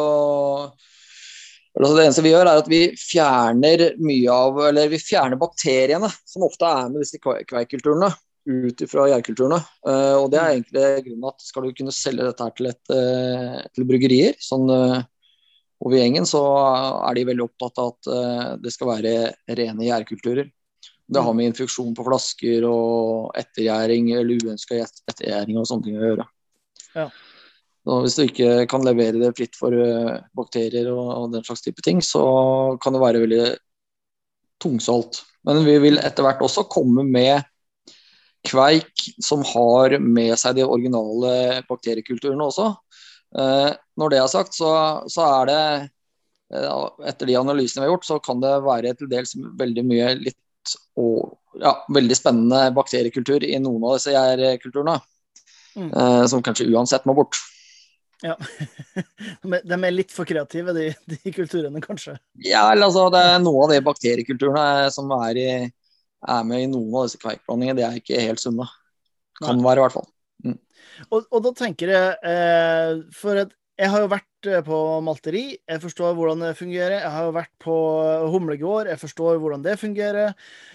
altså 1.76 1.92
Det 1.96 2.04
eneste 2.06 2.24
vi 2.24 2.32
gjør, 2.32 2.48
er 2.48 2.60
at 2.60 2.70
vi 2.70 2.80
fjerner 2.98 3.84
mye 4.02 4.34
av 4.34 4.58
Eller 4.70 4.90
vi 4.90 4.98
fjerner 5.00 5.38
bakteriene 5.40 6.08
som 6.26 6.44
ofte 6.48 6.66
er 6.66 6.90
med 6.90 7.04
disse 7.04 7.20
kveikulturene 7.20 8.10
ut 8.50 8.82
fra 8.88 9.06
gjærkulturene. 9.10 9.58
Uh, 9.86 10.16
og 10.22 10.30
det 10.32 10.38
er 10.40 10.46
mm. 10.46 10.54
egentlig 10.54 11.04
grunnen 11.06 11.28
at 11.30 11.44
skal 11.44 11.66
du 11.66 11.74
kunne 11.76 11.94
selge 11.94 12.26
dette 12.26 12.46
her 12.46 12.54
til, 12.56 12.70
et, 12.70 12.92
uh, 12.94 13.58
til 13.76 13.86
bryggerier, 13.86 14.38
sånn 14.42 14.64
uh, 14.72 15.02
over 15.84 15.96
gjengen, 16.00 16.26
så 16.28 16.40
er 17.06 17.16
de 17.16 17.26
veldig 17.28 17.44
opptatt 17.46 17.78
av 17.80 17.92
at 17.94 18.08
det 18.60 18.72
skal 18.74 18.90
være 18.90 19.12
rene 19.56 19.86
gjærkulturer. 19.86 20.50
Det 21.08 21.22
har 21.24 21.32
mm. 21.32 21.38
med 21.38 21.48
infeksjon 21.50 21.94
på 21.96 22.04
flasker 22.04 22.66
og 22.68 23.30
ettergjæring 23.40 24.10
eller 24.18 24.44
uønska 24.44 24.76
ettergjæring 24.82 25.56
og 25.56 25.70
sånne 25.70 25.86
ting 25.86 25.96
å 25.96 26.04
gjøre. 26.04 26.26
Ja. 26.96 27.08
Og 27.88 28.04
hvis 28.04 28.16
du 28.18 28.24
ikke 28.26 28.66
kan 28.70 28.84
levere 28.84 29.20
det 29.22 29.32
fritt 29.38 29.56
for 29.56 29.72
uh, 29.72 30.20
bakterier 30.36 30.90
og, 30.92 31.06
og, 31.14 31.28
den 31.34 31.44
slags 31.46 31.64
type 31.64 31.82
ting, 31.84 32.02
så 32.04 32.22
kan 32.82 32.94
det 32.94 33.02
være 33.02 33.22
veldig 33.24 33.44
tungsolgt. 34.60 35.22
Men 35.48 35.62
vi 35.64 35.78
vil 35.80 36.00
etter 36.02 36.26
hvert 36.26 36.42
også 36.44 36.66
komme 36.68 37.06
med 37.08 37.40
kveik 38.46 39.06
som 39.24 39.42
har 39.44 39.96
med 40.00 40.34
seg 40.40 40.58
de 40.58 40.66
originale 40.68 41.62
bakteriekulturene 41.68 42.44
også. 42.44 42.68
Eh, 43.38 43.70
når 44.00 44.12
det 44.12 44.18
er 44.18 44.30
sagt, 44.32 44.56
så, 44.56 44.70
så 45.12 45.26
er 45.40 45.50
det 45.50 45.64
uh, 46.56 46.88
Etter 47.06 47.28
de 47.28 47.36
analysene 47.38 47.84
vi 47.84 47.86
har 47.86 47.94
gjort, 47.94 48.08
så 48.08 48.18
kan 48.24 48.40
det 48.42 48.54
være 48.64 48.94
til 48.98 49.10
dels 49.12 49.36
veldig 49.60 49.84
mye 49.86 50.08
litt 50.18 50.74
og 51.00 51.36
ja, 51.62 51.72
veldig 51.94 52.16
spennende 52.16 52.64
bakteriekultur 52.76 53.44
i 53.46 53.56
noen 53.62 53.86
av 53.86 53.96
disse 53.96 54.56
kulturene 54.64 54.98
mm. 55.80 55.90
uh, 55.94 56.24
som 56.30 56.44
kanskje 56.44 56.68
uansett 56.70 57.08
må 57.08 57.16
bort. 57.18 57.38
Ja. 58.24 58.36
De 59.70 59.76
er 59.78 59.94
litt 59.94 60.12
for 60.12 60.28
kreative, 60.28 60.74
de, 60.76 60.90
de 61.08 61.32
kulturene, 61.32 61.80
kanskje? 61.84 62.18
Ja, 62.44 62.66
altså, 62.74 63.06
det 63.12 63.22
er 63.24 63.38
noen 63.40 63.64
av 63.64 63.72
de 63.72 63.80
bakteriekulturene 63.86 64.90
som 64.92 65.08
er, 65.16 65.40
i, 65.40 65.52
er 66.28 66.48
med 66.48 66.66
i 66.66 66.68
noen 66.68 66.98
av 67.00 67.08
disse 67.08 67.20
kveikblandingene, 67.22 67.78
de 67.80 67.86
er 67.86 68.00
ikke 68.02 68.20
helt 68.20 68.42
sunne. 68.42 68.68
Kan 69.40 69.56
Nei. 69.56 69.64
være, 69.64 69.80
i 69.80 69.84
hvert 69.86 69.96
fall. 69.96 70.10
Mm. 70.44 70.58
Og, 71.08 71.22
og, 71.22 71.38
da 71.46 71.54
tenker 71.56 71.94
jeg, 71.94 72.12
eh, 72.28 73.00
for 73.16 73.40
et 73.40 73.54
jeg 73.80 73.88
har 73.88 74.02
jo 74.02 74.08
vært 74.12 74.48
eh, 74.50 74.62
på 74.64 74.78
malteri, 75.04 75.44
jeg 75.56 75.80
forstår 75.80 76.16
hvordan 76.16 76.42
det 76.44 76.56
fungerer. 76.58 76.98
Jeg 76.98 77.12
har 77.14 77.28
jo 77.28 77.36
vært 77.36 77.52
på 77.64 77.76
humlegård, 78.34 78.90
jeg 78.92 79.00
forstår 79.00 79.38
hvordan 79.40 79.64
det 79.64 79.78
fungerer. 79.80 80.34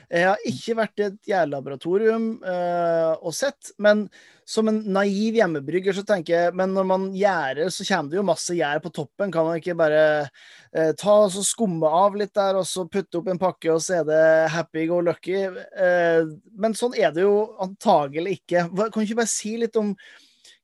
Jeg 0.09 0.25
har 0.31 0.47
ikke 0.49 0.77
vært 0.79 1.01
i 1.01 1.05
et 1.07 1.19
gjærlaboratorium 1.29 2.25
uh, 2.45 3.13
og 3.25 3.33
sett, 3.33 3.71
men 3.81 4.05
som 4.45 4.69
en 4.69 4.83
naiv 4.93 5.37
hjemmebrygger 5.39 5.97
så 5.97 6.03
tenker 6.05 6.35
jeg 6.35 6.57
men 6.57 6.75
når 6.77 6.85
man 6.89 7.07
gjærer, 7.17 7.71
så 7.73 7.85
kommer 7.87 8.13
det 8.13 8.19
jo 8.19 8.25
masse 8.27 8.57
gjær 8.57 8.81
på 8.83 8.93
toppen. 8.93 9.33
Kan 9.33 9.49
man 9.49 9.61
ikke 9.61 9.77
bare 9.77 10.03
uh, 10.25 10.91
ta 10.97 11.15
og 11.27 11.39
skumme 11.45 11.89
av 11.89 12.17
litt 12.17 12.33
der, 12.37 12.57
og 12.57 12.69
så 12.69 12.87
putte 12.89 13.21
opp 13.21 13.29
en 13.33 13.41
pakke, 13.41 13.73
og 13.73 13.81
så 13.85 14.01
er 14.01 14.09
det 14.09 14.21
happy 14.53 14.89
go 14.89 15.01
lucky? 15.05 15.45
Uh, 15.77 16.37
men 16.57 16.77
sånn 16.77 16.97
er 16.97 17.13
det 17.13 17.25
jo 17.25 17.51
antagelig 17.65 18.39
ikke. 18.39 18.65
Kan 18.69 18.97
du 18.97 19.05
ikke 19.05 19.21
bare 19.21 19.35
si 19.37 19.57
litt 19.61 19.77
om 19.81 19.93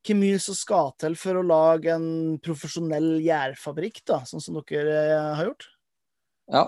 hvor 0.05 0.17
mye 0.17 0.39
som 0.41 0.57
skal 0.57 0.89
til 1.01 1.17
for 1.19 1.37
å 1.37 1.45
lage 1.45 1.93
en 1.93 2.39
profesjonell 2.43 3.19
gjærfabrikk, 3.21 4.01
da, 4.09 4.23
sånn 4.25 4.43
som 4.43 4.57
dere 4.57 4.97
eh, 5.03 5.35
har 5.37 5.51
gjort? 5.51 5.67
Ja. 6.51 6.63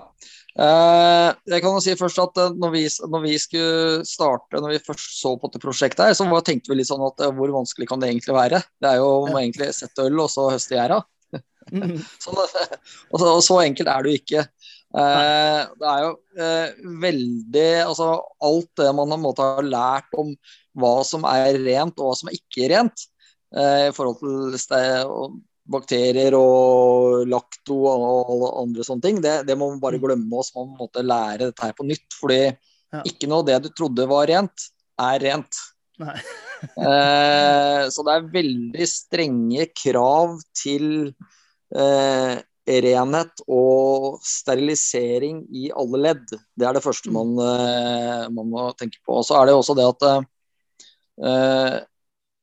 Eh, 0.54 1.30
jeg 1.50 1.64
kan 1.64 1.76
jo 1.76 1.82
si 1.84 1.96
først 2.00 2.20
at 2.22 2.38
eh, 2.40 2.54
når 2.60 2.74
vi, 2.76 2.84
når 3.10 3.24
vi, 3.26 3.34
skulle 3.42 4.04
starte, 4.08 4.62
når 4.62 4.76
vi 4.76 4.84
først 4.86 5.18
så 5.20 5.34
på 5.36 5.50
dette 5.50 5.64
prosjektet, 5.64 6.06
her, 6.08 6.18
så 6.18 6.28
tenkte 6.46 6.72
vi 6.72 6.80
litt 6.80 6.92
sånn 6.92 7.04
at 7.04 7.26
hvor 7.36 7.56
vanskelig 7.56 7.90
kan 7.90 8.04
det 8.04 8.12
egentlig 8.12 8.38
være? 8.38 8.62
Det 8.80 8.92
er 8.92 9.02
jo 9.02 9.10
ja. 9.28 9.36
egentlig 9.42 9.74
sette 9.76 10.06
øl 10.08 10.24
og 10.24 10.32
så 10.34 10.52
høste 10.54 10.80
gjæra. 10.80 11.02
Mm. 11.72 11.94
så, 12.20 12.34
og, 13.16 13.22
så, 13.40 13.56
enkelt 13.64 13.88
er 13.88 14.04
det 14.04 14.12
jo 14.12 14.20
ikke. 14.20 14.42
Eh, 15.00 15.62
det 15.80 15.88
er 15.88 16.02
jo 16.04 16.98
veldig 17.00 17.70
Altså 17.86 18.08
alt 18.44 18.82
det 18.82 18.90
man 18.98 19.16
har 19.16 19.64
lært 19.64 20.18
om 20.20 20.34
hva 20.76 20.92
som 21.08 21.24
er 21.30 21.56
rent 21.64 21.96
og 22.04 22.10
hva 22.10 22.18
som 22.20 22.30
er 22.30 22.36
ikke 22.36 22.68
rent, 22.74 23.06
i 23.54 23.92
forhold 23.94 24.18
til 24.20 25.42
bakterier 25.70 26.36
og 26.36 27.24
lakto 27.30 27.78
og 27.88 28.32
alle 28.34 28.52
andre 28.64 28.86
sånne 28.86 29.06
ting. 29.06 29.20
Det, 29.24 29.36
det 29.48 29.58
må 29.60 29.70
man 29.72 29.82
bare 29.84 30.00
mm. 30.00 30.06
glemme 30.06 30.40
oss. 30.42 30.54
Man 30.56 30.74
måtte 30.80 31.06
lære 31.06 31.50
dette 31.50 31.66
her 31.66 31.76
på 31.78 31.88
nytt. 31.88 32.08
Fordi 32.20 32.42
ja. 32.44 33.04
ikke 33.08 33.30
noe 33.30 33.44
av 33.44 33.52
det 33.52 33.60
du 33.66 33.70
trodde 33.76 34.08
var 34.10 34.28
rent, 34.32 34.68
er 35.02 35.22
rent. 35.24 35.62
eh, 36.04 37.84
så 37.94 38.08
det 38.08 38.16
er 38.16 38.34
veldig 38.34 38.90
strenge 38.90 39.70
krav 39.78 40.36
til 40.58 40.88
eh, 41.76 42.36
renhet 42.64 43.44
og 43.52 44.20
sterilisering 44.26 45.44
i 45.52 45.70
alle 45.76 46.04
ledd. 46.10 46.28
Det 46.32 46.68
er 46.68 46.76
det 46.76 46.84
første 46.86 47.12
mm. 47.12 47.18
man, 47.18 47.34
eh, 47.48 48.28
man 48.36 48.52
må 48.52 48.70
tenke 48.80 49.00
på. 49.04 49.22
Og 49.22 49.28
så 49.28 49.40
er 49.40 49.50
det 49.50 49.58
også 49.58 49.80
det 49.80 49.90
at 49.96 50.08
eh, 50.12 51.82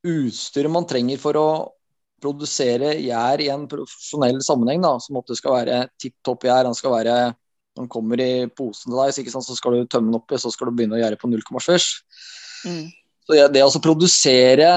utstyret 0.07 0.73
man 0.73 0.87
trenger 0.89 1.19
for 1.21 1.37
å 1.39 1.49
produsere 2.21 2.93
gjær 3.01 3.41
i 3.41 3.49
en 3.53 3.67
profesjonell 3.69 4.41
sammenheng, 4.45 4.83
da, 4.85 4.95
som 5.01 5.17
at 5.19 5.29
det 5.29 5.37
skal 5.39 5.57
være 5.57 5.77
tipp 6.01 6.15
topp 6.25 6.45
gjær. 6.45 6.65
Den 6.67 6.77
skal 6.77 6.93
være 6.93 7.15
den 7.79 7.87
kommer 7.91 8.19
i 8.19 8.47
posen 8.51 8.91
til 8.91 8.99
deg, 8.99 9.29
sant, 9.31 9.47
så 9.47 9.55
skal 9.55 9.77
du 9.77 9.85
tømme 9.87 10.11
den 10.11 10.19
oppi, 10.19 10.39
så 10.41 10.51
skal 10.51 10.69
du 10.69 10.75
begynne 10.75 10.97
å 10.97 11.01
gjære 11.01 11.19
på 11.21 11.29
0,7. 11.31 11.87
Mm. 12.67 12.89
Så 13.25 13.47
det 13.53 13.63
å 13.63 13.83
produsere 13.83 14.71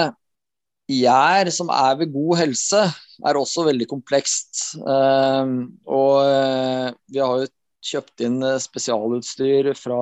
gjær 0.90 1.50
som 1.54 1.72
er 1.74 1.98
ved 2.00 2.12
god 2.14 2.38
helse, 2.44 2.84
er 3.24 3.40
også 3.40 3.66
veldig 3.66 3.88
komplekst. 3.90 4.78
Uh, 4.78 5.66
og 5.88 6.16
uh, 6.22 6.88
vi 7.10 7.22
har 7.22 7.42
jo 7.42 7.50
kjøpt 7.84 8.24
inn 8.24 8.38
spesialutstyr 8.62 9.72
fra 9.76 10.00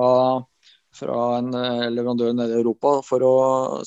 fra 0.93 1.19
en 1.39 1.53
eh, 1.57 1.87
leverandør 1.93 2.35
nede 2.37 2.55
i 2.55 2.61
Europa 2.61 2.99
å, 3.01 3.33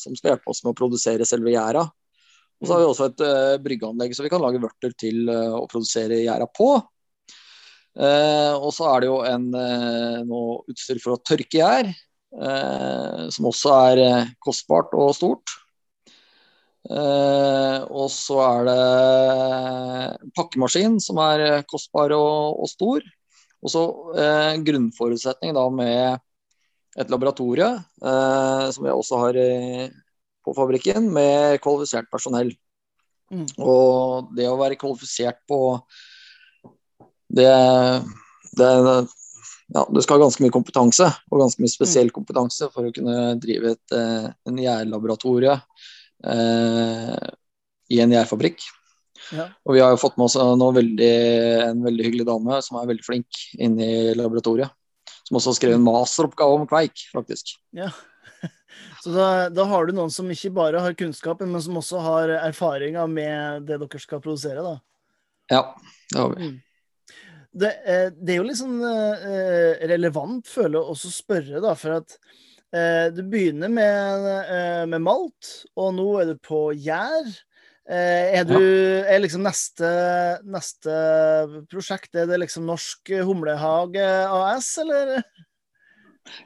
som 0.01 0.17
skal 0.17 0.35
hjelpe 0.35 0.53
oss 0.53 0.63
med 0.65 0.73
å 0.73 0.79
produsere 0.79 1.29
selve 1.29 1.55
gjæra. 1.55 1.85
Og 2.57 2.67
så 2.67 2.73
har 2.73 2.83
vi 2.83 2.89
også 2.89 3.09
et 3.11 3.23
uh, 3.23 3.55
bryggeanlegg 3.61 4.15
så 4.17 4.25
vi 4.25 4.33
kan 4.33 4.41
lage 4.41 4.63
vørter 4.63 4.95
til 4.97 5.29
uh, 5.29 5.59
å 5.59 5.67
produsere 5.71 6.23
gjæra 6.23 6.49
på. 6.57 6.71
Uh, 7.97 8.55
og 8.57 8.71
så 8.77 8.89
er 8.91 9.03
det 9.03 9.11
jo 9.11 9.21
en, 9.25 9.47
noe 10.29 10.57
utstyr 10.73 11.01
for 11.03 11.17
å 11.17 11.23
tørke 11.25 11.61
gjær, 11.61 11.95
som 13.33 13.47
også 13.49 13.71
er 13.73 14.01
kostbart 14.45 14.91
og 14.99 15.15
stort. 15.17 15.55
og 16.91 18.11
så 18.13 18.37
er 18.45 18.67
det 18.67 20.33
pakkemaskin 20.37 20.99
som 21.01 21.23
er 21.23 21.63
kostbar 21.71 22.13
og, 22.13 22.61
og 22.61 22.69
stor. 22.69 23.07
Og 23.65 23.73
så 23.73 23.87
grunnforutsetning 24.67 25.57
da 25.57 25.65
med 25.73 26.21
et 26.97 27.13
laboratorie, 27.13 27.69
eh, 28.03 28.67
som 28.73 28.87
vi 28.87 28.93
også 28.93 29.21
har 29.21 29.39
eh, 29.41 29.89
på 30.45 30.55
fabrikken, 30.57 31.11
med 31.13 31.61
kvalifisert 31.65 32.09
personell. 32.13 32.53
Mm. 33.33 33.47
Og 33.59 34.31
det 34.37 34.47
å 34.49 34.59
være 34.61 34.79
kvalifisert 34.81 35.43
på 35.51 35.61
det, 37.37 37.51
det 38.57 38.71
ja, 39.75 39.83
du 39.91 39.99
skal 40.03 40.17
ha 40.17 40.25
ganske 40.25 40.45
mye 40.45 40.55
kompetanse, 40.55 41.09
og 41.31 41.43
ganske 41.43 41.63
mye 41.63 41.75
spesiell 41.75 42.13
mm. 42.13 42.15
kompetanse 42.17 42.71
for 42.73 42.89
å 42.89 42.95
kunne 42.95 43.35
drive 43.43 43.75
et, 43.75 43.97
eh, 43.99 44.31
en 44.49 44.63
gjærlaboratorie 44.63 45.59
eh, 46.33 47.29
i 47.93 48.01
en 48.03 48.17
gjærfabrikk. 48.17 48.65
Ja. 49.35 49.49
Og 49.67 49.75
vi 49.75 49.83
har 49.83 49.91
jo 49.91 49.99
fått 49.99 50.17
med 50.21 50.29
oss 50.29 50.37
veldig, 50.39 51.15
en 51.67 51.81
veldig 51.83 52.05
hyggelig 52.07 52.29
dame 52.29 52.61
som 52.63 52.79
er 52.79 52.91
veldig 52.93 53.05
flink 53.05 53.41
inne 53.59 53.87
i 53.91 54.15
laboratoriet 54.15 54.71
som 55.27 55.39
også 55.39 55.53
har 55.53 55.59
skrevet 55.59 55.81
en 55.81 55.87
masteroppgave 55.87 56.61
om 56.61 56.69
kveik, 56.71 57.09
faktisk. 57.15 57.57
Ja. 57.77 57.91
Så 59.03 59.13
da, 59.15 59.49
da, 59.51 59.65
har 59.71 59.87
du 59.87 59.97
noen 59.97 60.13
som 60.13 60.29
ikke 60.31 60.53
bare 60.55 60.83
har 60.83 60.97
kunnskapen, 60.99 61.51
men 61.53 61.63
som 61.63 61.79
også 61.81 62.03
har 62.05 62.33
erfaringer 62.41 63.11
med 63.11 63.67
det 63.69 63.81
dere 63.83 64.03
skal 64.03 64.23
produsere, 64.23 64.63
da? 64.65 64.77
Ja, 65.53 65.63
det 66.13 66.21
har 66.21 66.35
vi. 66.35 66.49
Mm. 66.49 66.57
Det, 67.57 67.71
eh, 67.89 68.09
det, 68.13 68.35
er 68.35 68.41
jo 68.41 68.49
litt 68.51 68.61
sånn 68.61 68.81
eh, 68.85 69.87
relevant, 69.89 70.45
føler 70.51 70.77
jeg, 70.77 70.93
også 70.93 71.13
spørre, 71.15 71.63
da, 71.65 71.73
for 71.79 71.97
at 72.03 72.17
eh, 72.77 73.07
du 73.17 73.23
begynner 73.25 73.73
med, 73.73 74.27
med, 74.93 75.01
malt, 75.07 75.53
og 75.79 75.95
nå 75.97 76.09
er 76.21 76.33
du 76.33 76.37
på 76.45 76.69
gjær. 76.75 77.31
Eh, 77.87 78.41
er 78.41 78.47
du 78.49 78.59
er 78.59 79.21
liksom 79.23 79.45
neste, 79.47 79.89
neste 80.43 80.95
prosjekt 81.71 82.19
er 82.19 82.27
det 82.27 82.41
liksom 82.43 82.67
Norsk 82.67 83.13
Humlehage 83.29 84.07
AS, 84.27 84.73
eller? 84.83 85.21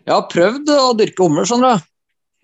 Jeg 0.05 0.12
har 0.12 0.26
prøvd 0.29 0.72
å 0.74 0.90
dyrke 0.98 1.24
humler, 1.24 1.48
skjønner 1.48 1.79
du. 1.79 1.87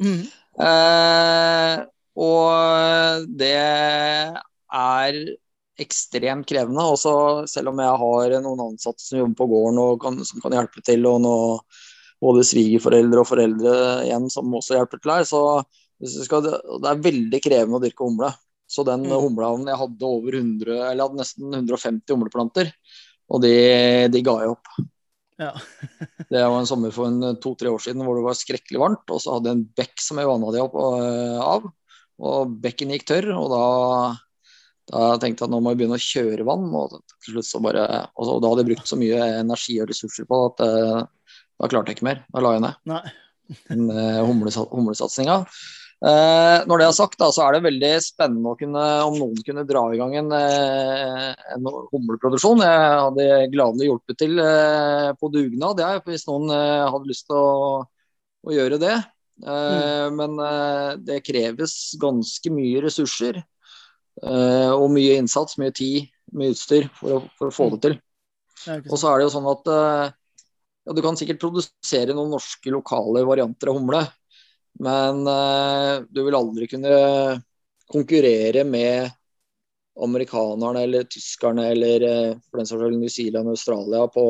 Mm. 0.06 0.22
Eh, 0.64 1.74
og 2.16 3.26
det 3.36 3.52
er 3.52 5.18
ekstremt 5.76 6.48
krevende. 6.48 6.86
Også 6.96 7.44
selv 7.52 7.74
om 7.74 7.82
jeg 7.84 8.00
har 8.02 8.38
noen 8.40 8.64
ansatte 8.70 9.04
som 9.04 9.20
jobber 9.20 9.36
på 9.42 9.50
gården 9.52 9.82
og 9.82 10.00
kan, 10.06 10.16
som 10.24 10.40
kan 10.40 10.56
hjelpe 10.56 10.80
til, 10.86 11.04
og 11.10 11.20
nå 11.24 11.36
både 12.24 12.46
svigerforeldre 12.48 13.20
og 13.20 13.28
foreldre 13.28 13.76
igjen 14.06 14.30
som 14.32 14.56
også 14.56 14.78
hjelper 14.78 15.02
til 15.02 15.12
her, 15.12 15.28
så 15.28 15.42
det 16.00 16.88
er 16.88 17.04
veldig 17.04 17.40
krevende 17.44 17.76
å 17.78 17.84
dyrke 17.84 18.08
humle. 18.08 18.32
Så 18.66 18.82
den 18.86 19.06
mm. 19.06 19.14
humlehavnen 19.22 19.70
jeg 19.70 19.80
hadde 19.80 20.10
over 20.10 20.34
100, 20.34 20.74
eller 20.74 20.98
jeg 20.98 21.04
hadde 21.04 21.22
nesten 21.22 21.58
150 21.62 22.14
humleplanter, 22.14 22.70
og 23.30 23.42
de, 23.42 23.56
de 24.12 24.22
ga 24.26 24.36
jeg 24.42 24.54
opp. 24.56 24.70
Ja. 25.36 25.52
det 26.30 26.42
var 26.42 26.58
en 26.58 26.68
sommer 26.68 26.92
for 26.94 27.12
to-tre 27.42 27.70
år 27.70 27.82
siden 27.84 28.04
hvor 28.06 28.18
det 28.18 28.26
var 28.26 28.38
skrekkelig 28.38 28.82
varmt, 28.82 29.10
og 29.12 29.22
så 29.22 29.36
hadde 29.36 29.52
jeg 29.52 29.58
en 29.58 29.66
bekk 29.78 30.02
som 30.02 30.20
jeg 30.20 30.30
vanna 30.30 30.52
de 30.54 30.62
opp 30.64 30.78
uh, 30.78 31.40
av. 31.44 31.66
Og 32.26 32.54
bekken 32.62 32.94
gikk 32.94 33.04
tørr, 33.10 33.28
og 33.36 33.50
da, 33.52 33.64
da 34.92 35.08
tenkte 35.20 35.44
jeg 35.44 35.50
at 35.50 35.52
nå 35.52 35.60
må 35.60 35.74
jeg 35.74 35.82
begynne 35.82 35.98
å 36.00 36.06
kjøre 36.06 36.48
vann. 36.48 36.66
Og 36.72 36.96
til 36.96 37.36
slutt 37.36 37.50
så 37.50 37.60
bare, 37.64 37.86
og 38.16 38.28
så, 38.28 38.38
da 38.40 38.52
hadde 38.52 38.64
jeg 38.64 38.70
brukt 38.72 38.90
så 38.90 38.98
mye 39.00 39.30
energi 39.42 39.78
og 39.82 39.90
ressurser 39.92 40.28
på 40.28 40.40
at 40.48 40.64
uh, 40.64 41.02
da 41.60 41.70
klarte 41.72 41.92
jeg 41.92 42.00
ikke 42.00 42.08
mer. 42.08 42.22
Da 42.32 42.44
la 42.44 42.56
jeg 42.56 42.64
ned. 42.64 42.80
Nei. 42.88 43.02
Den 43.68 43.90
uh, 43.92 44.22
humlesatsinga. 44.26 45.42
Eh, 46.04 46.58
når 46.68 46.80
det 46.80 46.86
er 46.86 46.92
sagt, 46.92 47.16
da, 47.16 47.30
så 47.32 47.46
er 47.46 47.56
det 47.56 47.64
veldig 47.64 47.90
spennende 48.04 48.52
kunne, 48.60 48.84
om 49.06 49.14
noen 49.16 49.38
kunne 49.46 49.64
dra 49.64 49.86
i 49.88 49.96
gang 49.96 50.12
en, 50.20 50.28
eh, 50.36 51.30
en 51.54 51.68
humleproduksjon. 51.92 52.60
Jeg 52.60 52.98
hadde 53.00 53.28
gladelig 53.54 53.88
hjulpet 53.88 54.18
til 54.20 54.36
eh, 54.42 55.12
på 55.16 55.30
dugnad 55.32 55.80
jeg, 55.80 56.02
hvis 56.04 56.26
noen 56.28 56.52
hadde 56.52 57.08
lyst 57.08 57.28
til 57.30 57.40
å, 57.40 57.78
å 58.44 58.52
gjøre 58.52 58.80
det. 58.82 58.96
Eh, 59.40 60.02
mm. 60.12 60.20
Men 60.20 60.36
det 61.06 61.22
kreves 61.24 61.94
ganske 62.00 62.52
mye 62.52 62.84
ressurser 62.84 63.40
og 64.16 64.86
mye 64.94 65.18
innsats, 65.20 65.58
mye 65.60 65.74
tid, 65.76 66.06
mye 66.32 66.54
utstyr 66.54 66.86
for 66.96 67.18
å, 67.18 67.24
for 67.36 67.50
å 67.50 67.52
få 67.52 67.66
det 67.74 67.80
til. 67.84 67.96
Og 68.88 68.94
så 68.96 69.10
er 69.10 69.18
det 69.18 69.26
jo 69.26 69.32
sånn 69.34 69.48
at 69.50 69.68
ja, 69.68 70.94
du 70.96 71.02
kan 71.04 71.18
sikkert 71.20 71.42
produsere 71.42 72.16
noen 72.16 72.32
norske 72.32 72.72
lokale 72.72 73.26
varianter 73.28 73.72
av 73.72 73.76
humle. 73.76 74.00
Men 74.82 75.22
uh, 75.28 76.04
du 76.10 76.22
vil 76.26 76.36
aldri 76.36 76.68
kunne 76.70 76.96
konkurrere 77.90 78.64
med 78.68 79.10
amerikanerne 80.02 80.82
eller 80.84 81.06
tyskerne 81.08 81.70
eller 81.72 82.04
uh, 82.04 82.32
for 82.50 82.60
den 82.60 82.68
saks 82.68 82.82
skyld 82.82 82.98
New 83.00 83.12
Zealand 83.12 83.48
og 83.48 83.56
Australia 83.56 84.06
på, 84.12 84.26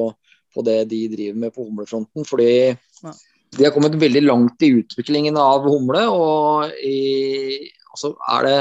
på, 0.54 0.66
det 0.66 0.85
de 0.92 1.00
driver 1.12 1.40
med 1.44 1.54
på 1.54 1.66
humlefronten. 1.66 2.26
Fordi 2.28 2.50
ja. 2.70 3.14
de 3.59 3.66
har 3.66 3.74
kommet 3.74 3.98
veldig 4.00 4.22
langt 4.26 4.62
i 4.62 4.74
utviklingen 4.78 5.38
av 5.40 5.66
humle. 5.66 6.06
Og 6.12 6.76
i, 6.78 7.70
altså 7.90 8.14
er 8.37 8.50
det 8.50 8.59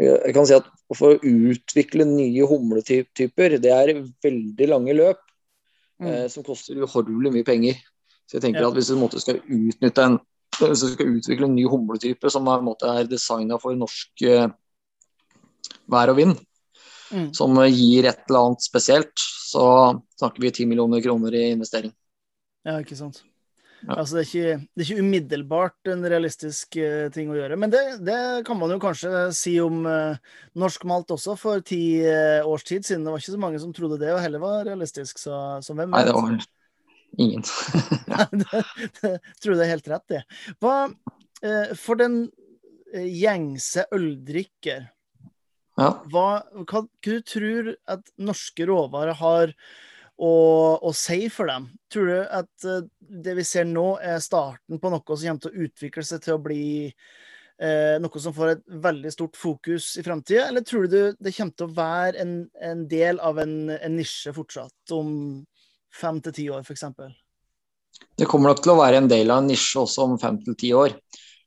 jeg 0.00 0.34
kan 0.34 0.46
si 0.48 0.56
at 0.56 0.70
For 0.94 1.14
å 1.14 1.26
utvikle 1.26 2.04
nye 2.06 2.44
humletyper, 2.46 3.56
det 3.62 3.70
er 3.72 3.92
veldig 4.22 4.66
lange 4.68 4.94
løp 4.94 5.20
mm. 5.98 6.06
eh, 6.06 6.26
som 6.30 6.44
koster 6.46 6.76
uhorvelig 6.76 7.32
mye 7.34 7.46
penger. 7.46 7.78
Så 8.28 8.36
jeg 8.36 8.44
tenker 8.44 8.62
ja. 8.62 8.68
at 8.68 8.76
Hvis 8.76 8.90
du 8.92 9.18
skal 9.22 9.40
utnytte 9.42 10.04
en 10.04 10.18
hvis 10.60 10.84
du 10.84 10.90
skal 10.92 11.12
utvikle 11.18 11.48
en 11.48 11.56
ny 11.56 11.66
humletype 11.70 12.30
som 12.32 12.48
er, 12.52 12.64
er 12.90 13.10
designa 13.10 13.58
for 13.62 13.76
norsk 13.78 14.24
eh, 14.28 14.48
vær 15.90 16.12
og 16.12 16.18
vind, 16.20 16.34
mm. 17.10 17.28
som 17.36 17.60
gir 17.68 18.08
et 18.08 18.24
eller 18.28 18.48
annet 18.48 18.64
spesielt, 18.64 19.14
så 19.20 19.66
snakker 20.18 20.44
vi 20.44 20.54
10 20.54 20.72
millioner 20.72 21.04
kroner 21.04 21.36
i 21.36 21.46
investering. 21.52 21.94
Ja, 22.64 22.80
ikke 22.80 22.98
sant. 22.98 23.22
Ja. 23.84 23.98
Altså, 23.98 24.16
det, 24.16 24.22
er 24.22 24.28
ikke, 24.30 24.52
det, 24.64 24.80
er 24.80 24.86
ikke, 24.86 25.04
umiddelbart 25.04 25.90
en 25.92 26.06
realistisk 26.08 26.78
uh, 26.80 27.10
ting 27.12 27.28
å 27.28 27.36
gjøre. 27.36 27.58
Men 27.60 27.72
det, 27.72 27.82
det, 28.00 28.16
kan 28.46 28.56
man 28.56 28.72
jo 28.72 28.78
kanskje 28.80 29.26
si 29.36 29.58
om 29.60 29.82
uh, 29.84 30.16
norsk 30.56 30.86
malt 30.88 31.12
også, 31.12 31.36
for 31.36 31.60
ti 31.66 32.00
uh, 32.00 32.40
års 32.48 32.64
tid 32.64 32.86
siden. 32.86 33.04
Det 33.04 33.12
var 33.12 33.20
ikke 33.20 33.34
så 33.34 33.42
mange 33.42 33.60
som 33.60 33.74
trodde 33.76 34.00
det 34.00 34.14
og 34.14 34.22
heller 34.24 34.40
var 34.40 34.64
realistisk, 34.70 35.20
så, 35.20 35.60
så 35.64 35.76
hvem 35.76 35.90
vet? 35.90 35.98
Nei, 35.98 36.06
det 36.08 36.16
var 36.16 36.32
ingen. 37.18 37.44
det, 38.32 38.62
det, 39.00 39.12
tror 39.42 39.54
du 39.54 39.62
er 39.62 39.72
helt 39.72 39.90
rett, 39.92 40.06
det. 40.10 40.22
Hva, 40.62 40.88
for 41.78 42.00
den 42.00 42.26
gjengse 42.94 43.86
øldrikker, 43.94 44.86
ja. 45.76 45.88
hva, 46.12 46.28
hva, 46.54 46.64
hva 46.70 46.84
du 47.02 47.18
tror 47.26 47.74
at 47.90 48.06
norske 48.22 48.66
råvarer 48.70 49.18
har 49.18 49.54
å, 50.14 50.30
å 50.78 50.92
si 50.94 51.26
for 51.32 51.50
dem. 51.50 51.68
Tror 51.92 52.10
du 52.10 52.16
at 52.22 52.66
uh, 52.68 52.86
det 53.00 53.34
vi 53.40 53.46
ser 53.46 53.66
nå, 53.68 53.96
er 53.98 54.22
starten 54.22 54.80
på 54.80 54.92
noe 54.92 55.02
som 55.18 55.26
kommer 55.26 55.44
til 55.44 55.50
å 55.52 55.68
utvikle 55.68 56.06
seg 56.06 56.22
til 56.24 56.38
å 56.38 56.42
bli 56.42 56.64
Eh, 57.54 58.00
noe 58.02 58.18
som 58.18 58.34
får 58.34 58.48
et 58.50 58.62
veldig 58.82 59.10
stort 59.14 59.36
fokus 59.38 59.92
i 60.00 60.02
framtida, 60.02 60.48
eller 60.48 60.64
tror 60.66 60.88
du 60.90 61.14
det 61.14 61.32
kommer 61.36 61.54
til 61.54 61.68
å 61.68 61.74
være 61.76 62.18
en, 62.24 62.32
en 62.58 62.80
del 62.90 63.20
av 63.22 63.38
en, 63.38 63.52
en 63.76 63.94
nisje 63.94 64.32
fortsatt, 64.34 64.74
om 64.96 65.12
fem 65.94 66.20
til 66.24 66.36
ti 66.36 66.48
år 66.52 66.64
f.eks.? 66.64 66.86
Det 68.18 68.26
kommer 68.30 68.50
nok 68.50 68.62
til 68.62 68.74
å 68.74 68.80
være 68.80 69.02
en 69.02 69.10
del 69.10 69.30
av 69.30 69.42
en 69.42 69.50
nisje 69.50 69.82
også 69.82 70.08
om 70.08 70.16
fem 70.22 70.40
til 70.42 70.58
ti 70.58 70.72
år. 70.74 70.96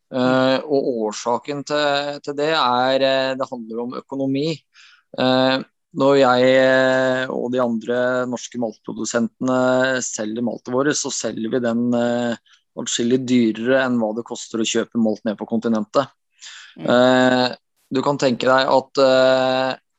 Uh, 0.08 0.64
og 0.64 0.86
årsaken 1.08 1.66
til, 1.68 2.20
til, 2.24 2.36
det 2.38 2.54
er 2.56 3.04
det 3.36 3.50
handler 3.50 3.82
om 3.84 3.98
økonomi. 4.00 4.54
Uh, 5.20 5.60
når 5.98 6.18
jeg 6.20 6.50
eh, 6.60 7.32
og 7.32 7.48
de 7.54 7.62
andre 7.64 7.98
norske 8.30 8.60
maltprodusentene 8.62 10.02
selger 10.06 10.46
maltet 10.46 10.74
vårt, 10.76 10.92
så 11.00 11.10
selger 11.14 11.54
vi 11.54 11.62
den 11.64 11.88
uh, 11.96 12.36
atskillig 12.78 13.24
dyrere 13.26 13.80
enn 13.86 13.98
hva 14.02 14.12
det 14.18 14.26
koster 14.28 14.62
å 14.62 14.68
kjøpe 14.68 15.02
malt 15.02 15.24
ned 15.26 15.40
på 15.40 15.48
kontinentet. 15.50 16.12
Uh, 16.78 17.50
du 17.90 18.04
kan 18.06 18.20
tenke 18.22 18.46
deg 18.46 18.70
at 18.70 19.02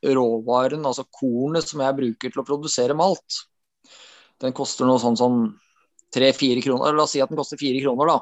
råvaren, 0.05 0.85
altså 0.87 1.07
kornet 1.09 1.67
som 1.67 1.81
jeg 1.83 1.97
bruker 1.97 2.31
til 2.35 2.43
å 2.43 2.47
produsere 2.47 2.95
malt, 2.95 3.41
den 4.43 4.55
koster 4.57 4.87
noe 4.89 5.01
sånn 5.03 5.19
som 5.19 5.41
tre-fire 6.15 6.63
kroner. 6.65 6.95
La 6.95 7.05
oss 7.05 7.17
si 7.17 7.23
at 7.23 7.33
den 7.33 7.39
koster 7.41 7.61
fire 7.61 7.81
kroner 7.83 8.13
da, 8.13 8.19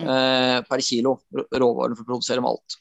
mm. 0.00 0.64
per 0.68 0.80
kilo 0.84 1.18
råvaren 1.34 1.96
for 1.98 2.06
å 2.06 2.10
produsere 2.12 2.44
malt. 2.44 2.78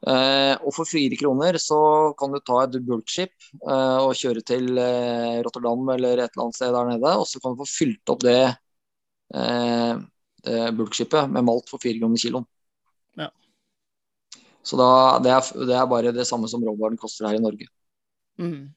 Eh, 0.00 0.54
og 0.64 0.72
for 0.72 0.88
fire 0.88 1.16
kroner 1.20 1.58
så 1.60 1.78
kan 2.16 2.32
du 2.32 2.38
ta 2.40 2.62
et 2.62 2.78
bulkskip 2.88 3.34
eh, 3.68 3.98
og 4.00 4.14
kjøre 4.16 4.40
til 4.48 4.78
eh, 4.80 5.40
Rotterdam 5.44 5.90
eller 5.92 6.22
et 6.22 6.32
eller 6.32 6.46
annet 6.46 6.56
sted 6.56 6.72
der 6.72 6.88
nede, 6.88 7.10
og 7.20 7.28
så 7.28 7.42
kan 7.42 7.52
du 7.52 7.60
få 7.60 7.68
fylt 7.68 8.12
opp 8.14 8.24
det, 8.24 8.38
eh, 9.36 9.92
det 10.46 10.62
bulkskipet 10.78 11.28
med 11.34 11.44
malt 11.44 11.68
for 11.68 11.82
fire 11.82 12.00
kroner 12.00 12.22
kiloen. 12.22 12.48
Ja. 13.20 13.28
Så 14.64 14.80
da, 14.80 14.88
det, 15.20 15.36
er, 15.36 15.66
det 15.68 15.76
er 15.76 15.92
bare 15.92 16.16
det 16.16 16.28
samme 16.28 16.48
som 16.48 16.64
råvaren 16.64 16.96
koster 17.00 17.28
her 17.28 17.36
i 17.36 17.44
Norge. 17.44 17.68
Mm. 18.40 18.72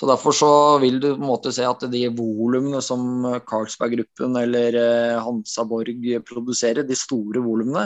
Så 0.00 0.06
Derfor 0.08 0.32
så 0.32 0.78
vil 0.80 0.94
du 0.96 1.10
på 1.10 1.20
en 1.20 1.28
måte 1.28 1.50
se 1.52 1.64
at 1.68 1.82
de 1.92 2.06
volumene 2.16 2.78
som 2.80 3.02
Carlsberg-gruppen 3.44 4.38
eller 4.40 4.78
eh, 4.80 5.18
Hansa 5.20 5.66
Borg 5.68 6.06
produserer, 6.24 6.86
de 6.88 6.96
store 6.96 7.42
volumene, 7.44 7.82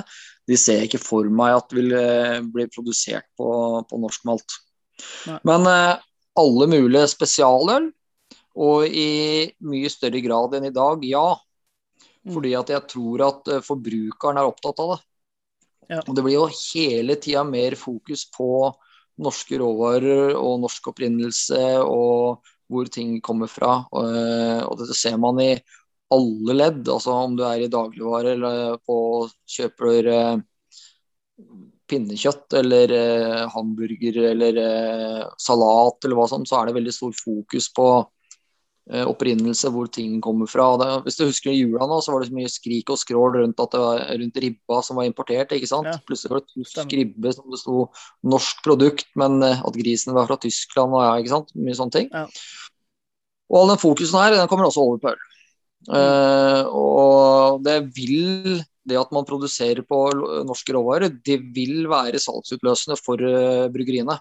de 0.46 0.54
ser 0.54 0.78
jeg 0.78 0.92
ikke 0.92 1.00
for 1.02 1.26
meg 1.26 1.56
at 1.56 1.74
vil 1.74 1.90
eh, 1.98 2.36
bli 2.54 2.68
produsert 2.70 3.26
på, 3.34 3.48
på 3.90 3.98
norsk 3.98 4.30
malt. 4.30 4.54
Nei. 5.26 5.40
Men 5.50 5.66
eh, 5.66 6.04
alle 6.38 6.70
mulige 6.70 7.10
spesialøl, 7.16 7.90
og 8.62 8.86
i 8.86 9.50
mye 9.66 9.90
større 9.90 10.22
grad 10.22 10.54
enn 10.54 10.70
i 10.70 10.74
dag, 10.78 11.02
ja. 11.10 11.26
Mm. 12.22 12.36
Fordi 12.36 12.54
at 12.62 12.70
jeg 12.76 12.90
tror 12.94 13.26
at 13.26 13.54
forbrukeren 13.66 14.38
er 14.38 14.54
opptatt 14.54 14.86
av 14.86 14.94
det. 14.94 15.02
Ja. 15.96 15.98
Og 16.06 16.14
det 16.14 16.22
blir 16.22 16.38
jo 16.38 16.46
hele 16.62 17.18
tida 17.18 17.42
mer 17.42 17.74
fokus 17.74 18.28
på 18.38 18.70
norske 19.22 19.58
råvarer 19.60 20.34
og 20.38 20.62
norsk 20.64 20.90
opprinnelse 20.90 21.60
og 21.82 22.44
hvor 22.72 22.88
ting 22.90 23.18
kommer 23.24 23.50
fra. 23.50 23.84
Eh, 24.00 24.62
og 24.64 24.78
dette 24.80 24.96
ser 24.98 25.18
man 25.20 25.40
i 25.42 25.52
alle 26.14 26.56
ledd, 26.56 26.82
altså 26.88 27.14
om 27.24 27.36
du 27.36 27.44
er 27.46 27.64
i 27.64 27.70
dagligvare 27.70 28.34
eller 28.36 28.80
på 28.86 28.96
kjøper 29.56 30.10
eh, 30.14 30.34
pinnekjøtt 31.90 32.56
eller 32.60 32.94
eh, 32.96 33.44
hamburger 33.54 34.20
eller 34.32 34.60
salat 35.40 36.04
eller 36.04 36.18
hva 36.18 36.28
som, 36.30 36.46
så 36.48 36.60
er 36.60 36.70
det 36.70 36.78
veldig 36.78 36.94
stor 36.96 37.16
fokus 37.18 37.70
på 37.76 37.88
opprinnelse, 38.84 39.70
hvor 39.72 39.86
ting 39.88 40.18
kommer 40.20 40.48
fra. 40.50 40.66
Det, 40.76 40.88
hvis 41.06 41.16
du 41.16 41.22
husker 41.24 41.52
i 41.52 41.62
jula 41.62 41.86
nå, 41.88 42.02
så 42.04 42.12
var 42.12 42.20
det 42.20 42.28
så 42.28 42.36
mye 42.36 42.50
skrik 42.52 42.90
og 42.92 42.98
skrål 43.00 43.38
rundt, 43.38 43.62
at 43.62 43.72
det 43.72 43.80
var, 43.80 44.02
rundt 44.20 44.40
ribba 44.44 44.80
som 44.84 44.98
var 45.00 45.08
importert. 45.08 45.54
ikke 45.56 45.70
sant? 45.70 45.88
Ja. 45.88 45.94
Plutselig 46.04 46.34
var 46.34 46.42
det 46.42 46.52
tysk 46.52 46.92
ribbe 46.92 47.32
som 47.32 47.46
det 47.48 47.62
sto 47.62 47.86
norsk 48.34 48.60
produkt, 48.66 49.08
men 49.16 49.38
eh, 49.46 49.62
at 49.64 49.78
grisen 49.80 50.12
var 50.16 50.28
fra 50.28 50.36
Tyskland 50.42 50.92
og 50.92 51.00
ja, 51.00 51.14
ikke 51.16 51.32
sant. 51.32 51.54
Mye 51.56 51.78
sånne 51.78 51.96
ting. 51.96 52.10
Ja. 52.12 52.26
Og 53.52 53.62
all 53.62 53.72
den 53.72 53.80
fokusen 53.80 54.20
her, 54.20 54.36
den 54.36 54.50
kommer 54.50 54.68
også 54.68 54.84
over 54.84 55.00
på 55.00 55.14
øl. 55.14 55.24
Mm. 55.84 55.92
Uh, 55.92 56.62
og 56.72 57.64
det 57.64 57.76
vil 57.96 58.62
det 58.88 58.96
at 59.00 59.12
man 59.12 59.26
produserer 59.28 59.84
på 59.84 59.98
norske 60.44 60.72
råvarer, 60.76 61.12
det 61.24 61.38
vil 61.56 61.88
være 61.88 62.20
salgsutløsende 62.20 62.96
for 63.00 63.20
uh, 63.20 63.68
bryggeriene. 63.72 64.16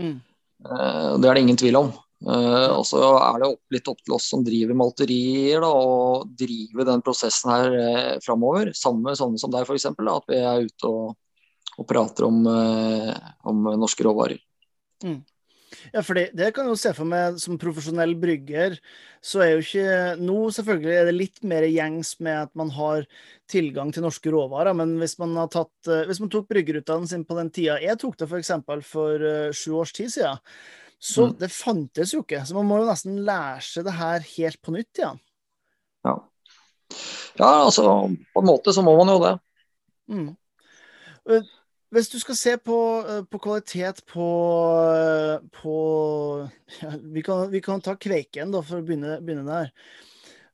Mm. 0.00 0.18
Uh, 0.64 1.20
det 1.20 1.28
er 1.28 1.36
det 1.36 1.44
ingen 1.44 1.60
tvil 1.60 1.80
om. 1.80 1.92
Uh, 2.22 2.70
og 2.76 2.84
så 2.86 3.00
er 3.18 3.40
det 3.42 3.48
opp, 3.50 3.62
litt 3.74 3.88
opp 3.90 3.98
til 4.04 4.14
oss 4.14 4.28
som 4.30 4.44
driver 4.46 4.78
malterier, 4.78 5.62
da, 5.64 5.70
å 5.72 6.22
drive 6.38 6.86
den 6.86 7.02
prosessen 7.02 7.50
her 7.50 7.74
uh, 7.74 8.14
framover. 8.22 8.70
Sammen 8.78 9.08
med 9.08 9.18
sånne 9.18 9.42
som 9.42 9.50
deg, 9.50 9.66
f.eks. 9.66 9.88
At 9.90 10.30
vi 10.30 10.38
er 10.38 10.68
ute 10.68 10.90
og, 10.90 11.16
og 11.74 11.88
prater 11.90 12.28
om, 12.28 12.44
uh, 12.46 13.12
om, 13.48 13.72
norske 13.80 14.06
råvarer. 14.06 14.38
Mm. 15.02 15.22
Ja, 15.90 16.02
for 16.04 16.14
det, 16.14 16.50
kan 16.54 16.68
jo 16.68 16.76
se 16.78 16.92
for 16.94 17.08
meg 17.08 17.40
som 17.42 17.58
profesjonell 17.58 18.12
brygger, 18.20 18.76
så 19.24 19.40
er 19.40 19.54
jo 19.54 19.62
ikke 19.62 19.94
Nå 20.20 20.36
selvfølgelig 20.52 20.92
er 20.94 21.08
det 21.08 21.14
litt 21.16 21.40
mer 21.48 21.64
gjengs 21.64 22.12
med 22.22 22.42
at 22.42 22.52
man 22.58 22.70
har 22.76 23.06
tilgang 23.50 23.90
til 23.90 24.04
norske 24.04 24.30
råvarer, 24.30 24.76
men 24.78 24.92
hvis 25.00 25.16
man, 25.18 25.32
tatt, 25.50 25.72
hvis 26.06 26.20
man 26.22 26.30
tok 26.30 26.46
bryggerutdannelsen 26.52 27.24
sin 27.24 27.26
på 27.26 27.38
den 27.40 27.50
tida 27.56 27.80
jeg 27.82 27.98
tok 28.04 28.20
det 28.20 28.28
f.eks. 28.28 28.52
for, 28.68 28.84
for 28.84 29.26
sju 29.56 29.72
års 29.80 29.96
tid 29.96 30.12
siden, 30.12 30.44
så 31.02 31.26
mm. 31.26 31.32
det 31.40 31.48
fantes 31.50 32.12
jo 32.14 32.20
ikke. 32.22 32.44
Så 32.46 32.54
man 32.54 32.68
må 32.68 32.78
jo 32.78 32.86
nesten 32.86 33.18
lære 33.26 33.62
seg 33.66 33.88
det 33.88 33.96
her 33.98 34.22
helt 34.36 34.60
på 34.62 34.74
nytt 34.74 35.00
igjen. 35.00 35.18
Ja. 36.06 36.14
ja, 37.40 37.48
altså 37.48 37.88
på 38.06 38.42
en 38.42 38.46
måte 38.46 38.74
så 38.74 38.84
må 38.86 38.94
man 39.00 39.10
jo 39.10 39.18
det. 39.22 39.32
Mm. 40.12 40.30
Eh, 41.30 41.50
hvis 41.92 42.08
du 42.12 42.16
skal 42.22 42.38
se 42.38 42.54
på, 42.56 42.78
eh, 43.02 43.24
på 43.26 43.40
kvalitet 43.42 44.04
på, 44.08 44.28
eh, 44.94 45.42
på 45.58 45.74
ja, 46.78 46.94
vi, 47.02 47.26
kan, 47.26 47.50
vi, 47.50 47.60
kan, 47.60 47.82
ta 47.82 47.96
Kveiken, 47.98 48.54
da, 48.54 48.62
for 48.62 48.78
å 48.78 48.86
begynne, 48.86 49.18
begynne 49.26 49.44
der. 49.48 49.74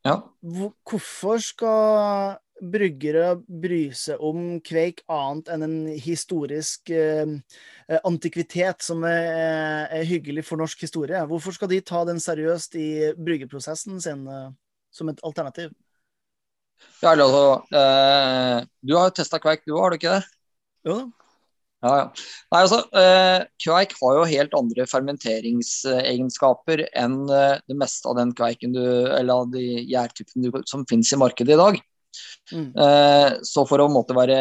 Ja. 0.09 0.17
Hvorfor 0.41 1.45
skal 1.45 2.39
bryggere 2.61 3.33
bry 3.39 3.89
seg 3.97 4.23
om 4.25 4.59
kveik 4.65 5.03
annet 5.13 5.51
enn 5.55 5.65
en 5.67 5.77
historisk 6.03 6.91
eh, 6.95 7.27
eh, 7.89 8.01
antikvitet 8.09 8.85
som 8.85 9.05
er, 9.09 9.87
er, 9.87 10.07
hyggelig 10.09 10.47
for 10.49 10.61
norsk 10.61 10.83
historie? 10.87 11.21
Hvorfor 11.31 11.57
skal 11.57 11.71
de 11.73 11.83
ta 11.85 12.05
den 12.09 12.21
seriøst 12.23 12.79
i 12.79 12.89
bryggeprosessen 13.19 14.01
sin 14.05 14.27
eh, 14.27 14.49
som 14.95 15.13
et 15.13 15.23
alternativ? 15.27 15.71
Ja, 17.03 17.15
altså, 17.15 17.63
eh, 17.75 18.67
Du 18.83 18.97
har 18.97 19.09
jo 19.09 19.17
testa 19.19 19.41
kveik, 19.43 19.67
du 19.67 19.77
har 19.79 19.91
du 19.91 19.99
ikke 19.99 20.19
det? 20.19 20.25
Jo 20.87 21.01
da. 21.01 21.09
Ja, 21.79 21.91
ja. 21.95 22.07
Nei, 22.51 22.61
altså, 22.65 22.81
eh, 22.99 23.45
Kveik 23.63 23.93
har 24.01 24.17
jo 24.17 24.25
helt 24.27 24.55
andre 24.59 24.87
fermenteringsegenskaper 24.91 26.83
enn 26.91 27.21
eh, 27.31 27.61
det 27.71 27.77
meste 27.79 28.11
av 28.11 28.17
den 28.19 28.33
kveiken 28.35 28.75
du, 28.75 28.83
eller 28.83 29.45
av 29.45 29.53
de 29.53 29.63
gjærtypene 29.87 30.65
som 30.67 30.83
finnes 30.91 31.13
i 31.15 31.21
markedet 31.23 31.55
i 31.55 31.61
dag. 31.61 31.79
Mm. 32.53 32.69
Eh, 32.85 33.31
så 33.47 33.65
for 33.69 33.83
å, 33.85 33.89
være, 34.17 34.41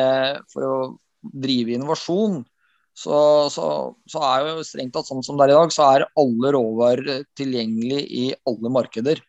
for 0.52 0.68
å 0.68 0.76
drive 1.22 1.76
innovasjon, 1.76 2.44
så, 2.98 3.18
så, 3.54 3.66
så, 4.10 4.22
er 4.26 4.46
jo 4.48 4.66
strengt 4.66 4.96
tatt 4.96 5.10
sånn 5.10 5.26
som 5.26 5.38
det 5.38 5.46
er 5.46 5.54
i 5.54 5.58
dag, 5.60 5.74
så 5.74 5.86
er 5.92 6.08
alle 6.18 6.54
råvarer 6.56 7.26
tilgjengelig 7.38 8.00
i 8.10 8.30
alle 8.50 8.72
markeder 8.74 9.22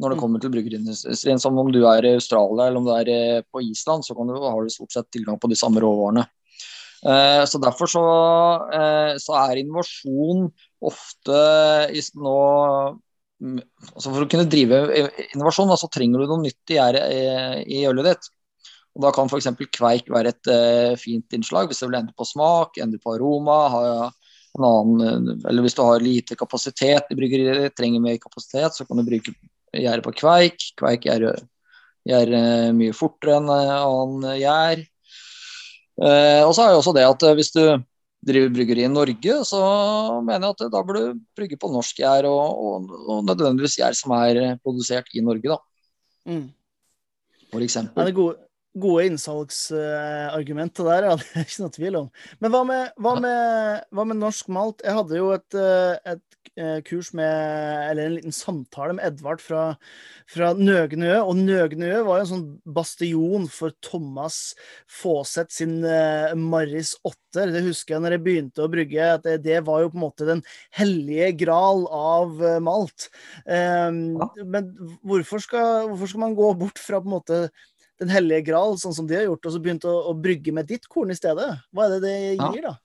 når 0.00 0.12
det 0.12 0.16
mm. 0.16 0.20
kommer 0.22 0.42
til 0.42 0.52
brukerindustrien. 0.54 1.40
Som 1.42 1.58
om 1.60 1.72
du 1.74 1.82
er 1.90 2.06
i 2.06 2.14
Australia 2.16 2.68
eller 2.68 2.80
om 2.80 2.86
du 2.86 2.92
er 2.94 3.10
eh, 3.12 3.40
på 3.50 3.64
Island, 3.66 4.06
så 4.06 4.14
du, 4.14 4.36
har 4.38 4.62
du 4.62 4.72
stort 4.72 4.94
sett 4.94 5.10
tilgang 5.12 5.40
på 5.42 5.50
de 5.50 5.58
samme 5.58 5.82
råvarene. 5.82 6.24
Eh, 7.00 7.42
så 7.50 7.60
Derfor 7.60 7.90
så, 7.90 8.06
eh, 8.76 9.14
så, 9.20 9.36
er 9.42 9.62
innovasjon 9.62 10.48
ofte 10.80 11.42
nå 12.20 12.38
altså 13.40 14.10
For 14.10 14.24
å 14.24 14.28
kunne 14.30 14.48
drive 14.50 14.82
innovasjon, 15.30 15.72
så 15.78 15.88
trenger 15.92 16.22
du 16.22 16.28
noe 16.28 16.44
nytt 16.44 16.74
i, 16.74 16.78
i 16.80 17.82
ølet 17.88 18.10
ditt. 18.10 18.30
Og 18.96 19.04
Da 19.06 19.12
kan 19.14 19.30
f.eks. 19.30 19.48
kveik 19.70 20.10
være 20.12 20.34
et 20.34 20.50
uh, 20.50 20.98
fint 20.98 21.36
innslag 21.36 21.70
hvis 21.70 21.82
du 21.82 21.86
vil 21.86 22.00
endre 22.00 22.16
på 22.16 22.26
smak, 22.26 22.80
endre 22.82 23.00
på 23.02 23.14
aroma. 23.14 23.60
Ha 23.72 23.84
en 24.58 24.66
annen, 24.66 25.30
eller 25.46 25.62
hvis 25.62 25.78
du 25.78 25.84
har 25.86 26.02
lite 26.02 26.34
kapasitet 26.38 27.12
i 27.12 27.16
bryggeriet, 27.18 27.76
trenger 27.78 28.02
mer 28.02 28.18
kapasitet, 28.18 28.74
så 28.74 28.86
kan 28.86 28.98
du 28.98 29.06
bruke 29.06 29.34
gjære 29.70 30.02
på 30.02 30.16
kveik. 30.18 30.72
Kveik 30.80 31.06
gjør, 31.06 31.28
gjør 32.10 32.34
uh, 32.34 32.70
mye 32.76 32.96
fortere 32.96 33.38
enn 33.38 33.52
annen 33.52 34.40
gjær. 34.42 34.88
Eh, 36.00 36.42
og 36.46 36.54
så 36.56 36.64
er 36.64 36.72
det 36.72 36.80
også 36.80 36.94
det 36.96 37.04
at 37.04 37.24
eh, 37.28 37.34
hvis 37.36 37.52
du 37.52 37.62
driver 38.26 38.52
bryggeri 38.52 38.84
i 38.84 38.92
Norge, 38.92 39.38
så 39.48 39.60
mener 40.20 40.50
jeg 40.50 40.56
at 40.56 40.72
da 40.74 40.82
bør 40.84 40.98
du 40.98 41.24
brygge 41.36 41.56
på 41.60 41.70
norsk 41.72 42.02
gjær, 42.02 42.28
og, 42.28 42.60
og, 42.60 42.94
og, 43.06 43.24
nødvendigvis 43.28 43.78
gjær 43.80 43.96
som 43.96 44.14
er 44.18 44.58
produsert 44.64 45.08
i 45.16 45.24
Norge, 45.24 45.56
da. 45.56 45.58
Mm. 46.28 46.46
For 47.50 47.64
eksempel. 47.64 47.96
Ja, 47.96 48.06
det 48.06 48.12
er 48.12 48.18
gode, 48.20 48.36
gode 48.78 49.06
innsalgsargumenter 49.10 50.90
der, 50.90 51.08
ja. 51.10 51.14
Det 51.20 51.42
er 51.42 51.46
ikke 51.48 51.64
noe 51.64 51.74
tvil 51.74 52.00
om. 52.02 52.10
Men 52.42 52.54
hva 52.54 52.62
med, 52.68 52.92
hva 53.00 53.14
med, 53.22 53.86
hva 53.96 54.06
med 54.06 54.20
norsk 54.20 54.52
malt? 54.54 54.84
Jeg 54.86 54.98
hadde 55.00 55.18
jo 55.18 55.32
et, 55.34 55.58
eh, 55.58 55.96
et, 56.14 56.22
eh, 56.22 56.39
kurs 56.86 57.12
med 57.16 57.30
Eller 57.90 58.06
en 58.06 58.16
liten 58.16 58.34
samtale 58.34 58.94
med 58.96 59.06
Edvard 59.06 59.42
fra, 59.42 59.62
fra 60.30 60.52
Nøgnø. 60.56 61.12
Og 61.22 61.34
Nøgnø 61.38 61.92
var 62.06 62.20
jo 62.20 62.24
en 62.24 62.30
sånn 62.30 62.46
bastion 62.64 63.48
for 63.50 63.74
Thomas 63.84 64.40
Fåseth 64.90 65.54
sin 65.56 65.78
uh, 65.84 66.34
Marris 66.38 66.94
åtter. 67.06 67.52
Det 67.54 67.64
husker 67.66 67.96
jeg 67.96 68.04
når 68.04 68.16
jeg 68.16 68.24
begynte 68.26 68.64
å 68.64 68.70
brygge, 68.72 69.10
at 69.16 69.26
det, 69.26 69.40
det 69.46 69.60
var 69.66 69.84
jo 69.84 69.92
på 69.92 70.00
en 70.00 70.06
måte 70.06 70.28
den 70.28 70.44
hellige 70.76 71.32
gral 71.44 71.86
av 71.94 72.36
uh, 72.42 72.58
malt. 72.64 73.10
Um, 73.46 74.20
ja. 74.20 74.30
Men 74.44 74.72
hvorfor 75.06 75.42
skal, 75.42 75.90
hvorfor 75.90 76.12
skal 76.12 76.26
man 76.26 76.38
gå 76.38 76.52
bort 76.60 76.80
fra 76.82 77.02
på 77.02 77.10
en 77.10 77.18
måte 77.18 77.42
den 78.00 78.12
hellige 78.12 78.46
gral, 78.48 78.78
sånn 78.80 78.96
som 78.96 79.08
de 79.08 79.18
har 79.18 79.26
gjort, 79.28 79.44
og 79.46 79.54
så 79.54 79.60
begynt 79.62 79.84
å, 79.88 79.92
å, 80.10 80.14
brygge 80.16 80.54
med 80.56 80.68
ditt 80.70 80.88
korn 80.90 81.12
i 81.12 81.18
stedet? 81.18 81.50
Hva 81.74 81.86
er 81.86 81.96
det 81.96 82.00
det 82.06 82.14
gir, 82.38 82.62
ja. 82.62 82.70
da? 82.70 82.78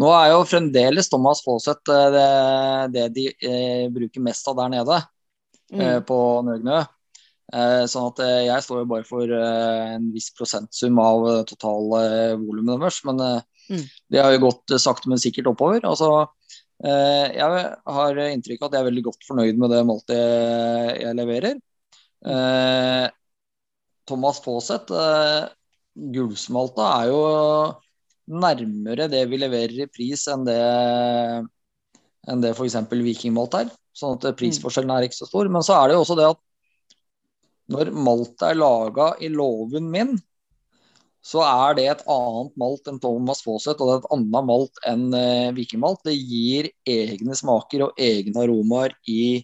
Nå 0.00 0.10
er 0.14 0.30
jo 0.32 0.46
fremdeles 0.48 1.10
Thomas 1.10 1.42
Fawcett 1.44 1.92
eh, 1.92 2.06
det, 2.14 2.26
det, 2.94 3.04
de 3.16 3.26
eh, 3.46 3.84
bruker 3.92 4.24
mest 4.24 4.48
av 4.50 4.58
der 4.58 4.72
nede, 4.76 4.98
mm. 5.72 5.84
eh, 5.84 6.00
på 6.06 6.18
Nøgnø. 6.46 6.80
Eh, 7.50 7.84
sånn 7.90 8.10
at 8.12 8.20
eh, 8.22 8.40
jeg 8.46 8.62
står 8.62 8.82
jo 8.84 8.90
bare 8.92 9.06
for 9.08 9.26
eh, 9.34 9.94
en 9.96 10.10
viss 10.14 10.30
prosentsum 10.36 11.00
av 11.02 11.24
det 11.26 11.38
totale 11.50 12.02
volumet 12.38 12.76
deres. 12.78 13.00
Men 13.08 13.24
mm. 13.24 13.86
det 14.14 14.22
har 14.22 14.34
jo 14.36 14.44
gått 14.46 14.76
sakte, 14.82 15.10
men 15.10 15.22
sikkert 15.22 15.50
oppover. 15.52 15.82
Altså, 15.86 16.28
jeg 16.80 17.48
har 17.92 18.18
inntrykk 18.24 18.62
av 18.62 18.70
at 18.70 18.74
jeg 18.76 18.80
er 18.80 18.86
veldig 18.86 19.02
godt 19.04 19.26
fornøyd 19.28 19.58
med 19.60 19.68
det 19.74 19.80
måltidet 19.84 20.94
jeg, 21.02 21.16
leverer. 21.18 21.58
Thomas 24.10 24.40
eh, 24.46 25.42
gullsmalta 26.14 26.86
er 27.02 27.10
jo 27.10 27.20
nærmere 28.30 29.08
det 29.10 29.24
vi 29.30 29.40
leverer 29.40 29.84
i 29.84 29.90
pris 29.90 30.26
enn 30.30 30.46
det, 30.46 30.60
enn 32.30 32.44
det 32.44 32.54
f.eks. 32.54 32.78
vikingmalt 32.90 33.58
er. 33.58 33.70
Sånn 33.96 34.16
at 34.16 34.38
prisforskjellen 34.38 34.92
er 34.94 35.08
ikke 35.08 35.18
så 35.18 35.28
stor. 35.28 35.50
Men 35.52 35.66
så 35.66 35.76
er 35.76 35.90
det 35.90 35.98
jo 35.98 36.04
også 36.04 36.18
det 36.18 36.30
at 36.30 36.40
når 37.70 37.92
maltet 37.94 38.48
er 38.48 38.58
laga 38.58 39.12
i 39.22 39.30
låven 39.30 39.90
min, 39.92 40.16
så 41.20 41.42
er 41.44 41.76
det 41.76 41.84
et 41.90 42.06
annet 42.08 42.54
malt 42.58 42.88
enn 42.88 42.98
Thomas 43.00 43.42
Fawcett, 43.44 43.80
og 43.80 43.88
det 43.88 43.94
er 43.94 44.00
et 44.00 44.12
annet 44.16 44.46
malt 44.48 44.80
enn 44.88 45.02
uh, 45.12 45.50
vikingmalt. 45.56 46.00
Det 46.08 46.16
gir 46.16 46.70
egne 46.88 47.36
smaker 47.36 47.84
og 47.86 48.00
egne 48.00 48.46
aromaer 48.46 48.96
i 49.10 49.42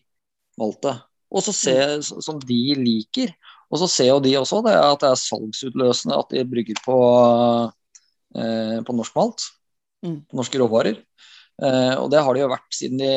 maltet. 0.61 1.05
Og 1.29 1.45
så 1.45 1.53
se, 1.53 1.77
som 2.25 2.41
de 2.41 2.61
liker. 2.81 3.35
Og 3.69 3.83
så 3.83 3.91
ser 3.91 4.09
jo 4.13 4.23
de 4.25 4.33
også 4.39 4.63
det 4.65 4.77
at 4.79 5.03
det 5.03 5.11
er 5.11 5.21
salgsutløsende 5.21 6.17
at 6.17 6.33
de 6.33 6.47
brygger 6.49 6.81
på, 6.87 6.97
eh, 6.97 7.76
på 8.37 8.95
norsk 8.97 9.17
malt. 9.17 9.47
Mm. 10.05 10.19
På 10.29 10.39
norske 10.41 10.61
råvarer. 10.61 11.01
Eh, 11.63 11.95
og 11.97 12.11
det 12.13 12.21
har 12.21 12.37
det 12.37 12.43
jo 12.43 12.53
vært 12.53 12.77
siden 12.77 13.01
de 13.01 13.13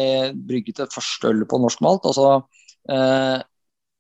brygget 0.48 0.84
det 0.84 0.92
første 0.94 1.32
ølet 1.32 1.50
på 1.50 1.60
norsk 1.60 1.82
malt. 1.84 2.08
Altså, 2.08 2.30
eh, 2.92 3.40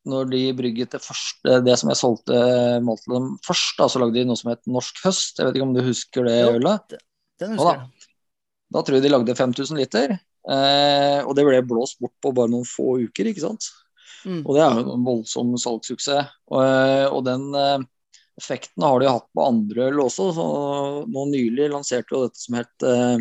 når 0.09 0.29
de 0.31 0.43
brygget 0.55 0.95
det 0.95 1.01
første, 1.03 1.59
det 1.65 1.75
som 1.79 1.91
jeg 1.91 1.99
solgte 1.99 2.39
malt 2.85 3.03
til 3.03 3.17
dem 3.17 3.27
først, 3.45 3.75
da, 3.77 3.89
så 3.91 4.01
lagde 4.01 4.15
de 4.15 4.25
noe 4.29 4.39
som 4.39 4.53
het 4.53 4.63
Norsk 4.69 5.03
høst. 5.03 5.37
Jeg 5.37 5.49
vet 5.49 5.59
ikke 5.59 5.67
om 5.67 5.75
du 5.75 5.83
husker 5.85 6.25
det 6.29 6.37
jo, 6.39 6.55
ølet? 6.55 6.95
Den 7.41 7.53
husker 7.57 7.75
jeg. 7.75 8.07
Da, 8.07 8.15
da, 8.77 8.83
tror 8.85 8.97
jeg 8.97 9.05
de 9.05 9.13
lagde 9.13 9.35
5000 9.35 9.81
liter. 9.81 10.15
Eh, 10.49 11.19
og 11.27 11.35
det 11.37 11.45
ble 11.45 11.59
blåst 11.67 11.99
bort 12.01 12.15
på 12.23 12.31
bare 12.35 12.51
noen 12.51 12.67
få 12.67 12.95
uker, 13.03 13.29
ikke 13.29 13.43
sant. 13.43 13.69
Mm. 14.23 14.41
Og 14.45 14.55
det 14.55 14.63
er 14.63 14.79
jo 14.79 14.95
en 14.95 15.05
voldsom 15.05 15.51
salgssuksess. 15.59 16.31
Og, 16.49 16.63
eh, 16.63 17.05
og, 17.11 17.21
den 17.27 17.49
eh, 17.59 17.77
effekten 18.39 18.85
har 18.85 19.01
de 19.01 19.09
hatt 19.09 19.27
på 19.35 19.43
andre 19.45 19.89
øl 19.89 20.01
også. 20.05 20.29
Så 20.35 20.47
nå 21.11 21.25
nylig 21.31 21.69
lanserte 21.73 22.15
jo 22.15 22.23
dette 22.25 22.41
som 22.41 22.57
het 22.59 22.87
eh, 22.87 23.19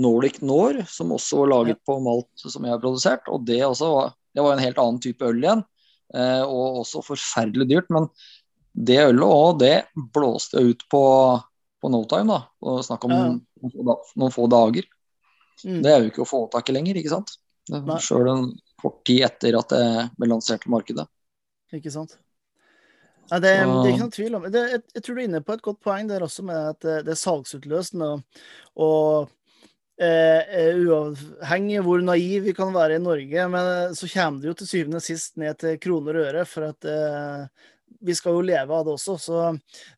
Nordic 0.00 0.40
Nor, 0.46 0.80
som 0.88 1.12
også 1.16 1.42
var 1.42 1.52
laget 1.54 1.82
på 1.86 1.98
malt 2.04 2.46
som 2.46 2.64
jeg 2.64 2.74
har 2.74 2.82
produsert. 2.82 3.28
Og 3.32 3.44
det, 3.48 3.60
også, 3.66 3.90
det 4.36 4.44
var 4.46 4.56
en 4.56 4.64
helt 4.64 4.80
annen 4.80 5.02
type 5.02 5.26
øl 5.26 5.42
igjen, 5.42 5.64
eh, 6.14 6.42
og 6.44 6.84
også 6.84 7.04
forferdelig 7.06 7.68
dyrt. 7.72 7.90
Men 7.92 8.08
det 8.72 9.00
ølet 9.08 9.26
òg, 9.26 9.60
det 9.60 9.76
blåste 10.14 10.62
ut 10.62 10.86
på, 10.92 11.04
på 11.82 11.92
no 11.92 12.04
time, 12.10 12.38
da. 12.38 12.40
Og 12.64 12.82
snakk 12.86 13.06
om 13.08 13.16
ja. 13.16 13.28
noen, 13.34 14.34
få 14.34 14.46
dager. 14.52 14.88
Mm. 15.66 15.80
Det 15.84 15.92
er 15.92 16.02
jo 16.02 16.12
ikke 16.12 16.24
å 16.24 16.32
få 16.32 16.44
tak 16.52 16.70
i 16.70 16.78
lenger, 16.78 17.00
ikke 17.00 17.12
sant. 17.18 17.36
Sjøl 18.02 18.30
en 18.30 18.50
kort 18.80 19.02
tid 19.06 19.26
etter 19.26 19.58
at 19.58 19.74
det 19.74 19.86
ble 20.16 20.30
lansert 20.30 20.64
til 20.64 20.72
markedet. 20.72 21.04
Ikke 21.76 21.92
sant. 21.92 22.16
Nei, 23.30 23.40
det, 23.42 23.50
det, 23.50 23.64
er 23.64 23.92
ikke 23.92 24.04
noen 24.04 24.14
tvil 24.14 24.38
om 24.38 24.46
det. 24.46 24.62
Jeg, 24.74 24.84
jeg, 24.94 25.02
tror 25.06 25.16
du 25.16 25.20
er 25.20 25.28
inne 25.28 25.42
på 25.46 25.56
et 25.56 25.66
godt 25.66 25.82
poeng 25.86 26.08
der 26.10 26.24
også, 26.26 26.44
med 26.46 26.70
at 26.72 26.80
det, 26.86 26.96
det 27.06 27.14
er 27.14 27.20
salgsutløsende. 27.20 28.08
Og, 28.16 28.46
og 28.86 30.02
eh, 30.02 30.78
uavhengig 30.80 31.80
av 31.80 31.88
hvor 31.88 32.06
naiv 32.06 32.48
vi 32.48 32.56
kan 32.56 32.72
være 32.74 32.98
i 32.98 33.02
Norge, 33.04 33.50
men 33.54 33.98
så 33.98 34.10
kommer 34.10 34.42
det 34.42 34.50
jo 34.50 34.56
til 34.60 34.72
syvende 34.72 35.02
og 35.02 35.06
sist 35.06 35.38
ned 35.40 35.60
til 35.62 35.78
kroner 35.82 36.18
og 36.18 36.30
øre. 36.32 36.46
For 36.48 36.70
at 36.72 36.90
eh, 36.90 37.68
vi 38.00 38.14
skal 38.14 38.36
jo 38.36 38.44
leve 38.44 38.74
av 38.74 38.86
det 38.86 38.94
også. 38.94 39.16
Så 39.20 39.40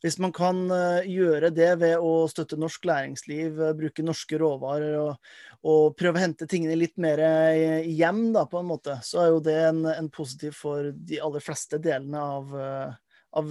hvis 0.03 0.19
man 0.23 0.33
kan 0.35 0.65
eh, 0.73 1.09
gjøre 1.13 1.53
det 1.55 1.71
ved 1.83 2.03
å 2.03 2.27
støtte 2.31 2.59
norsk 2.61 2.87
næringsliv, 2.89 3.61
eh, 3.61 3.75
bruke 3.79 4.05
norske 4.07 4.41
råvarer 4.41 4.97
og, 5.01 5.33
og 5.69 5.97
prøve 5.99 6.19
å 6.19 6.25
hente 6.25 6.49
tingene 6.51 6.79
litt 6.79 6.97
mer 7.03 7.23
eh, 7.23 7.87
hjem, 7.87 8.25
da, 8.35 8.47
på 8.51 8.61
en 8.61 8.71
måte, 8.73 8.99
så 9.07 9.23
er 9.25 9.33
jo 9.33 9.43
det 9.45 9.59
en, 9.69 9.85
en 9.93 10.11
positiv 10.13 10.57
for 10.59 10.91
de 10.93 11.21
aller 11.23 11.45
fleste 11.45 11.81
delene 11.83 12.27
av, 12.39 12.57
eh, 12.59 13.01
av, 13.33 13.51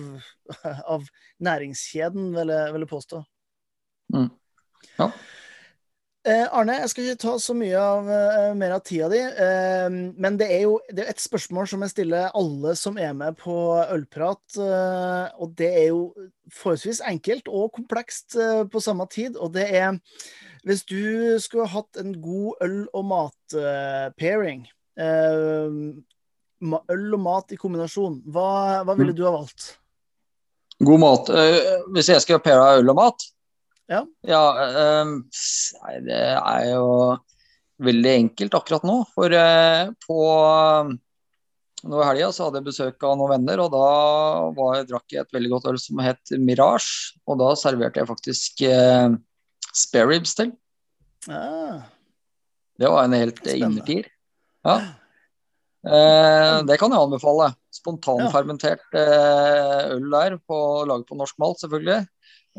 av 0.97 1.05
næringskjeden, 1.43 2.31
vil 2.35 2.55
jeg, 2.55 2.73
vil 2.73 2.85
jeg 2.85 2.93
påstå. 2.95 3.21
Mm. 4.15 4.31
Ja. 4.97 5.11
Eh, 6.21 6.45
Arne, 6.53 6.75
jeg 6.83 6.89
skal 6.91 7.07
ikke 7.07 7.21
ta 7.23 7.31
så 7.41 7.53
mye 7.57 7.77
av, 7.81 8.05
uh, 8.05 8.51
mer 8.53 8.75
av 8.75 8.83
tida 8.85 9.07
di, 9.09 9.17
uh, 9.25 9.87
men 10.21 10.35
det 10.37 10.51
er 10.53 10.67
jo 10.67 10.75
det 10.93 11.01
er 11.01 11.15
et 11.15 11.23
spørsmål 11.23 11.65
som 11.71 11.81
jeg 11.81 11.93
stiller 11.95 12.35
alle 12.37 12.75
som 12.77 12.99
er 13.01 13.15
med 13.17 13.39
på 13.39 13.55
Ølprat. 13.87 14.43
Uh, 14.53 15.33
og 15.41 15.55
det 15.57 15.71
er 15.71 15.87
jo 15.87 16.03
forholdsvis 16.53 17.01
enkelt 17.09 17.49
og 17.49 17.71
komplekst 17.79 18.37
på 18.69 18.83
samme 18.83 19.07
tid. 19.09 19.39
Og 19.39 19.55
det 19.55 19.65
er 19.71 19.97
hvis 20.67 20.85
du 20.85 21.39
skulle 21.41 21.65
hatt 21.73 21.97
en 21.97 22.13
god 22.21 22.61
øl- 22.61 22.89
og 22.93 23.05
mat-pairing, 23.09 24.67
øl 26.61 27.05
og 27.17 27.21
mat 27.21 27.53
i 27.53 27.59
kombinasjon, 27.59 28.19
hva, 28.31 28.81
hva 28.85 28.95
ville 28.97 29.13
mm. 29.13 29.17
du 29.17 29.23
ha 29.27 29.33
valgt? 29.35 29.73
God 30.81 31.01
mat. 31.01 31.29
Uh, 31.29 31.85
hvis 31.95 32.09
jeg 32.13 32.23
skal 32.23 32.41
paire 32.43 32.79
øl 32.79 32.93
og 32.93 32.97
mat? 32.97 33.27
Ja. 33.91 34.05
ja 34.27 34.41
um, 35.01 35.17
nei, 35.83 35.95
det 36.05 36.19
er 36.39 36.65
jo 36.71 36.89
veldig 37.81 38.13
enkelt 38.25 38.57
akkurat 38.57 38.85
nå. 38.87 39.01
For 39.15 39.33
uh, 39.35 39.91
på 40.05 40.19
nå 41.81 41.97
i 41.97 42.05
helga 42.05 42.29
så 42.33 42.47
hadde 42.47 42.61
jeg 42.61 42.69
besøk 42.69 43.05
av 43.07 43.17
noen 43.17 43.33
venner, 43.35 43.63
og 43.63 43.71
da 43.73 43.85
var, 44.57 44.83
drakk 44.89 45.15
jeg 45.15 45.25
et 45.25 45.35
veldig 45.35 45.53
godt 45.55 45.69
øl 45.73 45.79
som 45.81 46.01
het 46.05 46.33
Mirage. 46.37 47.17
Og 47.25 47.41
da 47.41 47.51
serverte 47.57 48.01
jeg 48.01 48.09
faktisk 48.09 48.65
uh, 48.69 49.17
spareribs 49.73 50.37
til. 50.37 50.53
Ah. 51.29 51.85
Det 52.81 52.89
var 52.89 53.05
en 53.05 53.17
helt 53.17 53.45
innertier. 53.49 54.09
Ja. 54.65 54.79
Eh, 55.81 56.55
det 56.69 56.77
kan 56.77 56.93
jeg 56.93 57.01
anbefale. 57.01 57.51
Spontanfermentert 57.73 58.83
eh, 58.97 59.93
øl 59.95 60.09
der, 60.13 60.35
på, 60.45 60.57
laget 60.89 61.07
på 61.09 61.17
norsk 61.17 61.39
malt, 61.41 61.61
selvfølgelig. 61.63 62.03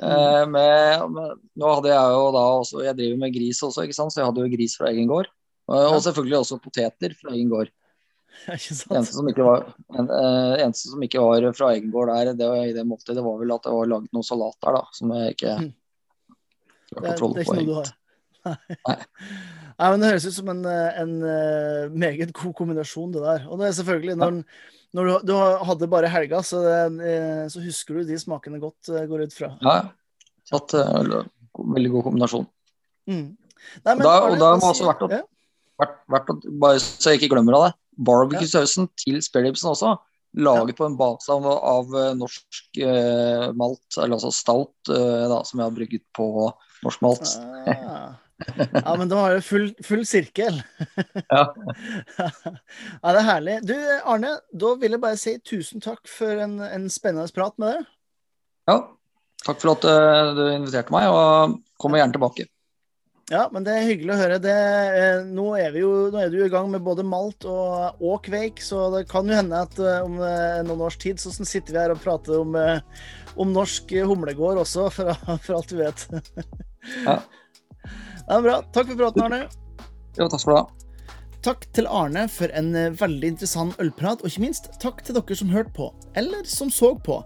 Eh, 0.01 0.41
mm. 0.43 0.51
med, 0.51 1.05
med, 1.13 1.37
nå 1.61 1.75
hadde 1.77 1.91
jeg 1.93 2.13
jo 2.17 2.29
da 2.33 2.43
også 2.57 2.81
Jeg 2.81 2.97
driver 2.97 3.19
med 3.21 3.35
gris 3.35 3.59
også, 3.61 3.85
ikke 3.85 3.97
sant? 3.99 4.15
så 4.15 4.23
jeg 4.23 4.31
hadde 4.31 4.47
jo 4.47 4.55
gris 4.57 4.75
fra 4.79 4.91
egen 4.91 5.11
gård. 5.11 5.31
Og, 5.71 6.01
selvfølgelig 6.03 6.41
også 6.41 6.59
poteter 6.65 7.15
fra 7.21 7.37
egen 7.37 7.53
gård. 7.53 7.71
Eneste 8.49 9.13
som, 9.13 9.29
ikke 9.29 9.45
var, 9.45 9.67
en, 9.93 10.09
uh, 10.09 10.57
eneste 10.57 10.89
som 10.89 11.03
ikke 11.05 11.21
var 11.21 11.45
fra 11.55 11.69
egen 11.77 11.93
gård 11.93 12.09
der, 12.09 12.33
det 12.35 12.47
var, 12.49 12.63
i 12.65 12.73
det 12.75 12.85
måltidet, 12.89 13.19
det 13.19 13.25
var 13.27 13.37
vel 13.39 13.53
at 13.53 13.67
det 13.67 13.75
var 13.77 13.91
laget 13.91 14.17
noe 14.17 14.25
salat 14.27 14.57
der, 14.65 14.79
da, 14.79 14.81
som 14.97 15.13
jeg 15.15 15.35
ikke 15.37 15.53
har 15.53 17.21
kontroll 17.21 17.75
har. 17.77 17.93
Nei. 18.89 18.97
Nei, 19.83 19.89
men 19.91 20.03
Det 20.03 20.13
høres 20.13 20.27
ut 20.29 20.37
som 20.37 20.51
en, 20.53 20.61
en, 20.69 21.15
en, 21.27 21.97
meget 21.99 22.31
god 22.37 22.55
kombinasjon, 22.55 23.11
det 23.17 23.25
der. 23.25 23.49
Og 23.51 23.59
det 23.59 23.67
er 23.67 23.75
selvfølgelig 23.81 24.15
når, 24.21 24.37
når 24.95 25.09
du, 25.09 25.15
du, 25.33 25.33
hadde 25.67 25.89
bare 25.91 26.11
helga, 26.13 26.43
så, 26.47 26.63
det, 26.63 27.17
så, 27.51 27.63
husker 27.65 27.99
du 27.99 28.07
de 28.07 28.19
smakene 28.21 28.63
godt, 28.63 28.93
går 29.11 29.27
ut 29.27 29.35
fra. 29.35 29.51
Ja. 29.65 29.81
Satt 30.47 30.77
veldig 30.77 31.93
god 31.97 32.07
kombinasjon. 32.07 32.47
Mm. 33.11 33.27
Nei, 33.83 33.97
men, 33.97 34.05
da, 34.07 34.15
og 34.29 34.39
da 34.39 34.55
må 34.61 34.71
også 34.71 34.87
vært 34.87 35.03
å, 35.03 35.11
ja. 35.11 35.21
vært, 35.83 35.99
vært 36.15 36.31
å, 36.31 36.39
bare 36.63 36.79
så 36.83 37.13
jeg 37.13 37.21
ikke 37.21 37.35
glemmer 37.35 37.59
av 37.59 37.67
det, 37.67 37.75
barbecue-sausen 38.07 38.87
ja. 38.87 38.95
til 39.03 39.21
spareribsen 39.25 39.75
også 39.75 39.97
laget 40.33 40.73
ja. 40.73 40.77
på 40.79 40.85
en 40.85 40.97
base 40.97 41.33
av, 41.33 41.47
av 41.47 41.97
eh, 41.99 42.13
norsk 42.17 42.79
eh, 42.81 43.47
malt, 43.59 43.99
eller 43.99 44.17
altså 44.17 44.33
stout, 44.33 44.75
eh, 44.89 45.25
da, 45.29 45.43
som 45.45 45.61
jeg 45.61 45.69
har 45.69 45.77
brygget 45.77 46.05
på 46.17 46.29
norsk 46.83 47.05
malt. 47.05 47.35
Ah. 47.69 48.15
Ja, 48.85 48.95
men 48.99 49.11
da 49.11 49.21
har 49.21 49.37
du 49.37 49.45
full, 49.47 49.69
full 49.85 50.05
sirkel. 50.09 50.61
ja. 51.29 51.43
ja. 52.19 52.31
Det 52.53 53.13
er 53.13 53.29
herlig. 53.29 53.59
Du 53.69 53.77
Arne, 53.77 54.37
da 54.53 54.73
vil 54.81 54.97
jeg 54.97 55.03
bare 55.03 55.21
si 55.21 55.37
tusen 55.47 55.85
takk 55.85 56.03
for 56.11 56.43
en, 56.45 56.59
en 56.67 56.89
spennende 56.93 57.31
prat 57.35 57.57
med 57.63 57.77
deg. 57.77 57.93
Ja, 58.71 58.79
takk 59.47 59.63
for 59.63 59.75
at 59.75 59.87
uh, 59.89 60.33
du 60.39 60.43
inviterte 60.53 60.95
meg, 60.95 61.11
og 61.11 61.61
kommer 61.83 62.03
gjerne 62.03 62.19
tilbake. 62.19 62.49
Ja, 63.31 63.47
men 63.53 63.65
det 63.65 63.73
er 63.73 63.87
hyggelig 63.87 64.13
å 64.13 64.19
høre. 64.19 64.39
Det, 64.43 64.55
eh, 64.99 65.21
nå, 65.25 65.47
er 65.57 65.77
jo, 65.79 65.91
nå, 66.13 66.21
er 66.21 66.33
du 66.33 66.41
i 66.43 66.51
gang 66.53 66.67
med 66.73 66.83
både 66.85 67.05
malt 67.07 67.47
og, 67.49 68.01
og, 68.03 68.17
kveik, 68.27 68.61
så 68.65 68.89
det 68.97 69.07
kan 69.11 69.29
jo 69.31 69.39
hende 69.39 69.63
at 69.65 69.79
eh, 69.81 70.01
om 70.05 70.19
uh, 70.21 70.59
noen 70.67 70.83
års 70.89 70.99
tid 71.01 71.23
så 71.23 71.33
sitter 71.33 71.73
vi 71.73 71.81
her 71.81 71.95
og 71.95 72.03
prater 72.03 72.43
om, 72.43 72.57
eh, 72.59 72.83
om 73.41 73.55
norsk 73.55 73.95
humlegård 74.11 74.61
også, 74.65 74.89
for, 74.93 75.15
for, 75.47 75.55
alt 75.61 75.73
du 75.73 75.79
vet. 75.81 76.09
ja. 77.07 77.21
Det 78.29 78.39
er 78.39 78.47
bra. 78.47 78.61
Takk 78.73 78.93
for 78.93 79.03
praten, 79.05 79.27
Arne. 79.27 79.43
Jo, 80.19 80.29
takk 80.29 80.41
skal 80.41 80.53
du 80.53 80.61
ha. 80.61 80.69
Takk 81.43 81.65
til 81.75 81.89
Arne 81.91 82.29
for 82.31 82.53
en 82.55 82.69
eh, 82.79 82.93
veldig 82.95 83.33
interessant 83.33 83.81
ølprat, 83.83 84.21
og 84.23 84.31
ikke 84.31 84.45
minst 84.45 84.69
takk 84.79 85.01
til 85.03 85.17
dere 85.17 85.35
som 85.35 85.51
hørte 85.51 85.73
på, 85.75 85.89
eller 86.15 86.45
som 86.47 86.69
så 86.71 86.93
på. 87.03 87.17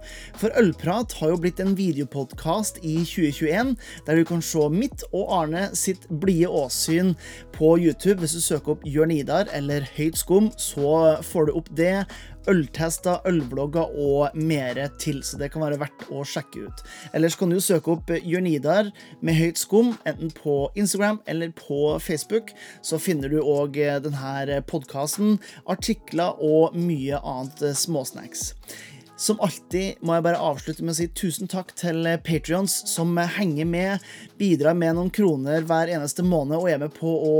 For 0.40 0.54
Ølprat 0.56 1.12
har 1.18 1.34
jo 1.34 1.40
blitt 1.42 1.60
en 1.60 1.74
videopodkast 1.76 2.80
i 2.80 2.94
2021, 3.04 3.74
der 4.06 4.16
du 4.16 4.24
kan 4.24 4.40
se 4.40 4.70
mitt 4.72 5.04
og 5.10 5.34
Arne 5.42 5.66
sitt 5.76 6.08
blide 6.08 6.48
åsyn 6.48 7.12
på 7.52 7.74
YouTube. 7.76 8.22
Hvis 8.22 8.38
du 8.38 8.40
søker 8.40 8.78
opp 8.78 8.88
Jørn 8.88 9.12
Idar 9.12 9.52
eller 9.52 9.84
Høyt 9.98 10.16
skum, 10.16 10.48
så 10.56 11.18
får 11.20 11.50
du 11.50 11.56
opp 11.60 11.68
det 11.76 12.06
øltester, 12.50 13.20
ølvlogger 13.28 13.92
og 13.98 14.36
mere 14.38 14.88
til, 15.02 15.22
så 15.26 15.38
det 15.40 15.50
kan 15.52 15.64
være 15.64 15.80
verdt 15.80 16.06
å 16.10 16.24
sjekke 16.26 16.66
ut. 16.66 16.82
Ellers 17.16 17.36
kan 17.38 17.52
du 17.52 17.60
søke 17.62 17.94
opp 17.96 18.12
Jørnidar 18.16 18.90
med 19.20 19.38
høyt 19.38 19.60
skum, 19.60 19.94
enten 20.08 20.32
på 20.36 20.58
Instagram 20.78 21.20
eller 21.26 21.54
på 21.56 21.96
Facebook. 22.02 22.52
Så 22.82 23.00
finner 23.02 23.32
du 23.32 23.40
òg 23.42 23.78
denne 24.04 24.60
podkasten, 24.68 25.40
artikler 25.66 26.36
og 26.42 26.76
mye 26.78 27.20
annet 27.22 27.64
småsnacks. 27.78 28.52
Som 29.16 29.38
alltid 29.40 30.02
må 30.04 30.12
jeg 30.12 30.24
bare 30.26 30.40
avslutte 30.44 30.84
med 30.84 30.92
å 30.92 30.96
si 30.98 31.06
tusen 31.16 31.48
takk 31.48 31.70
til 31.80 32.04
Patrions 32.20 32.72
som 32.90 33.14
henger 33.16 33.64
med, 33.64 34.02
bidrar 34.36 34.76
med 34.76 34.98
noen 34.98 35.08
kroner 35.08 35.64
hver 35.64 35.88
eneste 35.88 36.20
måned 36.20 36.58
og 36.58 36.68
er 36.68 36.82
med 36.82 36.92
på 36.92 37.08
å 37.08 37.30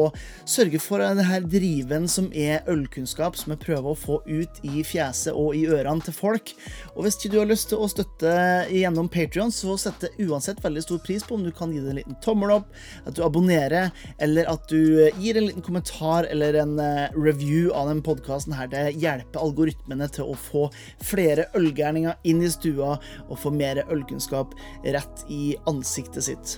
sørge 0.49 0.81
for 0.81 1.05
denne 1.05 1.43
driven 1.45 2.09
som 2.09 2.31
er 2.33 2.65
ølkunnskap, 2.73 3.37
som 3.37 3.53
jeg 3.53 3.61
prøver 3.67 3.91
å 3.91 3.99
få 4.01 4.17
ut 4.25 4.63
i 4.65 4.81
fjeset 4.89 5.37
og 5.37 5.53
i 5.59 5.67
ørene 5.69 6.01
til 6.07 6.17
folk. 6.17 6.55
Og 6.95 7.05
hvis 7.05 7.21
du 7.27 7.37
har 7.37 7.51
lyst 7.51 7.69
til 7.69 7.85
å 7.85 7.91
støtte 7.93 8.33
gjennom 8.73 9.13
Patrion, 9.13 9.53
så 9.53 9.77
setter 9.77 10.15
jeg 10.17 10.31
uansett 10.31 10.65
veldig 10.65 10.87
stor 10.87 11.05
pris 11.05 11.29
på 11.29 11.37
om 11.37 11.45
du 11.45 11.53
kan 11.53 11.77
gi 11.77 11.85
det 11.85 11.93
en 11.93 12.01
liten 12.01 12.19
tommel 12.25 12.55
opp, 12.57 12.73
at 13.05 13.21
du 13.21 13.21
abonnerer, 13.27 13.93
eller 14.17 14.49
at 14.49 14.65
du 14.73 15.11
gir 15.21 15.37
en 15.37 15.51
liten 15.51 15.67
kommentar 15.69 16.25
eller 16.33 16.57
en 16.65 16.79
eh, 16.81 17.13
review 17.13 17.69
av 17.77 17.93
denne 17.93 18.07
podkasten. 18.07 18.57
Det 18.73 18.97
hjelper 18.97 19.45
algoritmene 19.45 20.09
til 20.17 20.33
å 20.33 20.41
få 20.41 20.67
flere 21.05 21.51
øl 21.53 21.66
ølgærninga 21.67 22.17
inn 22.25 22.45
i 22.45 22.51
stua 22.53 22.97
og 23.27 23.41
få 23.43 23.53
mer 23.55 23.83
ølkunnskap 23.85 24.55
rett 24.87 25.27
i 25.33 25.57
ansiktet 25.69 26.29
sitt. 26.29 26.57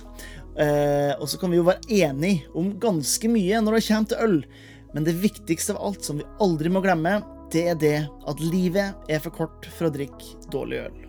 Eh, 0.59 1.13
og 1.17 1.27
så 1.31 1.39
kan 1.41 1.51
vi 1.51 1.59
jo 1.59 1.67
være 1.67 1.85
enige 1.87 2.47
om 2.57 2.73
ganske 2.81 3.31
mye 3.31 3.61
når 3.63 3.79
det 3.79 3.85
kommer 3.89 4.13
til 4.13 4.23
øl, 4.27 4.39
men 4.93 5.05
det 5.05 5.19
viktigste 5.21 5.75
av 5.75 5.83
alt, 5.91 6.05
som 6.05 6.21
vi 6.21 6.29
aldri 6.41 6.71
må 6.73 6.81
glemme, 6.85 7.19
det 7.53 7.67
er 7.71 7.77
det 7.81 7.99
at 8.29 8.41
livet 8.43 9.09
er 9.09 9.21
for 9.23 9.33
kort 9.33 9.69
for 9.77 9.89
å 9.89 9.93
drikke 9.93 10.49
dårlig 10.53 10.83
øl. 10.87 11.08